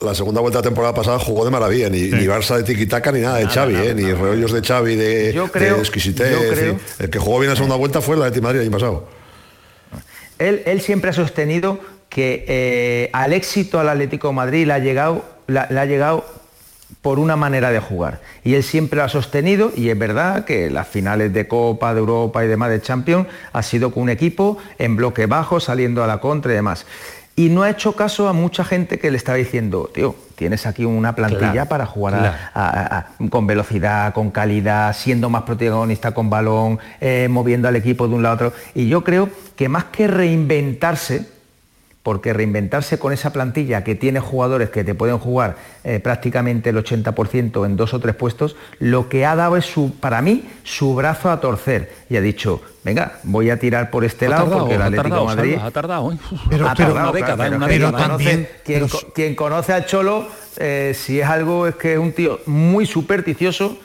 [0.00, 3.20] la segunda vuelta de temporada pasada jugó de maravilla, ni, ni Barça de tiquitaca ni
[3.20, 3.94] nada de Xavi, ¿eh?
[3.94, 8.16] ni rollos de Xavi de, yo creo, el que jugó bien la segunda vuelta fue
[8.16, 9.08] la de Madrid el año pasado.
[10.38, 11.78] Él, él siempre ha sostenido
[12.08, 16.41] que eh, al éxito al Atlético de Madrid le ha llegado, le ha llegado
[17.00, 18.20] por una manera de jugar.
[18.44, 22.00] Y él siempre lo ha sostenido y es verdad que las finales de Copa, de
[22.00, 26.06] Europa y demás de Champions ha sido con un equipo en bloque bajo, saliendo a
[26.06, 26.86] la contra y demás.
[27.34, 30.84] Y no ha hecho caso a mucha gente que le estaba diciendo, tío, tienes aquí
[30.84, 32.36] una plantilla para jugar
[33.30, 38.22] con velocidad, con calidad, siendo más protagonista con balón, eh, moviendo al equipo de un
[38.22, 38.52] lado a otro.
[38.74, 41.26] Y yo creo que más que reinventarse,
[42.02, 46.76] porque reinventarse con esa plantilla que tiene jugadores que te pueden jugar eh, prácticamente el
[46.76, 50.94] 80% en dos o tres puestos, lo que ha dado es su, para mí, su
[50.94, 51.94] brazo a torcer.
[52.10, 55.56] Y ha dicho, venga, voy a tirar por este lado porque el Atlético de Madrid
[55.62, 56.18] ha tardado, ¿eh?
[56.50, 58.48] pero, ha tardado, una década, pero, también
[59.14, 60.26] quien, conoce a Cholo,
[60.56, 63.78] eh, si es algo es que es un tío muy supersticioso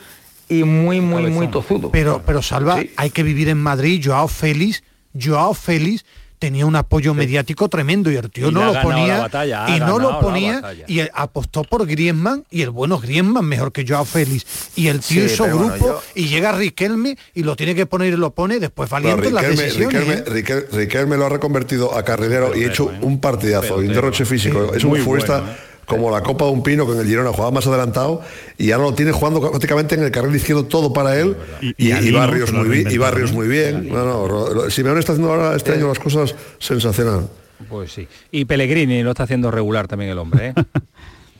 [0.48, 1.90] y muy muy muy tozudo.
[1.90, 4.82] Pero pero Salva, hay que vivir en Madrid, Joao Félix,
[5.18, 6.04] Joao Félix
[6.38, 9.28] tenía un apoyo mediático tremendo y el tío no lo ponía
[9.68, 14.04] y no lo ponía y apostó por Griezmann y el bueno Griezmann mejor que Joao
[14.04, 14.70] Félix.
[14.76, 18.30] Y el tío hizo grupo y llega Riquelme y lo tiene que poner y lo
[18.30, 20.68] pone después valiente en las decisiones Riquelme, ¿eh?
[20.72, 24.72] Riquelme, lo ha reconvertido a carrilero y ha hecho un partidazo y un derroche físico.
[24.74, 25.56] Es un futbolista
[25.88, 28.20] como la Copa de un Pino con el Girona jugaba más adelantado
[28.58, 31.34] y ahora lo tiene jugando prácticamente en el carril izquierdo todo para él.
[31.78, 33.88] Y, Barrios muy bien y Barrios muy bien.
[33.88, 37.28] No, no, Simeone está haciendo ahora este año las cosas sensacional.
[37.68, 38.06] Pues sí.
[38.30, 40.54] Y Pellegrini lo está haciendo regular también el hombre ¿eh?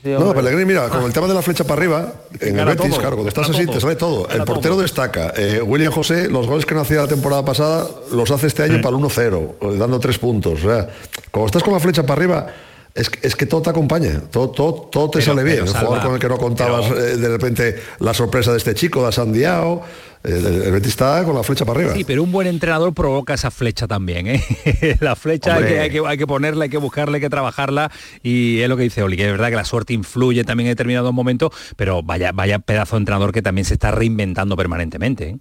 [0.19, 3.17] no, Pellegrini, mira, con el tema de la flecha para arriba, en el Betis, claro,
[3.17, 4.29] cuando estás así te sale todo.
[4.31, 5.35] El portero destaca.
[5.37, 8.81] Eh, William José, los goles que no hacía la temporada pasada, los hace este año
[8.81, 10.65] para el 1-0, dando tres puntos.
[10.65, 10.89] O sea,
[11.31, 12.47] cuando estás con la flecha para arriba,
[12.95, 15.59] es, es, que todo te acompaña, todo, todo, todo te sale bien.
[15.59, 19.05] el jugador con el que no contabas eh, de repente la sorpresa de este chico,
[19.07, 19.83] de Sandiao,
[20.25, 21.95] eh, el Betis está con la flecha para arriba.
[21.95, 24.27] Sí, pero un buen entrenador provoca esa flecha también.
[24.27, 24.97] ¿eh?
[25.01, 27.91] la flecha hay que, hay que, hay, que, ponerla, hay que buscarla, hay que trabajarla
[28.23, 30.73] y es lo que dice Oli, que es verdad que la suerte influye también en
[30.73, 35.39] determinados momentos, pero vaya, vaya pedazo de entrenador que también se está reinventando permanentemente.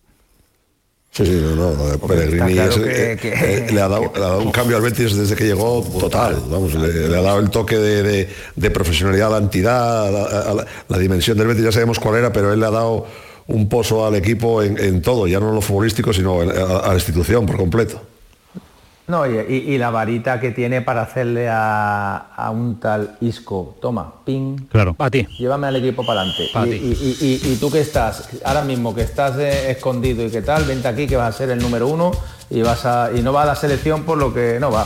[1.17, 5.35] Sí, sí, no, no, Pellegrini eh, eh, le, ha dado, un cambio al Betis desde
[5.35, 10.97] que llegó total, vamos, le, ha dado el toque de, profesionalidad a la entidad, la,
[10.99, 13.07] dimensión del Betis, ya sabemos cuál era, pero él le ha dado
[13.47, 17.47] un pozo al equipo en, todo, ya no en lo futbolístico, sino a la institución
[17.47, 17.99] por completo.
[19.07, 24.95] No, y, la varita que tiene para hacerle a, un tal Isco, toma, ping, claro,
[24.95, 25.25] para ti.
[25.39, 26.49] Llévame al equipo para adelante.
[26.75, 30.89] Y, y, tú que estás, ahora mismo que estás eh, escondido y qué tal, vente
[30.89, 32.11] aquí que vas a ser el número uno
[32.49, 34.85] y vas a y no va a la selección por lo que no va.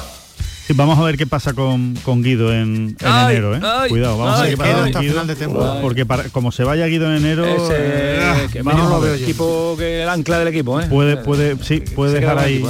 [0.75, 3.61] vamos a ver qué pasa con, con Guido en, enero, ¿eh?
[3.89, 5.81] Cuidado, vamos a ver qué pasa con Guido.
[5.81, 9.73] Porque para, como se vaya Guido en enero, eh, que vamos a ver el equipo
[9.79, 10.85] que el ancla del equipo, ¿eh?
[10.85, 12.63] Puede, puede, sí, puede dejar ahí.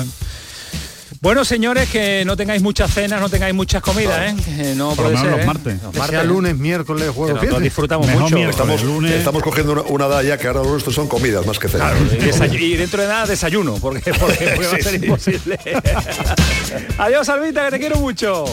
[1.21, 4.73] Bueno, señores, que no tengáis muchas cenas, no tengáis muchas comidas, ¿eh?
[4.75, 5.45] no Por puede ser, los ¿eh?
[5.45, 5.81] martes.
[5.83, 6.15] Los Que martes.
[6.19, 8.35] sea lunes, miércoles, jueves, Que nosotros disfrutamos Mejor mucho.
[8.37, 9.11] miércoles, Estamos, lunes.
[9.11, 11.93] estamos cogiendo una, una edad ya que ahora lo nuestro son comidas más que cenas.
[12.11, 15.59] Y, desay- y dentro de nada desayuno, porque, porque va a ser imposible.
[16.97, 18.45] Adiós, Salvita, que te quiero mucho.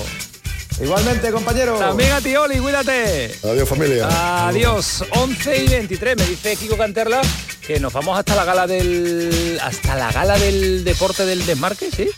[0.82, 1.78] Igualmente, compañero.
[1.78, 3.32] También a ti, Oli, cuídate.
[3.44, 4.46] Adiós, familia.
[4.46, 7.22] Adiós, 11 y 23, me dice Kiko Canterla
[7.66, 12.08] que nos vamos hasta la gala del hasta la gala del deporte del desmarque, ¿sí?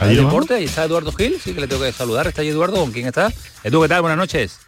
[0.00, 2.76] ¿Allí deporte, ahí está Eduardo Gil, sí que le tengo que saludar, está ahí Eduardo,
[2.76, 3.30] ¿con quién está?
[3.64, 4.02] Edu, ¿qué tal?
[4.02, 4.58] Buenas noches.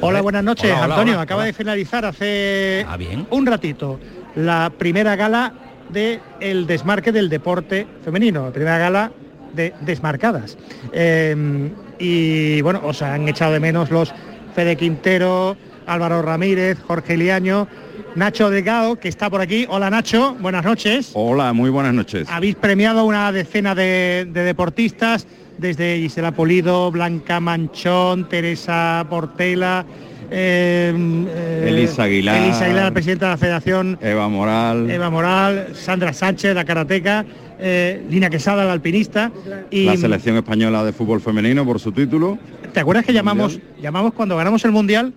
[0.00, 0.70] Hola, buenas noches.
[0.72, 1.46] Hola, hola, Antonio, hola, acaba hola.
[1.46, 3.26] de finalizar hace Ah, bien.
[3.30, 4.00] un ratito
[4.34, 5.54] la primera gala
[5.90, 9.12] de el desmarque del deporte femenino, la primera gala
[9.52, 10.58] de desmarcadas.
[10.92, 14.12] Eh, y bueno, os han echado de menos los
[14.56, 15.56] Fede Quintero,
[15.86, 17.68] Álvaro Ramírez, Jorge Liaño,
[18.14, 19.66] Nacho Delgado, que está por aquí.
[19.68, 21.10] Hola Nacho, buenas noches.
[21.14, 22.28] Hola, muy buenas noches.
[22.30, 25.26] Habéis premiado una decena de, de deportistas,
[25.58, 29.84] desde Gisela Polido, Blanca Manchón, Teresa Portela,
[30.30, 30.94] eh,
[31.28, 32.40] eh, Elisa Aguilar.
[32.40, 37.24] Elisa Aguilar, presidenta de la Federación, Eva Moral, Eva Moral, Sandra Sánchez, la karateca,
[37.58, 39.32] eh, Lina Quesada, la alpinista.
[39.72, 42.38] Y la selección española de fútbol femenino por su título.
[42.72, 45.12] ¿Te acuerdas que llamamos, llamamos cuando ganamos el Mundial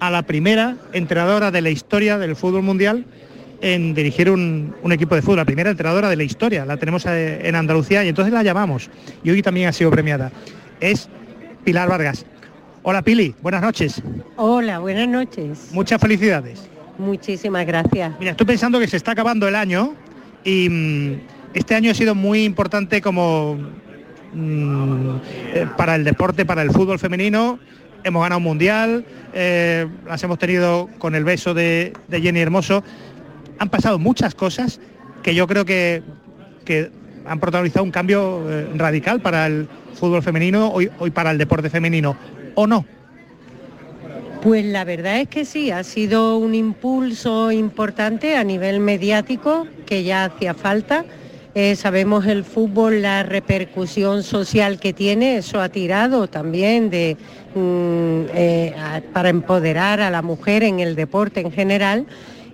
[0.00, 3.04] a la primera entrenadora de la historia del fútbol mundial
[3.60, 7.06] en dirigir un, un equipo de fútbol, la primera entrenadora de la historia, la tenemos
[7.06, 8.90] eh, en Andalucía y entonces la llamamos
[9.22, 10.30] y hoy también ha sido premiada.
[10.80, 11.08] Es
[11.64, 12.26] Pilar Vargas.
[12.82, 14.02] Hola Pili, buenas noches.
[14.36, 15.70] Hola, buenas noches.
[15.72, 16.68] Muchas felicidades.
[16.98, 18.12] Muchísimas gracias.
[18.18, 19.94] Mira, estoy pensando que se está acabando el año
[20.44, 21.20] y mm,
[21.54, 23.56] este año ha sido muy importante como
[24.34, 25.16] mm,
[25.54, 27.58] eh, para el deporte, para el fútbol femenino.
[28.04, 32.84] Hemos ganado un mundial, eh, las hemos tenido con el beso de, Jenny Hermoso.
[33.58, 34.78] Han pasado muchas cosas
[35.22, 36.02] que yo creo que,
[36.64, 36.90] que
[37.24, 41.70] han protagonizado un cambio eh, radical para el fútbol femenino hoy, hoy para el deporte
[41.70, 42.16] femenino.
[42.54, 42.84] ¿O no?
[44.42, 50.04] Pues la verdad es que sí, ha sido un impulso importante a nivel mediático que
[50.04, 51.06] ya hacía falta.
[51.56, 57.16] Eh, sabemos el fútbol, la repercusión social que tiene, eso ha tirado también de,
[57.54, 62.06] mm, eh, a- para empoderar a la mujer en el deporte en general.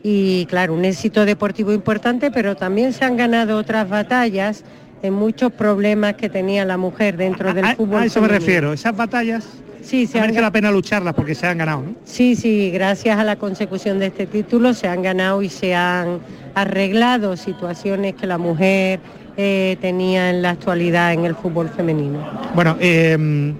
[0.02, 4.64] Y claro, un éxito deportivo importante, pero también se han ganado otras batallas
[5.02, 8.02] en muchos problemas que tenía la mujer dentro del A, fútbol.
[8.02, 9.46] a eso me refiero, esas batallas
[9.82, 11.82] Sí, se han merece la pena lucharlas porque se han ganado.
[11.82, 11.94] ¿no?
[12.04, 16.20] Sí, sí, gracias a la consecución de este título se han ganado y se han
[16.54, 19.00] arreglado situaciones que la mujer
[19.36, 22.26] eh, tenía en la actualidad en el fútbol femenino.
[22.54, 23.54] Bueno, eh,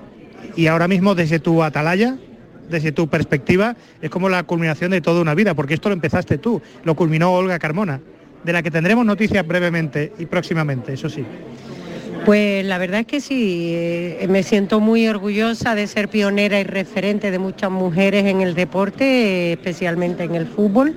[0.57, 2.17] y ahora mismo desde tu atalaya,
[2.69, 6.39] desde tu perspectiva, es como la culminación de toda una vida, porque esto lo empezaste
[6.39, 8.01] tú, lo culminó Olga Carmona,
[8.45, 11.25] de la que tendremos noticias brevemente y próximamente, eso sí.
[12.25, 16.65] Pues la verdad es que sí, eh, me siento muy orgullosa de ser pionera y
[16.65, 20.95] referente de muchas mujeres en el deporte, especialmente en el fútbol.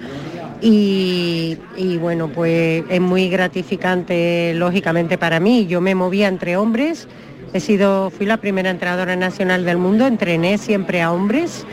[0.61, 5.65] Y, y bueno, pues es muy gratificante, lógicamente, para mí.
[5.65, 7.07] Yo me movía entre hombres,
[7.53, 11.65] he sido, fui la primera entrenadora nacional del mundo, entrené siempre a hombres.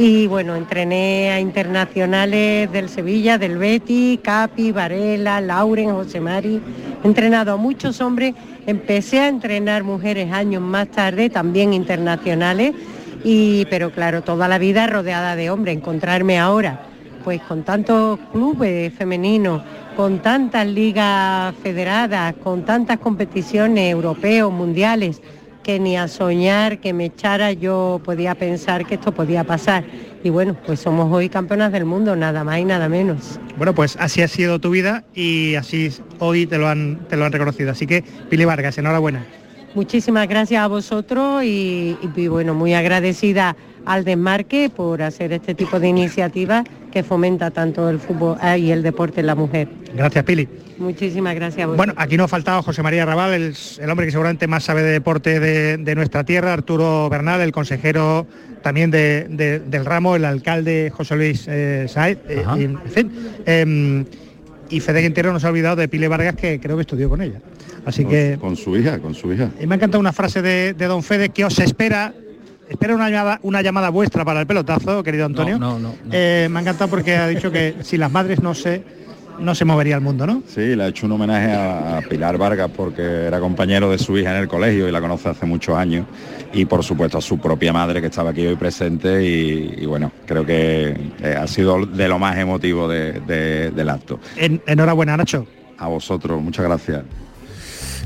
[0.00, 6.62] Y bueno, entrené a internacionales del Sevilla, del Betty, Capi, Varela, Lauren, José Mari.
[7.02, 8.36] He entrenado a muchos hombres.
[8.64, 12.76] Empecé a entrenar mujeres años más tarde, también internacionales.
[13.24, 15.76] Y, pero claro, toda la vida rodeada de hombres.
[15.76, 16.80] Encontrarme ahora,
[17.24, 19.62] pues con tantos clubes femeninos,
[19.96, 25.20] con tantas ligas federadas, con tantas competiciones europeos, mundiales,
[25.68, 29.84] que ni a soñar que me echara yo podía pensar que esto podía pasar.
[30.24, 33.38] Y bueno, pues somos hoy campeonas del mundo, nada más y nada menos.
[33.58, 37.26] Bueno, pues así ha sido tu vida y así hoy te lo han, te lo
[37.26, 37.70] han reconocido.
[37.70, 39.26] Así que, Pili Vargas, enhorabuena.
[39.74, 43.54] Muchísimas gracias a vosotros y, y, bueno, muy agradecida
[43.84, 48.70] al Desmarque por hacer este tipo de iniciativas que fomenta tanto el fútbol ah, y
[48.70, 49.68] el deporte en la mujer.
[49.94, 50.48] Gracias, Pili.
[50.78, 51.86] Muchísimas gracias a vosotros.
[51.86, 54.82] Bueno, aquí no ha faltado José María Raval, el, el hombre que seguramente más sabe
[54.82, 58.26] de deporte de, de nuestra tierra, Arturo Bernal, el consejero
[58.62, 63.12] también de, de, del ramo, el alcalde José Luis eh, Saez, eh, y, en fin.
[63.44, 64.04] Eh,
[64.70, 67.40] y Fede Quintero nos ha olvidado de Pile Vargas, que creo que estudió con ella.
[67.86, 68.38] Así con, que...
[68.40, 69.50] Con su hija, con su hija.
[69.60, 72.12] Y me ha encantado una frase de, de don Fede que os espera
[72.68, 75.58] Espera una llamada, una llamada vuestra para el pelotazo, querido Antonio.
[75.58, 76.10] No, no, no, no.
[76.12, 78.82] Eh, me ha encantado porque ha dicho que si las madres no se
[79.38, 80.42] no se movería el mundo, ¿no?
[80.46, 84.34] Sí, le ha hecho un homenaje a, Pilar Vargas porque era compañero de su hija
[84.34, 86.06] en el colegio y la conoce hace muchos años.
[86.52, 90.44] Y por supuesto a su propia madre que estaba aquí hoy presente y, bueno, creo
[90.44, 94.18] que eh, ha sido de lo más emotivo del acto.
[94.36, 95.46] enhorabuena, Nacho.
[95.78, 97.02] A vosotros, muchas gracias.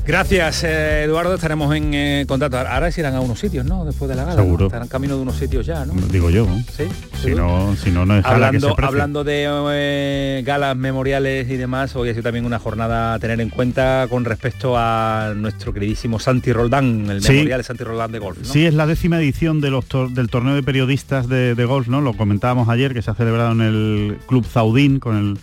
[0.05, 1.35] Gracias, eh, Eduardo.
[1.35, 2.57] Estaremos en eh, contacto.
[2.57, 3.85] Ahora se irán a unos sitios, ¿no?
[3.85, 4.41] Después de la gala.
[4.41, 4.65] Seguro.
[4.65, 5.93] Estarán camino de unos sitios ya, ¿no?
[5.93, 6.45] Digo yo.
[6.75, 6.83] Sí.
[7.21, 12.09] Si no, si no, no es hablando, hablando de eh, galas memoriales y demás, hoy
[12.09, 16.51] ha sido también una jornada a tener en cuenta con respecto a nuestro queridísimo Santi
[16.51, 18.39] Roldán, el memorial de Santi Roldán de golf.
[18.39, 18.45] ¿no?
[18.45, 22.01] Sí, es la décima edición de los del torneo de periodistas de, de golf, ¿no?
[22.01, 25.37] Lo comentábamos ayer, que se ha celebrado en el Club Zaudín con el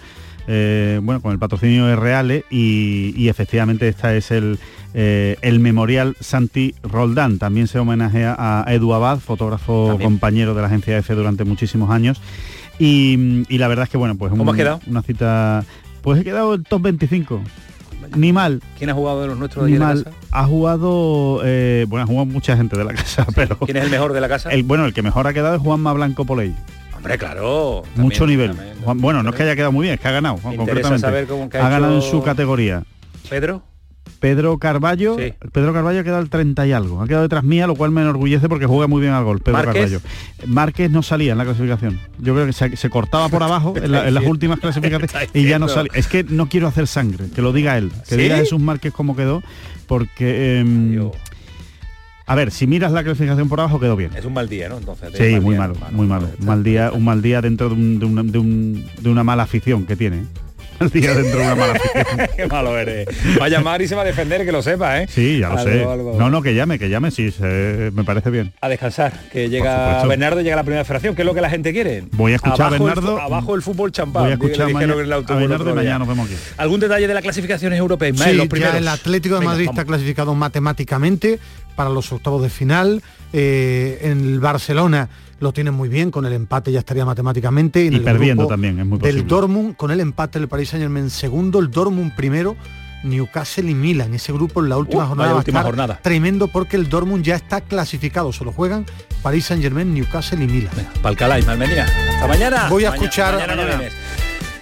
[0.53, 4.59] eh, bueno, con el patrocinio de Reale y, efectivamente esta es el,
[4.95, 7.39] eh, el memorial Santi Roldán.
[7.39, 12.21] También se homenajea a Edu Abad, fotógrafo compañero de la agencia EFE durante muchísimos años.
[12.81, 14.81] Y, la verdad es que bueno, pues ¿Cómo quedado?
[14.89, 15.65] una cita.
[16.03, 17.43] Pues he quedado el top 25
[18.17, 18.61] ni mal.
[18.77, 20.05] ¿Quién ha jugado de los nuestros de, mal.
[20.33, 23.57] Ha jugado, eh, bueno, ha jugado mucha gente de la casa, pero...
[23.59, 24.51] ¿Quién es el mejor de la casa?
[24.51, 26.57] El, bueno, el que mejor ha quedado es Juanma Blanco Poley.
[27.01, 27.83] Hombre, claro.
[27.97, 28.55] Mucho nivel.
[28.97, 31.07] bueno, no es que haya quedado muy bien, es que ha ganado, concretamente.
[31.59, 32.83] ha, ganado en su categoría.
[33.31, 33.63] ¿Pedro?
[34.19, 37.01] Pedro Carballo, Pedro Carballo ha quedado el 30 y algo.
[37.01, 39.41] Ha quedado detrás mía, lo cual me enorgullece porque juega muy bien al gol.
[39.41, 40.01] Pedro Carballo.
[40.47, 41.99] Márquez no salía en la clasificación.
[42.19, 45.93] Yo creo que se, cortaba por abajo en, las últimas clasificaciones y ya no salía.
[45.95, 49.17] Es que no quiero hacer sangre, que lo diga él, que diga Jesús Márquez cómo
[49.17, 49.43] quedó,
[49.87, 51.11] porque em,
[52.31, 54.12] a ver, si miras la clasificación por abajo quedó bien.
[54.16, 54.78] Es un mal día, ¿no?
[54.78, 55.11] Entonces.
[55.15, 56.28] Sí, muy malo, muy malo.
[56.39, 60.27] Un mal día, un mal día dentro de, de una mala afición que tiene.
[60.81, 60.90] ¿Eh?
[60.93, 61.81] día dentro de una mala
[62.36, 63.09] Qué malo eres.
[63.40, 65.07] Va a llamar y se va a defender, que lo sepa, ¿eh?
[65.09, 65.85] Sí, ya lo sé.
[66.19, 68.52] No, no, que llame, que llame, sí, me parece bien.
[68.61, 71.73] A descansar, que llega Bernardo, llega la primera federación, que es lo que la gente
[71.73, 72.05] quiere.
[72.12, 73.20] Voy a escuchar a Bernardo.
[73.20, 74.23] abajo el fútbol champán.
[74.24, 76.36] Voy a escuchar mañana, a Bernardo y mañana nos vemos aquí.
[76.57, 78.19] ¿Algún detalle de las clasificaciones europeas?
[78.19, 81.39] Sí, ya el Atlético de Madrid está clasificado matemáticamente
[81.77, 83.02] para los octavos de final.
[83.32, 85.09] Eh, en el Barcelona
[85.41, 87.85] lo tienen muy bien, con el empate ya estaría matemáticamente.
[87.85, 89.19] y perdiendo también, es muy posible.
[89.19, 92.57] Del Dortmund, con el empate el Paris Saint Germain segundo, el Dortmund primero,
[93.03, 94.15] Newcastle y Milan.
[94.15, 95.99] Ese grupo en la última uh, jornada última jornada.
[96.03, 98.33] tremendo porque el Dortmund ya está clasificado.
[98.33, 98.85] Solo juegan
[99.23, 100.73] Paris Saint Germain, Newcastle y Milan.
[101.03, 101.87] Palcalá y Malmenira.
[101.87, 102.69] Hasta mañana.
[102.69, 103.39] Voy a escuchar.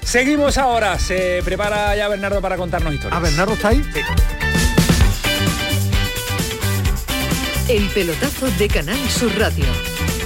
[0.02, 0.98] Seguimos ahora.
[0.98, 3.18] Se prepara ya Bernardo para contarnos historias.
[3.18, 3.82] ¿A Bernardo está ahí?
[3.92, 4.00] Sí.
[7.68, 9.66] El pelotazo de Canal Sur Radio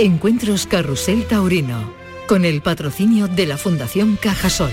[0.00, 1.92] Encuentros Carrusel Taurino,
[2.28, 4.70] con el patrocinio de la Fundación Cajasol.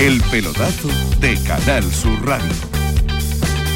[0.00, 0.88] El pelotazo
[1.20, 2.81] de Canal Sur Radio.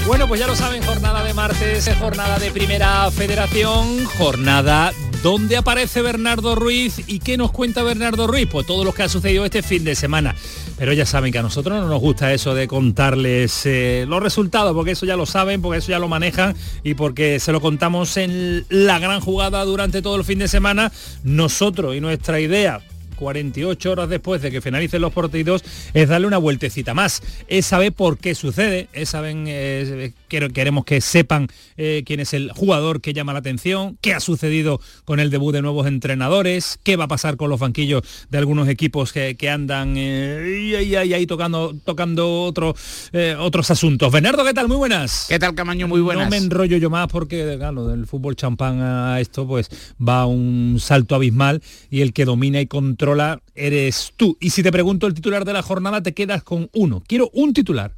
[0.07, 6.01] Bueno, pues ya lo saben, jornada de martes, jornada de Primera Federación, jornada donde aparece
[6.01, 9.63] Bernardo Ruiz y qué nos cuenta Bernardo Ruiz, pues todo lo que ha sucedido este
[9.65, 10.37] fin de semana.
[10.79, 14.73] Pero ya saben que a nosotros no nos gusta eso de contarles eh, los resultados,
[14.75, 16.55] porque eso ya lo saben, porque eso ya lo manejan
[16.85, 20.93] y porque se lo contamos en la gran jugada durante todo el fin de semana.
[21.25, 22.81] Nosotros y nuestra idea
[23.17, 25.65] 48 horas después de que finalicen los partidos
[25.95, 27.23] es darle una vueltecita más.
[27.49, 32.53] Es saber por qué sucede, es saben, eh, queremos que sepan eh, quién es el
[32.53, 36.97] jugador que llama la atención, qué ha sucedido con el debut de nuevos entrenadores, qué
[36.97, 42.43] va a pasar con los banquillos de algunos equipos que, andan eh, ahí, tocando, tocando
[42.45, 44.13] otros asuntos.
[44.13, 44.69] Bernardo, ¿qué tal?
[44.69, 45.27] Muy buenas.
[45.29, 45.89] ¿Qué tal, Camaño?
[45.89, 46.25] Muy buenas.
[46.25, 49.71] No me enrollo yo más porque, claro, del fútbol champán a esto pues
[50.07, 53.06] va un salto abismal y el que domina y controla
[53.55, 54.37] eres tú.
[54.41, 57.03] Y si te pregunto el titular de la jornada, te quedas con uno.
[57.07, 57.95] Quiero un titular.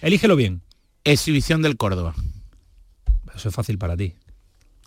[0.00, 0.62] Elígelo bien.
[1.04, 2.14] Exhibición del Córdoba.
[3.34, 4.14] Eso es fácil para ti.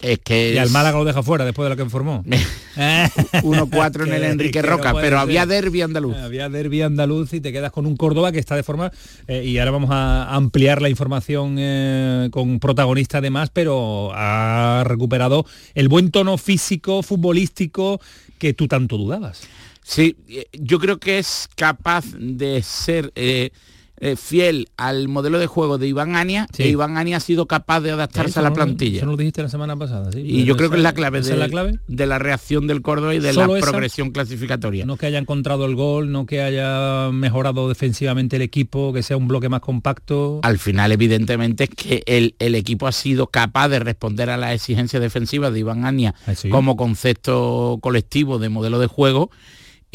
[0.01, 2.23] Es que y al Málaga lo deja fuera después de lo que informó.
[2.75, 6.17] 1-4 en el Enrique Roca, pero había derbi andaluz.
[6.17, 8.91] Había derbi andaluz y te quedas con un Córdoba que está de forma...
[9.27, 15.45] Eh, y ahora vamos a ampliar la información eh, con protagonista además, pero ha recuperado
[15.73, 18.01] el buen tono físico, futbolístico
[18.37, 19.41] que tú tanto dudabas.
[19.83, 23.51] Sí, eh, yo creo que es capaz de ser eh,
[23.97, 27.80] eh, fiel al modelo de juego de Iván Ania e Iván Ania ha sido capaz
[27.80, 28.97] de adaptarse a la plantilla.
[28.97, 30.19] Eso lo dijiste la semana pasada, ¿sí?
[30.19, 33.15] Y yo creo que es la clave, de, la clave de la reacción del Córdoba
[33.15, 34.85] y de la progresión clasificatoria.
[34.85, 39.15] No que haya encontrado el gol, no que haya mejorado defensivamente el equipo, que sea
[39.15, 40.39] un bloque más compacto.
[40.43, 45.01] Al final, evidentemente, es que el, equipo ha sido capaz de responder a las exigencias
[45.01, 49.30] defensivas de Iván Ania ah, como concepto colectivo de modelo de juego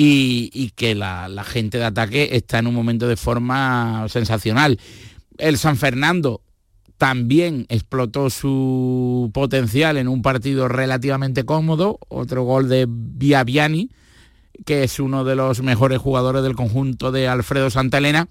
[0.02, 4.78] y, que la, gente de ataque está en un momento de forma sensacional.
[5.36, 6.40] El San Fernando
[6.96, 13.90] también explotó su potencial en un partido relativamente cómodo, otro gol de Viaviani,
[14.64, 18.28] que es uno de los mejores jugadores del conjunto de Alfredo Santalena,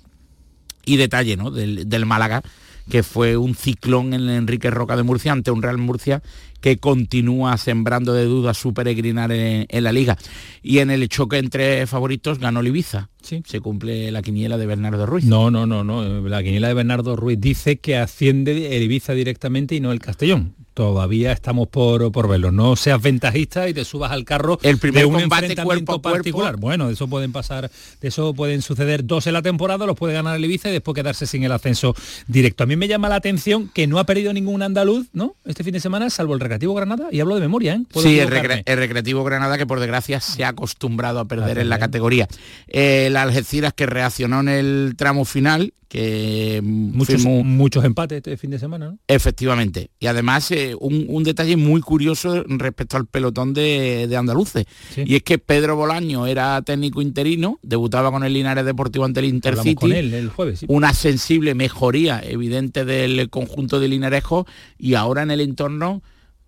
[0.86, 1.52] y detalle ¿no?
[1.52, 2.41] del, del Málaga,
[2.90, 6.24] que fue un ciclón en Enrique Roca de Murcia ante un Real Murcia
[6.61, 10.18] que continúa sembrando de dudas su peregrinar en, la liga.
[10.61, 13.10] Y en el choque entre favoritos ganó Ibiza.
[13.22, 13.44] Sí.
[13.45, 15.26] Se cumple la quiniela de Bernardo Ruiz.
[15.26, 16.27] No, no, no, no.
[16.27, 20.56] La quiniela de Bernardo Ruiz dice que asciende el Ibiza directamente y no el Castellón
[20.80, 22.53] todavía estamos por, por verlo.
[22.53, 26.56] No seas ventajista y te subas al carro el primer de un combate cuerpo particular.
[26.56, 27.69] Bueno, de eso pueden pasar,
[27.99, 30.95] de eso pueden suceder dos en la temporada, los puede ganar el Ibiza y después
[30.95, 31.95] quedarse sin el ascenso
[32.27, 32.64] directo.
[32.64, 35.36] A mí me llama la atención que no ha perdido ningún andaluz, ¿no?
[35.44, 37.84] Este fin de semana, salvo el Recreativo Granada, y hablo de memoria, ¿eh?
[37.94, 42.28] Sí, el, Recreativo Granada que por desgracia se ha acostumbrado a perder en la categoría.
[42.68, 48.60] el Algeciras que reaccionó en el tramo final que muchos, muchos empates este fin de
[48.60, 49.00] semana, ¿no?
[49.08, 49.90] Efectivamente.
[50.00, 54.66] Y además eh, un, detalle muy curioso respecto al pelotón de, de andaluces.
[54.96, 59.26] Y es que Pedro Bolaño era técnico interino, debutaba con el Linares Deportivo ante el
[59.26, 59.76] Intercity.
[59.76, 64.46] Con él el jueves, Una sensible mejoría evidente del conjunto de Linarejo
[64.78, 66.04] y ahora en el entorno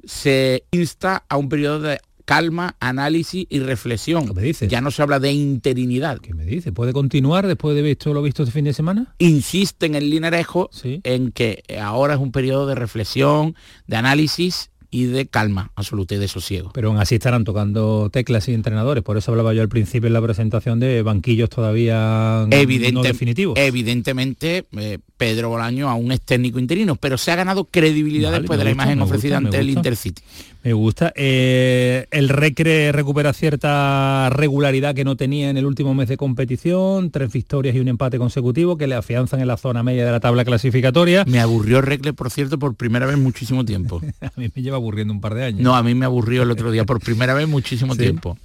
[0.06, 4.32] se insta a un periodo de calma, análisis y reflexión.
[4.34, 4.70] me dices?
[4.70, 6.20] Ya no se habla de interinidad.
[6.20, 6.72] ¿Qué me dice?
[6.72, 9.14] ¿Puede continuar después de visto lo visto este fin de semana?
[9.18, 13.56] Insiste en el Linarejo en que ahora es un periodo de reflexión,
[13.88, 16.70] de análisis y de calma absoluta y de sosiego.
[16.74, 20.14] Pero aún así estarán tocando teclas y entrenadores, por eso hablaba yo al principio en
[20.14, 22.46] la presentación de banquillos todavía
[22.92, 23.58] no definitivos.
[23.58, 28.66] Evidentemente, eh, Pedro Bolaño aún es técnico interino, pero se ha ganado credibilidad después de
[28.66, 30.22] la imagen ofrecida ante el Intercity.
[30.64, 31.12] Me gusta.
[31.16, 37.10] Eh, el Recre recupera cierta regularidad que no tenía en el último mes de competición,
[37.10, 40.20] tres victorias y un empate consecutivo que le afianzan en la zona media de la
[40.20, 41.26] tabla clasificatoria.
[41.26, 44.02] Me aburrió Recre, por cierto, por primera vez muchísimo tiempo.
[44.22, 45.62] a mí me lleva aburriendo un par de años.
[45.62, 48.38] No, a mí me aburrió el otro día por primera vez muchísimo tiempo.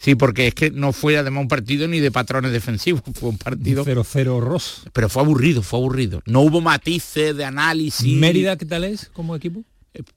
[0.00, 3.38] Sí, porque es que no fue además un partido ni de patrones defensivos, fue un
[3.38, 3.84] partido...
[3.84, 4.82] 0-0 Ross.
[4.92, 6.20] Pero fue aburrido, fue aburrido.
[6.26, 8.16] No hubo matices de análisis.
[8.16, 9.62] ¿Mérida qué tal es como equipo?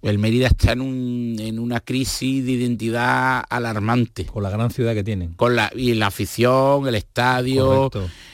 [0.04, 4.26] El Mérida está en, un, en, una crisis de identidad alarmante.
[4.26, 5.34] Con la gran ciudad que tienen.
[5.34, 7.90] Con la, y la afición, el estadio,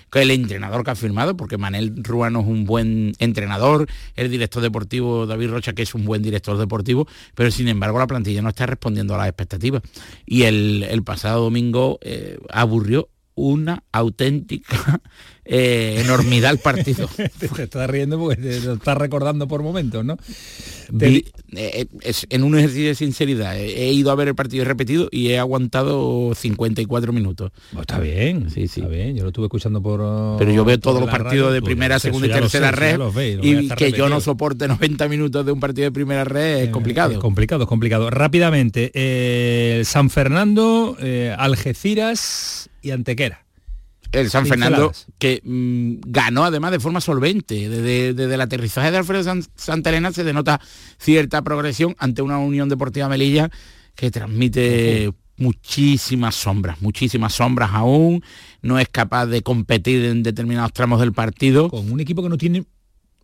[0.10, 4.62] con el entrenador que ha firmado, porque Manel Ruano es un buen entrenador, el director
[4.62, 8.50] deportivo David Rocha, que es un buen director deportivo, pero sin embargo la plantilla no
[8.50, 9.82] está respondiendo a las expectativas.
[10.26, 13.10] Y el, pasado domingo eh, aburrió
[13.40, 15.00] una auténtica
[15.46, 17.10] eh, enormidad el partido.
[17.40, 20.18] te estás riendo porque te lo estás recordando por momentos, ¿no?
[21.00, 25.30] eh, es, en un ejercicio de sinceridad, he, ido a ver el partido repetido y
[25.30, 27.52] he aguantado 54 minutos.
[27.72, 28.82] Pues está bien, sí, sí.
[28.82, 30.38] Está bien, yo lo estuve escuchando por...
[30.38, 33.00] Pero yo veo todos los partidos de primera, segunda y tercera red
[33.42, 37.14] y que yo no soporte 90 minutos de un partido de primera red es complicado.
[37.14, 38.10] Es complicado, es complicado.
[38.10, 40.98] Rápidamente, San Fernando,
[41.38, 43.46] Algeciras y Antequera
[44.12, 47.70] el San Fernando que mm, ganó además de forma solvente.
[47.70, 50.60] Desde, el aterrizaje de Alfredo Santa Elena se denota
[50.98, 53.50] cierta progresión ante una Unión Deportiva Melilla
[53.96, 58.24] que transmite muchísimas sombras, muchísimas sombras aún,
[58.62, 61.70] no es capaz de competir en determinados tramos del partido.
[61.70, 62.66] Con un equipo que no tiene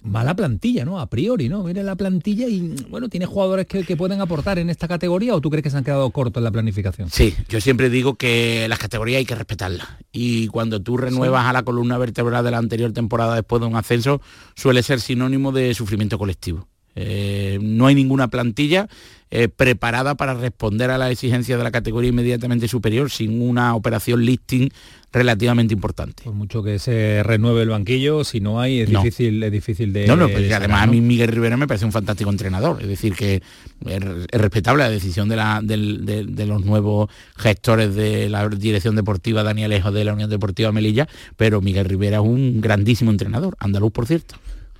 [0.05, 0.99] mala plantilla, ¿no?
[0.99, 1.63] A priori, ¿no?
[1.63, 5.49] Mire la plantilla y, bueno, ¿tiene jugadores que, pueden aportar en esta categoría o tú
[5.49, 7.09] crees que se han quedado cortos en la planificación?
[7.09, 9.87] Sí, yo siempre digo que las categorías hay que respetarlas.
[10.11, 13.75] Y cuando tú renuevas a la columna vertebral de la anterior temporada después de un
[13.75, 14.21] ascenso,
[14.55, 16.67] suele ser sinónimo de sufrimiento colectivo.
[16.95, 18.87] Eh, no hay ninguna plantilla
[19.29, 24.23] eh, preparada para responder a las exigencias de la categoría inmediatamente superior sin una operación
[24.23, 24.69] listing
[25.15, 26.23] relativamente importante.
[26.23, 30.07] Por mucho que se renueve el banquillo, si no hay es difícil es difícil de
[30.07, 33.15] No, no, pues además a mí Miguel Rivera me parece un fantástico entrenador, es decir
[33.15, 33.41] que
[33.85, 39.71] es, respetable la decisión de, la, de, los nuevos gestores de la dirección deportiva Daniel
[39.71, 44.07] Ejo de la Unión Deportiva Melilla, pero Miguel Rivera es un grandísimo entrenador, andaluz por
[44.07, 44.35] cierto.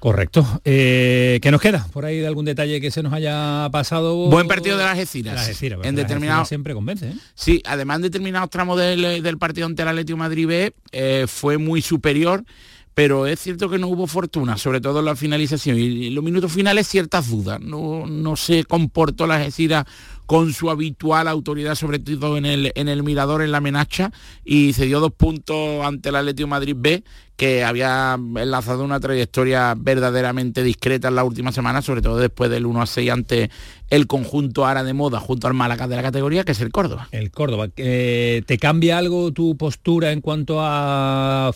[0.06, 0.46] Correcto.
[0.64, 1.88] Eh, ¿Qué nos queda?
[1.92, 4.30] Por ahí de algún detalle que se nos haya pasado.
[4.30, 5.50] Buen partido de las Algeciras.
[5.82, 7.08] en determinado siempre convence.
[7.08, 7.14] ¿eh?
[7.34, 11.82] Sí, además en determinados tramos del, partido ante el Atlético Madrid B eh, fue muy
[11.82, 12.44] superior.
[12.94, 15.78] Pero es cierto que no hubo fortuna, sobre todo en la finalización.
[15.78, 17.60] Y en los minutos finales ciertas dudas.
[17.60, 19.86] No, no se comportó la Algeciras
[20.26, 24.12] con su habitual autoridad, sobre todo en el, en el mirador, en la menacha,
[24.44, 27.04] y se dio dos puntos ante el Atlético Madrid B,
[27.36, 32.66] que había enlazado una trayectoria verdaderamente discreta en la última semana, sobre todo después del
[32.66, 33.50] 1 a 6 ante
[33.90, 37.08] el conjunto ara de moda junto al Málaga de la categoría, que es el Córdoba.
[37.12, 37.68] El Córdoba.
[37.78, 41.52] Eh, ¿Te cambia algo tu postura en cuanto a,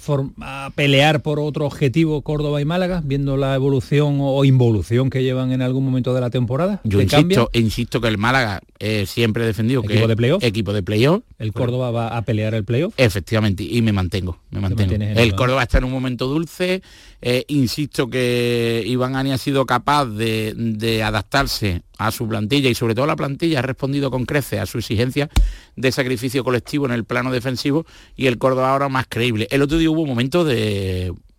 [0.76, 5.62] pelear por otro objetivo Córdoba y Málaga, viendo la evolución o involución que llevan en
[5.62, 6.82] algún momento de la temporada?
[6.84, 10.44] Yo insisto, insisto que el Málaga eh, siempre he defendido ¿Equipo que de playoff?
[10.44, 11.24] equipo de playoff.
[11.40, 12.94] ¿El Córdoba va a pelear el playoff?
[12.98, 14.94] Efectivamente, y me mantengo, me mantengo.
[14.94, 16.82] El Córdoba está en un momento dulce,
[17.22, 22.96] eh, insisto que Iván Ani ha sido capaz de, adaptarse a su plantilla y sobre
[22.96, 25.30] todo la plantilla ha respondido con crece a su exigencia
[25.76, 27.86] de sacrificio colectivo en el plano defensivo
[28.16, 29.48] y el Córdoba ahora más creíble.
[29.52, 30.44] El otro día hubo un momento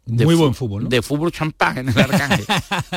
[0.06, 0.88] de muy buen fútbol, ¿no?
[0.88, 2.44] De fútbol champán en el Arcángel.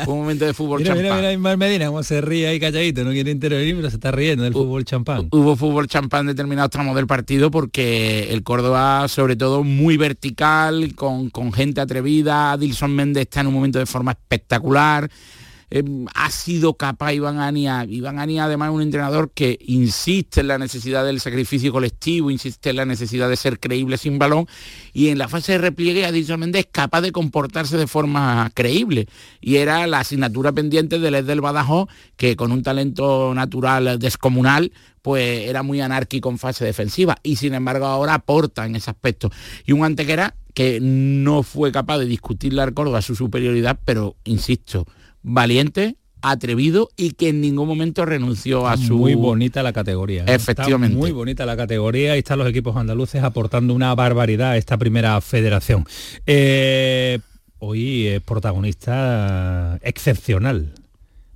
[0.06, 1.04] Fue un momento de fútbol champán.
[1.04, 4.44] Mira, mira, Medina, cómo se ríe ahí calladito, no quiere intervenir, pero se está riendo
[4.44, 5.28] del fútbol champán.
[5.32, 10.96] Hubo fútbol champán en determinados tramos del partido porque el Córdoba, sobre todo, muy vertical,
[10.96, 12.58] con, con gente atrevida.
[12.58, 15.10] Dilson Méndez está en un momento de forma espectacular.
[15.76, 17.84] Em, ha sido capaz Iván Ania.
[17.90, 22.70] Iván Ania además es un entrenador que insiste en la necesidad del sacrificio colectivo, insiste
[22.70, 24.46] en la necesidad de ser creíble sin balón
[24.94, 29.08] y en la fase de repliegue dicho Méndez es capaz de comportarse de forma creíble.
[29.42, 34.72] Y era la asignatura pendiente del Ed del Badajoz, que con un talento natural descomunal,
[35.02, 39.32] pues era muy anárquico en fase defensiva y sin embargo ahora aporta en ese aspecto.
[39.66, 44.86] Y un Antequera que no fue capaz de discutirle al Córdoba su superioridad, pero insisto,
[45.24, 48.98] valiente, atrevido y que en ningún momento renunció a su...
[48.98, 50.24] Muy bonita la categoría.
[50.24, 50.36] ¿eh?
[50.36, 50.96] Efectivamente.
[50.96, 55.20] muy bonita la categoría y están los equipos andaluces aportando una barbaridad a esta primera
[55.22, 55.86] federación.
[56.26, 57.20] Eh,
[57.60, 60.74] hoy es protagonista excepcional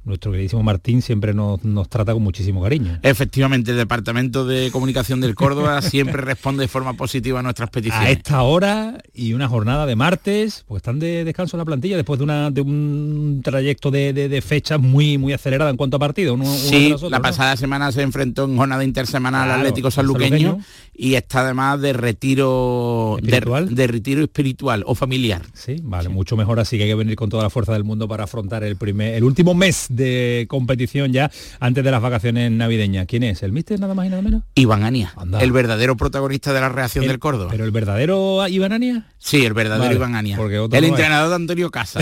[0.08, 1.60] nuestro queridísimo Martín siempre nos,
[1.90, 3.00] trata con muchísimo cariño.
[3.04, 8.08] Efectivamente, el Departamento de Comunicación del Córdoba siempre responde de forma positiva a nuestras peticiones.
[8.08, 11.98] A esta hora y una jornada de martes, pues están de descanso en la plantilla
[11.98, 16.00] después de, una, de un trayecto de, de, fechas muy, muy acelerada en cuanto a
[16.00, 16.38] partido.
[16.46, 20.60] sí, la pasada semana se enfrentó en jornada intersemanal al Atlético Sanluqueño
[20.96, 25.42] y está además de retiro De, retiro espiritual o familiar.
[25.54, 28.08] Sí, vale, mucho mejor así que hay que venir con toda la fuerza del mundo
[28.08, 31.30] para afrontar el primer el último mes de competición ya
[31.60, 33.06] antes de las vacaciones navideñas.
[33.08, 33.44] ¿Quién es?
[33.44, 34.44] ¿El míster nada más y nada menos?
[34.56, 37.50] Iván Ania, el verdadero protagonista de la reacción del Córdoba.
[37.52, 39.08] ¿Pero el verdadero Iván Ania?
[39.18, 40.38] Sí, el verdadero Iván Ania.
[40.38, 42.00] el entrenador de Antonio Casa.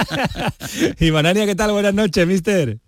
[1.00, 1.72] Iván Ania, ¿qué tal?
[1.72, 2.78] Buenas noches, mister.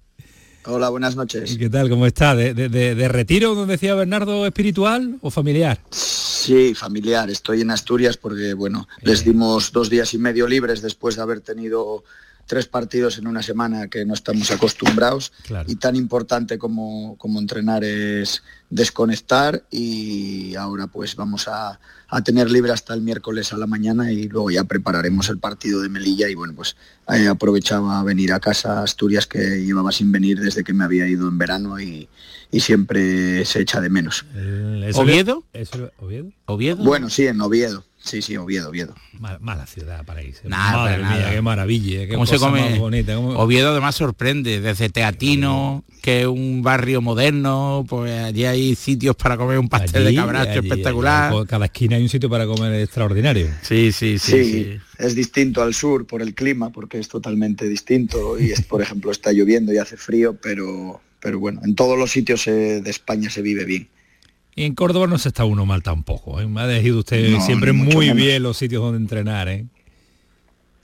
[0.67, 1.57] Hola, buenas noches.
[1.57, 1.89] ¿Qué tal?
[1.89, 2.35] ¿Cómo está?
[2.35, 5.81] ¿De, de, retiro, donde decía Bernardo, espiritual o familiar?
[5.91, 7.31] Sí, familiar.
[7.31, 11.41] Estoy en Asturias porque, bueno, les dimos dos días y medio libres después de haber
[11.41, 12.05] tenido
[12.51, 15.31] tres partidos en una semana que no estamos acostumbrados
[15.69, 21.79] y tan importante como, como entrenar es desconectar y ahora pues vamos a,
[22.09, 25.81] a, tener libre hasta el miércoles a la mañana y luego ya prepararemos el partido
[25.81, 26.75] de Melilla y bueno pues
[27.15, 30.83] eh, aprovechaba a venir a casa a Asturias que llevaba sin venir desde que me
[30.83, 32.09] había ido en verano y,
[32.51, 34.25] y siempre se echa de menos.
[34.97, 35.45] ¿Oviedo?
[36.47, 36.83] ¿Oviedo?
[36.83, 37.85] Bueno, sí, en Oviedo.
[38.03, 38.95] Sí, sí, Oviedo, Oviedo.
[39.41, 40.49] mala ciudad para irse.
[40.49, 42.79] Madre mía, qué maravilla, qué ¿Cómo se come?
[42.79, 43.19] bonita.
[43.19, 49.37] Oviedo además sorprende, desde Teatino, que es un barrio moderno, pues allí hay sitios para
[49.37, 51.47] comer un pastel de cabracho espectacular.
[51.47, 53.49] cada esquina hay un sitio para comer extraordinario.
[53.63, 58.41] Sí, sí, sí, sí, Es distinto al sur por el clima, porque es totalmente distinto.
[58.41, 62.11] Y es, por ejemplo, está lloviendo y hace frío, pero, pero bueno, en todos los
[62.11, 63.89] sitios eh, de España se vive bien.
[64.55, 66.41] Y en Córdoba no se está uno mal tampoco.
[66.41, 66.47] ¿eh?
[66.47, 69.49] Me ha elegido usted siempre muy bien los sitios donde entrenar.
[69.49, 69.67] ¿eh?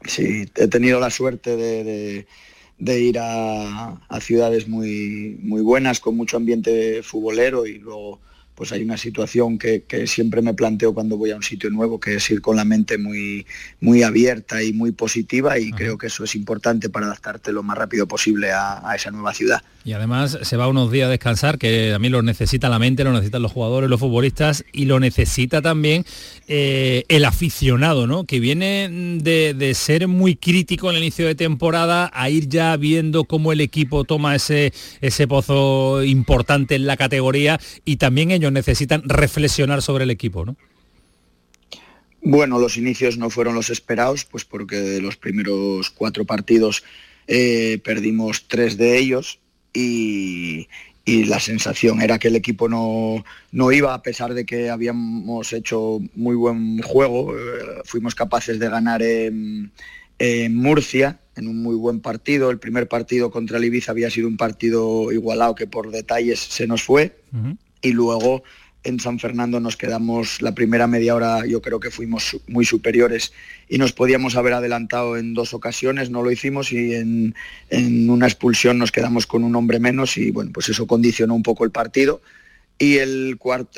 [0.04, 6.36] Sí, he tenido la suerte de, ir a, a, ciudades muy, muy buenas, con mucho
[6.36, 8.20] ambiente futbolero y luego
[8.56, 12.14] pues hay una situación que, siempre me planteo cuando voy a un sitio nuevo, que
[12.14, 13.46] es ir con la mente muy,
[13.80, 17.76] muy abierta y muy positiva y creo que eso es importante para adaptarte lo más
[17.76, 19.62] rápido posible a, esa nueva ciudad.
[19.86, 23.12] Y además se va unos días a descansar, que también lo necesita la mente, lo
[23.12, 26.04] necesitan los jugadores, los futbolistas y lo necesita también
[26.48, 28.24] eh, el aficionado, ¿no?
[28.24, 28.88] que viene
[29.22, 33.52] de, de, ser muy crítico en el inicio de temporada a ir ya viendo cómo
[33.52, 34.72] el equipo toma ese,
[35.02, 40.56] ese pozo importante en la categoría y también ellos necesitan reflexionar sobre el equipo, ¿no?
[42.22, 46.82] Bueno, los inicios no fueron los esperados, pues porque los primeros cuatro partidos
[47.28, 49.38] eh, perdimos tres de ellos
[49.76, 50.68] y,
[51.06, 56.00] la sensación era que el equipo no, no, iba, a pesar de que habíamos hecho
[56.16, 57.32] muy buen juego.
[57.32, 59.70] Eh, fuimos capaces de ganar en,
[60.52, 62.50] Murcia en un muy buen partido.
[62.50, 66.66] El primer partido contra el Ibiza había sido un partido igualado que por detalles se
[66.66, 67.16] nos fue
[67.82, 68.42] y luego
[68.86, 73.32] en San Fernando nos quedamos la primera media hora, yo creo que fuimos muy superiores
[73.68, 77.34] y nos podíamos haber adelantado en dos ocasiones, no lo hicimos y en,
[78.08, 81.64] una expulsión nos quedamos con un hombre menos y bueno, pues eso condicionó un poco
[81.64, 82.22] el partido.
[82.78, 82.98] Y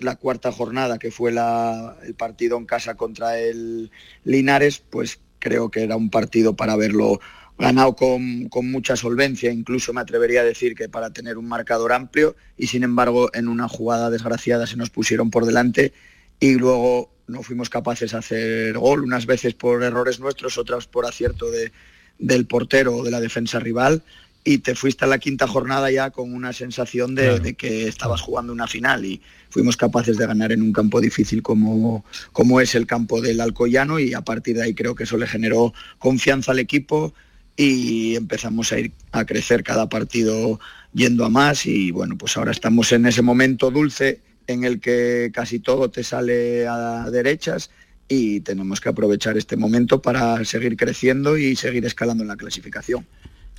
[0.02, 3.92] la cuarta jornada, que fue el partido en casa contra el
[4.24, 7.20] Linares, pues creo que era un partido para verlo
[7.58, 12.36] ganado con, mucha solvencia, incluso me atrevería a decir que para tener un marcador amplio
[12.56, 15.92] y sin embargo en una jugada desgraciada se nos pusieron por delante
[16.38, 21.04] y luego no fuimos capaces de hacer gol, unas veces por errores nuestros, otras por
[21.04, 21.72] acierto de,
[22.18, 24.02] del portero o de la defensa rival
[24.44, 28.20] y te fuiste a la quinta jornada ya con una sensación de, de, que estabas
[28.20, 29.20] jugando una final y
[29.50, 33.98] fuimos capaces de ganar en un campo difícil como, como es el campo del Alcoyano
[33.98, 37.14] y a partir de ahí creo que eso le generó confianza al equipo,
[37.58, 40.60] y empezamos a ir a crecer cada partido
[40.94, 45.30] yendo a más y bueno, pues ahora estamos en ese momento dulce en el que
[45.34, 47.70] casi todo te sale a derechas
[48.08, 53.04] y tenemos que aprovechar este momento para seguir creciendo y seguir escalando en la clasificación.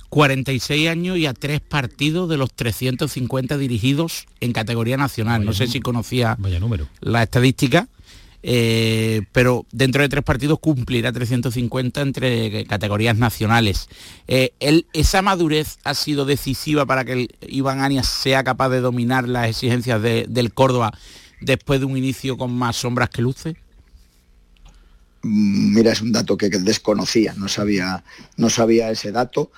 [0.08, 5.44] 46 años y a tres partidos de los 350 dirigidos en categoría nacional.
[5.44, 6.36] no sé si conocía
[7.00, 7.86] la estadística.
[8.42, 13.88] Eh, pero dentro de tres partidos cumplirá 350 entre categorías nacionales.
[14.28, 14.52] Eh,
[14.92, 20.02] ¿Esa madurez ha sido decisiva para que Iván Anias sea capaz de dominar las exigencias
[20.02, 20.92] del Córdoba
[21.40, 23.56] después de un inicio con más sombras que luces?
[25.22, 28.04] Mm, mira, es un dato que desconocía, no sabía,
[28.36, 29.50] no sabía ese dato,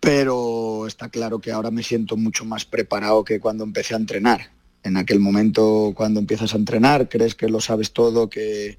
[0.00, 4.54] pero está claro que ahora me siento mucho más preparado que cuando empecé a entrenar
[4.84, 8.78] en aquel momento cuando empiezas a entrenar crees que lo sabes todo, que,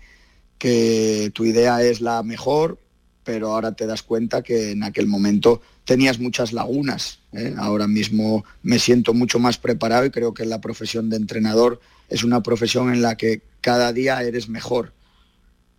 [0.58, 2.80] que tu idea es la mejor,
[3.24, 7.20] pero ahora te das cuenta que en aquel momento tenías muchas lagunas.
[7.34, 7.56] ¿eh?
[7.58, 12.24] Ahora mismo me siento mucho más preparado y creo que la profesión de entrenador es
[12.24, 14.94] una profesión en la que cada día eres mejor.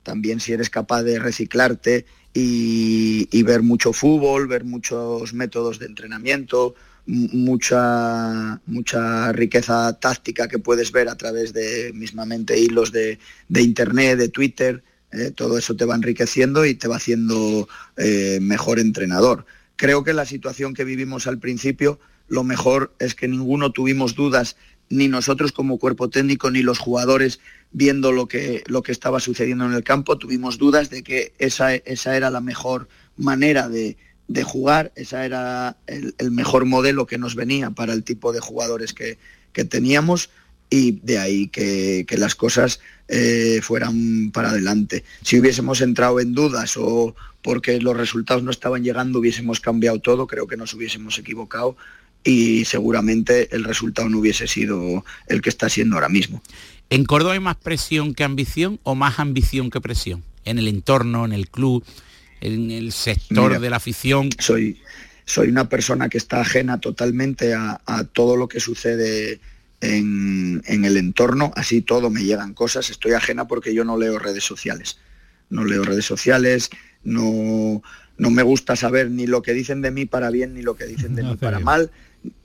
[0.03, 2.05] También si eres capaz de reciclarte
[2.35, 6.74] y, y ver mucho fútbol, ver muchos métodos de entrenamiento,
[7.07, 13.19] mucha, mucha riqueza táctica que puedes ver a través de mismamente hilos de,
[13.49, 18.81] internet, de Twitter, eh, todo eso te va enriqueciendo y te va haciendo eh, mejor
[18.81, 19.47] entrenador.
[19.77, 24.57] Creo que la situación que vivimos al principio, lo mejor es que ninguno tuvimos dudas,
[24.89, 27.41] ni nosotros como cuerpo técnico, ni los jugadores
[27.73, 31.74] viendo lo que, lo que estaba sucediendo en el campo, tuvimos dudas de que esa,
[31.74, 33.97] esa era la mejor manera de,
[34.28, 38.93] de jugar, ese era el, mejor modelo que nos venía para el tipo de jugadores
[38.93, 39.19] que,
[39.69, 40.28] teníamos
[40.69, 45.05] y de ahí que, las cosas eh, fueran para adelante.
[45.23, 50.27] Si hubiésemos entrado en dudas o porque los resultados no estaban llegando hubiésemos cambiado todo,
[50.27, 51.77] creo que nos hubiésemos equivocado
[52.24, 56.43] y seguramente el resultado no hubiese sido el que está siendo ahora mismo.
[56.90, 60.24] ¿En Córdoba hay más presión que ambición o más ambición que presión?
[60.44, 61.85] En el entorno, en el club,
[62.40, 64.30] en el sector de la afición.
[64.38, 64.78] Soy,
[65.24, 67.80] soy una persona que está ajena totalmente a,
[68.12, 69.40] todo lo que sucede
[69.80, 74.44] en, el entorno, así todo me llegan cosas, estoy ajena porque yo no leo redes
[74.44, 74.98] sociales,
[75.50, 76.70] no leo redes sociales,
[77.02, 77.82] no,
[78.18, 80.86] no me gusta saber ni lo que dicen de mí para bien, ni lo que
[80.86, 81.90] dicen de mí para mal,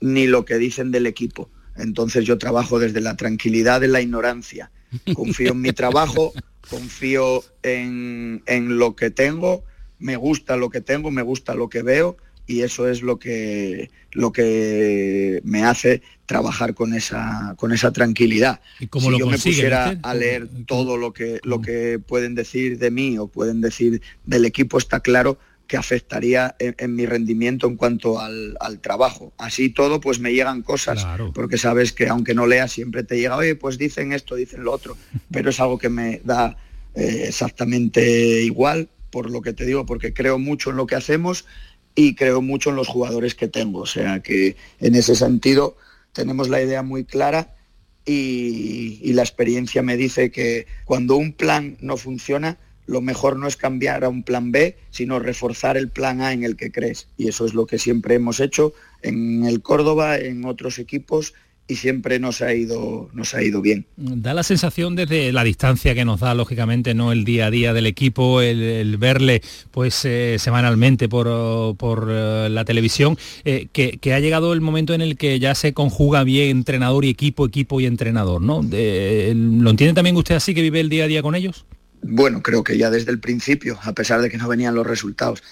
[0.00, 1.50] ni lo que dicen del equipo.
[1.76, 4.70] Entonces yo trabajo desde la tranquilidad de la ignorancia.
[5.14, 6.32] Confío en mi trabajo,
[6.68, 9.64] confío en, en lo que tengo,
[10.02, 12.16] me gusta lo que tengo, me gusta lo que veo
[12.46, 18.60] y eso es lo que, lo que me hace trabajar con esa, con esa tranquilidad.
[18.78, 23.16] si yo me pusiera a leer todo lo que, lo que pueden decir de mí
[23.18, 25.38] o pueden decir del equipo, está claro
[25.68, 29.32] que afectaría en, mi rendimiento en cuanto al, trabajo.
[29.38, 33.36] Así todo, pues me llegan cosas, porque sabes que aunque no leas, siempre te llega,
[33.36, 34.96] oye, pues dicen esto, dicen lo otro,
[35.30, 36.56] pero es algo que me da
[36.94, 41.44] eh, exactamente igual, por lo que te digo, porque creo mucho en lo que hacemos
[41.94, 43.80] y creo mucho en los jugadores que tengo.
[43.80, 45.76] O sea que en ese sentido
[46.12, 47.54] tenemos la idea muy clara
[48.04, 53.46] y, y la experiencia me dice que cuando un plan no funciona, lo mejor no
[53.46, 57.06] es cambiar a un plan B, sino reforzar el plan A en el que crees.
[57.16, 58.72] Y eso es lo que siempre hemos hecho
[59.02, 61.34] en el Córdoba, en otros equipos
[61.72, 63.86] y siempre nos ha ido nos ha ido bien.
[63.96, 67.72] Da la sensación desde la distancia que nos da lógicamente no el día a día
[67.72, 69.40] del equipo, el, verle
[69.70, 75.00] pues eh, semanalmente por, por eh, la televisión, eh, que, ha llegado el momento en
[75.00, 78.56] el que ya se conjuga bien entrenador y equipo, equipo y entrenador, ¿no?
[78.56, 81.64] ¿Lo entiende también usted así que vive el día a día con ellos?
[82.02, 85.42] Bueno, creo que ya desde el principio, a pesar de que no venían los resultados.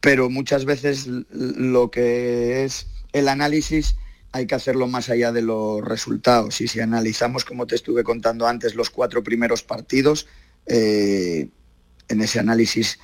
[0.00, 3.96] Pero muchas veces lo que es el análisis
[4.38, 6.60] hay que hacerlo más allá de los resultados.
[6.60, 10.26] Y si analizamos, como te estuve contando antes, los cuatro primeros partidos,
[10.66, 11.48] eh,
[12.08, 12.98] en ese análisis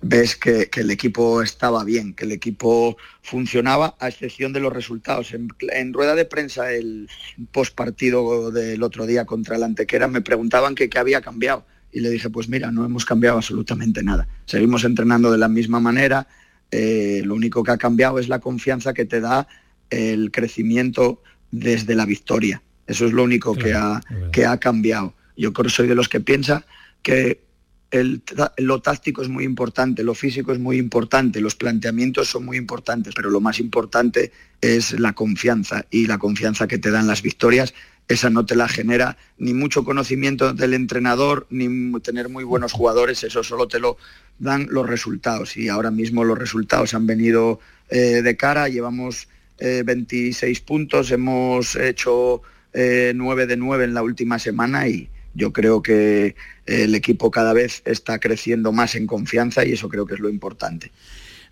[0.00, 5.34] ves que, el equipo estaba bien, que el equipo funcionaba, a excepción de los resultados.
[5.34, 7.08] En, rueda de prensa, el
[7.52, 11.66] post partido del otro día contra el Antequera, me preguntaban qué había cambiado.
[11.90, 14.28] Y le dije, pues mira, no hemos cambiado absolutamente nada.
[14.46, 16.26] Seguimos entrenando de la misma manera.
[16.70, 19.46] Eh, lo único que ha cambiado es la confianza que te da
[19.94, 22.62] el crecimiento desde la victoria.
[22.86, 24.00] Eso es lo único que, ha,
[24.32, 25.14] que ha cambiado.
[25.36, 26.66] Yo creo soy de los que piensa
[27.02, 27.44] que
[27.90, 28.22] el,
[28.58, 33.14] lo táctico es muy importante, lo físico es muy importante, los planteamientos son muy importantes,
[33.14, 37.72] pero lo más importante es la confianza y la confianza que te dan las victorias.
[38.08, 43.22] Esa no te la genera ni mucho conocimiento del entrenador, ni tener muy buenos jugadores,
[43.22, 43.96] eso solo te lo
[44.38, 45.56] dan los resultados.
[45.56, 49.28] Y ahora mismo los resultados han venido eh, de cara, llevamos
[49.58, 55.52] 26 eh, puntos, hemos hecho 9 eh, de 9 en la última semana y yo
[55.52, 56.36] creo que
[56.66, 60.28] el equipo cada vez está creciendo más en confianza y eso creo que es lo
[60.28, 60.92] importante.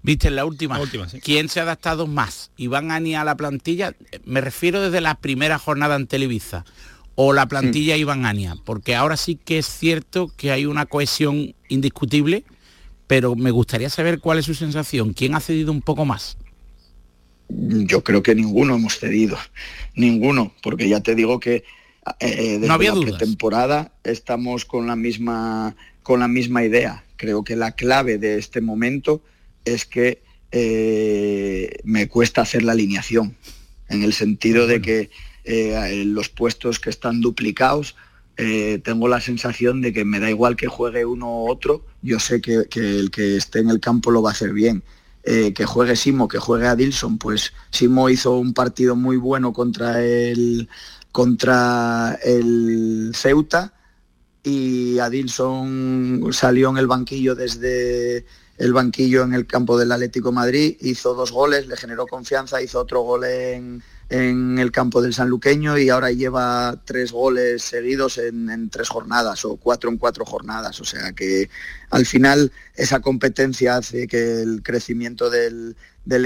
[0.05, 0.81] Viste, en la última,
[1.23, 2.51] ¿quién se ha adaptado más?
[2.57, 3.95] ¿Iván Ani a la plantilla?
[4.25, 6.65] Me refiero desde la primera jornada en Televisa
[7.15, 11.55] o la plantilla Iván Ania, porque ahora sí que es cierto que hay una cohesión
[11.69, 12.45] indiscutible,
[13.07, 16.37] pero me gustaría saber cuál es su sensación, quién ha cedido un poco más.
[17.55, 19.37] Yo creo que ninguno hemos cedido,
[19.95, 21.65] ninguno, porque ya te digo que
[22.21, 27.05] eh, desde la pretemporada estamos con la misma con la misma idea.
[27.17, 29.23] Creo que la clave de este momento
[29.65, 33.37] es que eh, me cuesta hacer la alineación,
[33.89, 35.11] en el sentido de que
[35.45, 37.97] eh, los puestos que están duplicados,
[38.83, 42.41] tengo la sensación de que me da igual que juegue uno u otro, yo sé
[42.41, 44.83] que, que el que esté en el campo lo va a hacer bien
[45.25, 50.03] eh, que juegue Simo, que juegue Adilson, pues Simo hizo un partido muy bueno contra
[50.03, 50.69] el,
[51.13, 53.75] contra el Ceuta
[54.43, 58.27] y Adilson salió en el banquillo desde
[58.59, 62.81] el banquillo en el campo del Atlético Madrid, hizo dos goles, le generó confianza, hizo
[62.81, 63.83] otro gol en,
[64.13, 69.57] en el campo del sanluqueño y ahora lleva tres goles seguidos en, tres jornadas o
[69.57, 70.81] cuatro en cuatro jornadas.
[70.83, 71.49] O sea que
[71.89, 75.77] al final esa competencia hace que el crecimiento del,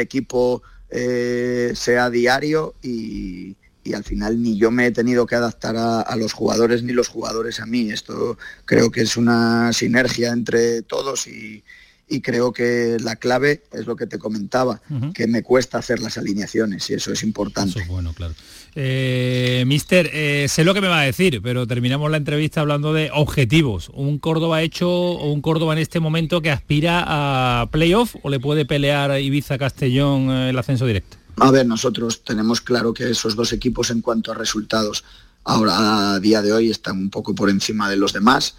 [0.00, 3.56] equipo eh, sea diario y,
[3.94, 7.60] al final ni yo me he tenido que adaptar a, los jugadores ni los jugadores
[7.60, 7.92] a mí.
[7.92, 11.62] Esto creo que es una sinergia entre todos y,
[12.08, 14.80] y creo que la clave es lo que te comentaba,
[15.12, 17.84] que me cuesta hacer las alineaciones y eso es importante.
[17.88, 18.34] bueno, claro.
[18.78, 22.92] Eh, mister, eh, sé lo que me va a decir, pero terminamos la entrevista hablando
[22.92, 23.90] de objetivos.
[23.94, 28.38] ¿Un Córdoba hecho o un Córdoba en este momento que aspira a playoff o le
[28.38, 31.16] puede pelear Ibiza-Castellón eh, el ascenso directo?
[31.38, 35.04] A ver, nosotros tenemos claro que esos dos equipos en cuanto a resultados
[35.44, 38.56] ahora a día de hoy están un poco por encima de los demás.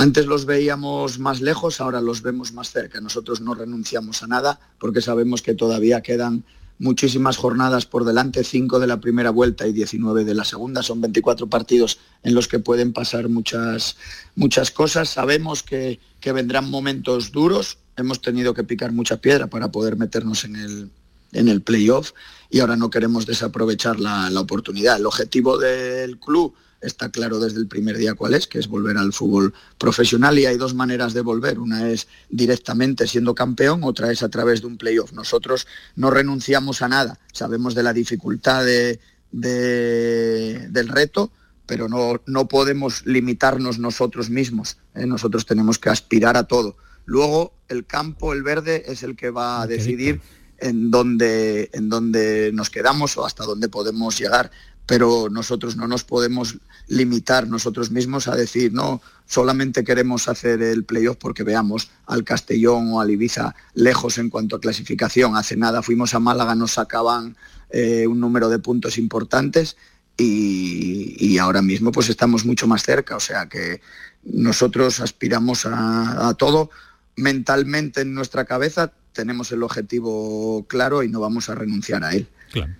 [0.00, 3.00] Antes los veíamos más lejos, ahora los vemos más cerca.
[3.00, 6.44] Nosotros no renunciamos a nada porque sabemos que todavía quedan
[6.78, 10.84] muchísimas jornadas por delante, cinco de la primera vuelta y 19 de la segunda.
[10.84, 13.96] Son 24 partidos en los que pueden pasar muchas,
[14.36, 15.08] muchas cosas.
[15.08, 15.98] Sabemos que,
[16.32, 17.78] vendrán momentos duros.
[17.96, 20.90] Hemos tenido que picar mucha piedra para poder meternos en el,
[21.32, 22.12] en el playoff
[22.50, 24.98] y ahora no queremos desaprovechar la, la oportunidad.
[24.98, 28.96] El objetivo del club está claro desde el primer día cuál es, que es volver
[28.96, 31.58] al fútbol profesional y hay dos maneras de volver.
[31.58, 35.12] Una es directamente siendo campeón, otra es a través de un playoff.
[35.12, 39.00] Nosotros no renunciamos a nada, sabemos de la dificultad de,
[39.30, 41.32] del reto,
[41.66, 44.78] pero no, no, podemos limitarnos nosotros mismos.
[44.94, 45.06] ¿eh?
[45.06, 46.76] Nosotros tenemos que aspirar a todo.
[47.04, 50.20] Luego el campo, el verde, es el que va a decidir
[50.58, 54.50] en dónde, en dónde nos quedamos o hasta dónde podemos llegar
[54.88, 56.56] pero nosotros no nos podemos
[56.86, 62.92] limitar nosotros mismos a decir, no, solamente queremos hacer el playoff porque veamos al Castellón
[62.92, 65.36] o al Ibiza lejos en cuanto a clasificación.
[65.36, 67.36] Hace nada fuimos a Málaga, nos sacaban
[67.68, 69.76] eh, un número de puntos importantes
[70.16, 73.82] y, ahora mismo pues estamos mucho más cerca, o sea que
[74.24, 76.70] nosotros aspiramos a todo
[77.14, 82.26] mentalmente en nuestra cabeza, tenemos el objetivo claro y no vamos a renunciar a él.
[82.52, 82.72] Claro.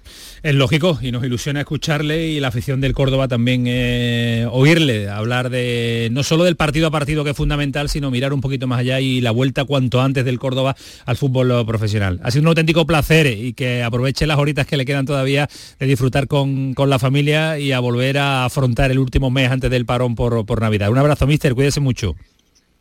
[0.42, 5.50] Es lógico y nos ilusiona escucharle y la afición del Córdoba también eh, oírle, hablar
[5.50, 8.78] de no solo del partido a partido que es fundamental, sino mirar un poquito más
[8.78, 10.76] allá y la vuelta cuanto antes del Córdoba
[11.06, 12.20] al fútbol profesional.
[12.22, 15.86] Ha sido un auténtico placer y que aproveche las horitas que le quedan todavía de
[15.86, 20.14] disfrutar con, la familia y a volver a afrontar el último mes antes del parón
[20.14, 20.90] por, por Navidad.
[20.90, 22.14] Un abrazo, mister, cuídese mucho.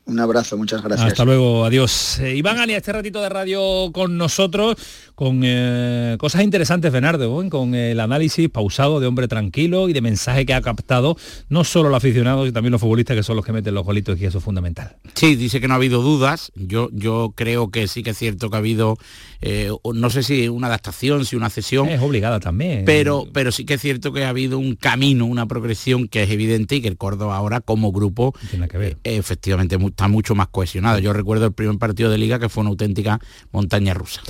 [0.07, 1.05] Un abrazo, muchas gracias.
[1.05, 2.19] Hasta luego, adiós.
[2.19, 4.77] Eh, Iván Ali, este ratito de radio con nosotros,
[5.15, 10.45] con eh, cosas interesantes, Bernardo, con el análisis pausado de hombre tranquilo y de mensaje
[10.45, 11.17] que ha captado
[11.49, 14.17] no solo los aficionados, sino también los futbolistas que son los que meten los golitos
[14.21, 14.95] y eso es fundamental.
[15.13, 16.53] Sí, dice que no ha habido dudas.
[16.55, 18.97] Yo, yo creo que sí que es cierto que ha habido,
[19.41, 21.89] eh, no sé si una adaptación, si una cesión.
[21.89, 22.85] Es obligada también.
[22.85, 26.29] Pero, pero sí que es cierto que ha habido un camino, una progresión que es
[26.29, 28.97] evidente y que el Córdoba ahora como grupo Tiene que ver.
[29.03, 30.99] efectivamente está mucho más cohesionado.
[30.99, 33.19] Yo recuerdo el primer partido de liga que fue una auténtica
[33.51, 34.21] montaña rusa.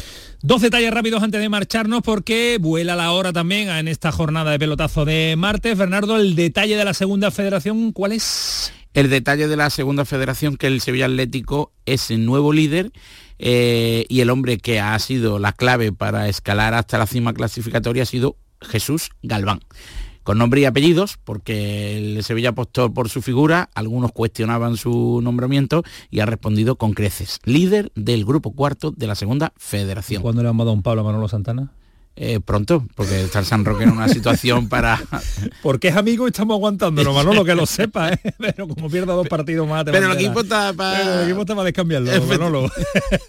[0.41, 4.59] Dos detalles rápidos antes de marcharnos porque vuela la hora también en esta jornada de
[4.59, 5.77] pelotazo de martes.
[5.77, 8.71] Bernardo, el detalle de la segunda federación, ¿cuál es?
[8.93, 12.93] El detalle de la segunda federación que el Sevilla Atlético es el nuevo líder
[13.37, 18.03] eh, y el hombre que ha sido la clave para escalar hasta la cima clasificatoria
[18.03, 19.59] ha sido Jesús Galván
[20.27, 25.83] con nombre y apellidos, porque el Sevilla apostó por su figura, algunos cuestionaban su nombramiento
[26.09, 27.39] y ha respondido con creces.
[27.45, 30.21] Líder del grupo cuarto de la segunda federación.
[30.21, 31.71] ¿Cuándo le han mandado un Pablo a Manolo Santana?
[32.19, 34.99] Eh, pronto, porque está el San Roque en una situación para...
[35.61, 38.19] porque es amigo y estamos aguantándolo, Manolo, que lo sepa, ¿eh?
[38.39, 39.83] pero como pierda dos partidos más...
[39.83, 41.21] pero el equipo está para...
[41.21, 42.71] el equipo está para descambiarlo, Manolo.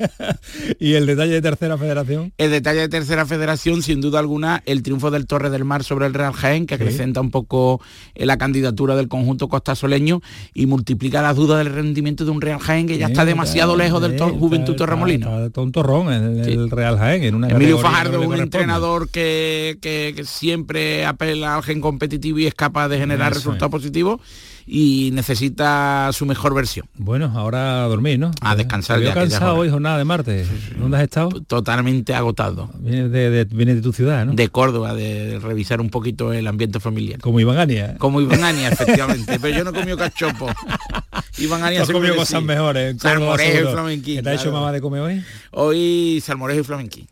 [0.80, 2.32] ¿Y el detalle de tercera federación?
[2.38, 6.06] El detalle de tercera federación, sin duda alguna, el triunfo del Torre del Mar sobre
[6.06, 7.82] el Real Jaén, que acrecenta un poco
[8.14, 10.22] eh, la candidatura del conjunto costasoleño
[10.54, 14.00] y multiplica las dudas del rendimiento de un Real Jaén que ya está demasiado lejos
[14.00, 15.44] del Juventud Torremolino.
[15.44, 18.77] Está, un torrón el, el Real Jaén, en una Emilio Fajardo, un entrenador
[19.10, 24.20] que, siempre apela al gen competitivo y es capaz de generar resultados positivos
[24.68, 26.86] y necesita su mejor versión.
[26.94, 28.30] Bueno, ahora a dormir, ¿no?
[28.42, 29.00] A descansar.
[29.00, 30.48] ya cansado hoy jornada de martes.
[30.78, 31.30] ¿Dónde has estado?
[31.46, 32.70] Totalmente agotado.
[32.78, 34.34] Viene de, de, tu ciudad, ¿no?
[34.34, 37.20] De Córdoba, de revisar un poquito el ambiente familiar.
[37.20, 37.96] Como Iván Ania.
[37.98, 39.38] Como Iván Ania, efectivamente.
[39.40, 40.48] Pero yo no comido cachopo.
[41.38, 42.96] Iván Ania se comido cosas mejores.
[43.00, 44.16] Salmorejo y flamenquín.
[44.16, 45.24] ¿Qué te ha hecho mamá de comer hoy?
[45.52, 47.08] Hoy salmorejo y flamenquín.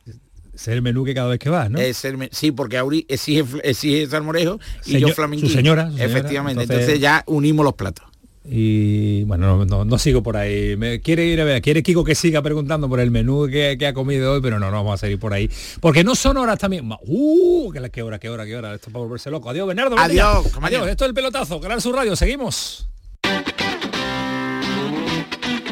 [0.56, 1.78] Es el menú que cada vez que vas, ¿no?
[1.78, 5.48] Es el, sí, porque Auri exige, exige salmorejo y yo flamenquín.
[5.48, 8.06] Su señora, Efectivamente, entonces, ya unimos los platos.
[8.48, 10.76] Y bueno, no, sigo por ahí.
[10.76, 13.92] Me quiere ir a ver, quiere Kiko que siga preguntando por el menú que, ha
[13.92, 15.50] comido hoy, pero no, no vamos a seguir por ahí.
[15.80, 16.88] Porque no son horas también.
[17.06, 18.74] Uh, qué, hora, qué hora, qué hora.
[18.74, 19.50] Esto para volverse loco.
[19.50, 19.98] Adiós, Bernardo.
[19.98, 20.88] Adiós, Adiós.
[20.88, 21.60] Esto es el pelotazo.
[21.60, 22.14] Canal Sur Radio.
[22.14, 22.88] Seguimos.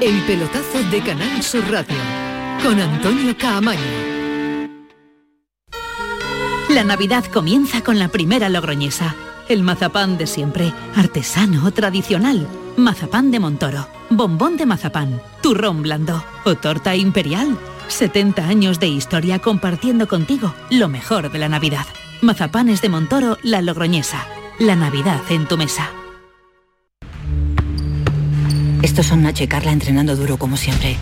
[0.01, 1.97] El pelotazo de Canal Sur Radio.
[2.63, 4.24] Con Antonio Caamaño.
[6.75, 9.15] La Navidad comienza con la primera logroñesa.
[9.49, 12.49] El mazapán de siempre, artesano, tradicional.
[12.77, 17.57] Mazapán de Montoro bombón de mazapán, turrón blando o torta imperial.
[17.87, 21.87] 70 años de historia compartiendo contigo lo mejor de la Navidad.
[22.23, 24.27] Mazapanes de Montoro, La Logroñesa.
[24.59, 25.93] La Navidad en tu mesa.
[28.83, 30.97] Estos son Nacho y Carla entrenando duro como siempre.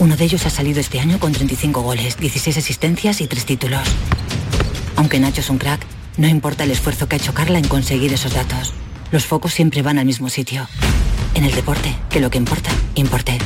[0.00, 3.88] Uno de ellos ha salido este año con 35 goles, 16 asistencias y 3 títulos.
[4.98, 5.80] Aunque Nacho es un crack,
[6.16, 8.72] no importa el esfuerzo que ha hecho Carla en conseguir esos datos.
[9.12, 10.68] Los focos siempre van al mismo sitio.
[11.34, 13.38] En el deporte, que lo que importa, importe.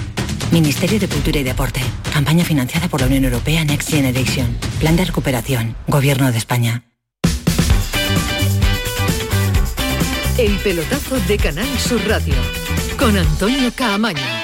[0.51, 1.83] Ministerio de Cultura y Deporte.
[2.11, 4.57] Campaña financiada por la Unión Europea Next Generation.
[4.81, 5.77] Plan de recuperación.
[5.89, 6.85] Gobierno de España.
[10.39, 12.35] El pelotazo de Canal Sur Radio.
[12.99, 14.42] Con Antonio Caamaño.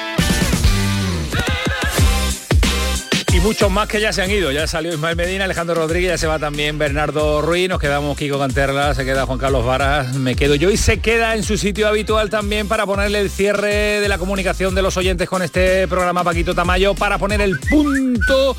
[3.38, 4.50] Y muchos más que ya se han ido.
[4.50, 8.36] Ya salió Ismael Medina, Alejandro Rodríguez, ya se va también Bernardo Ruiz, nos quedamos Kiko
[8.36, 11.86] Canterla, se queda Juan Carlos Varas, me quedo yo y se queda en su sitio
[11.86, 16.24] habitual también para ponerle el cierre de la comunicación de los oyentes con este programa
[16.24, 18.56] Paquito Tamayo, para poner el punto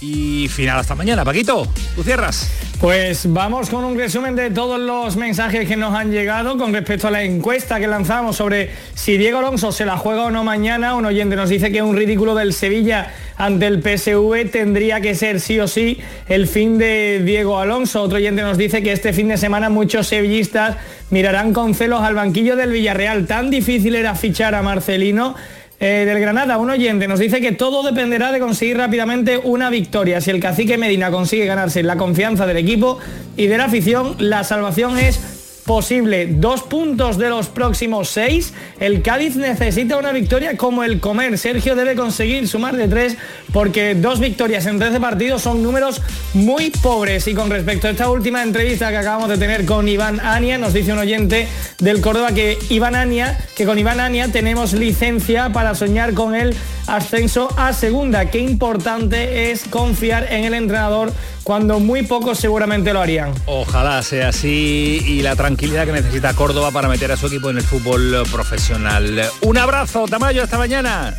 [0.00, 1.24] y final hasta mañana.
[1.24, 2.50] Paquito, tú cierras.
[2.80, 7.08] Pues vamos con un resumen de todos los mensajes que nos han llegado con respecto
[7.08, 10.94] a la encuesta que lanzamos sobre si Diego Alonso se la juega o no mañana.
[10.94, 15.40] Un oyente nos dice que un ridículo del Sevilla ante el PSV tendría que ser
[15.40, 15.98] sí o sí
[16.28, 18.02] el fin de Diego Alonso.
[18.02, 20.76] Otro oyente nos dice que este fin de semana muchos sevillistas
[21.08, 23.26] mirarán con celos al banquillo del Villarreal.
[23.26, 25.34] Tan difícil era fichar a Marcelino
[25.78, 30.20] eh, del Granada, un oyente nos dice que todo dependerá de conseguir rápidamente una victoria.
[30.20, 32.98] Si el cacique Medina consigue ganarse la confianza del equipo
[33.36, 35.35] y de la afición, la salvación es
[35.66, 36.28] posible.
[36.30, 38.54] Dos puntos de los próximos seis.
[38.80, 41.36] El Cádiz necesita una victoria como el comer.
[41.36, 43.16] Sergio debe conseguir sumar de tres
[43.52, 46.00] porque dos victorias en 13 partidos son números
[46.34, 47.26] muy pobres.
[47.26, 50.72] Y con respecto a esta última entrevista que acabamos de tener con Iván Ania, nos
[50.72, 51.48] dice un oyente
[51.78, 56.54] del Córdoba que Iván Ania, que con Iván Ania tenemos licencia para soñar con el
[56.86, 58.30] ascenso a segunda.
[58.30, 61.12] Qué importante es confiar en el entrenador
[61.46, 63.32] cuando muy pocos seguramente lo harían.
[63.46, 67.58] Ojalá sea así y la tranquilidad que necesita Córdoba para meter a su equipo en
[67.58, 69.30] el fútbol profesional.
[69.42, 71.14] Un abrazo, Tamayo, hasta mañana.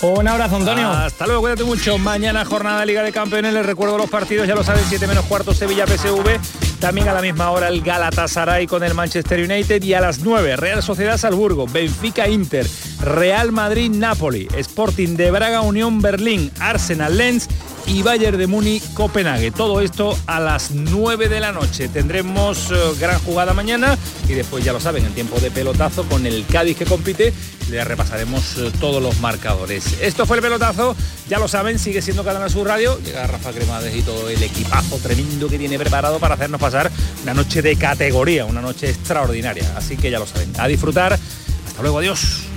[0.00, 0.88] Un abrazo, Antonio.
[0.88, 1.98] Hasta luego, cuídate mucho.
[1.98, 3.52] Mañana jornada de Liga de Campeones.
[3.52, 6.38] Les recuerdo los partidos, ya lo saben, 7 menos cuarto Sevilla PSV.
[6.78, 9.82] También a la misma hora el Galatasaray con el Manchester United.
[9.82, 12.64] Y a las 9, Real Sociedad Salzburgo, Benfica Inter,
[13.00, 17.48] Real Madrid Napoli, Sporting de Braga Unión Berlín, Arsenal Lens
[17.88, 19.50] y Bayern de Muni Copenhague.
[19.50, 21.88] Todo esto a las 9 de la noche.
[21.88, 23.96] Tendremos eh, gran jugada mañana
[24.28, 27.32] y después ya lo saben, en tiempo de pelotazo con el Cádiz que compite,
[27.70, 29.98] le repasaremos eh, todos los marcadores.
[30.02, 30.94] Esto fue el pelotazo,
[31.28, 32.98] ya lo saben, sigue siendo Cadena Sur Radio.
[33.04, 36.90] Llega Rafa Cremades y todo el equipazo tremendo que tiene preparado para hacernos pasar
[37.22, 39.72] una noche de categoría, una noche extraordinaria.
[39.76, 41.18] Así que ya lo saben, a disfrutar.
[41.66, 42.48] Hasta luego, adiós.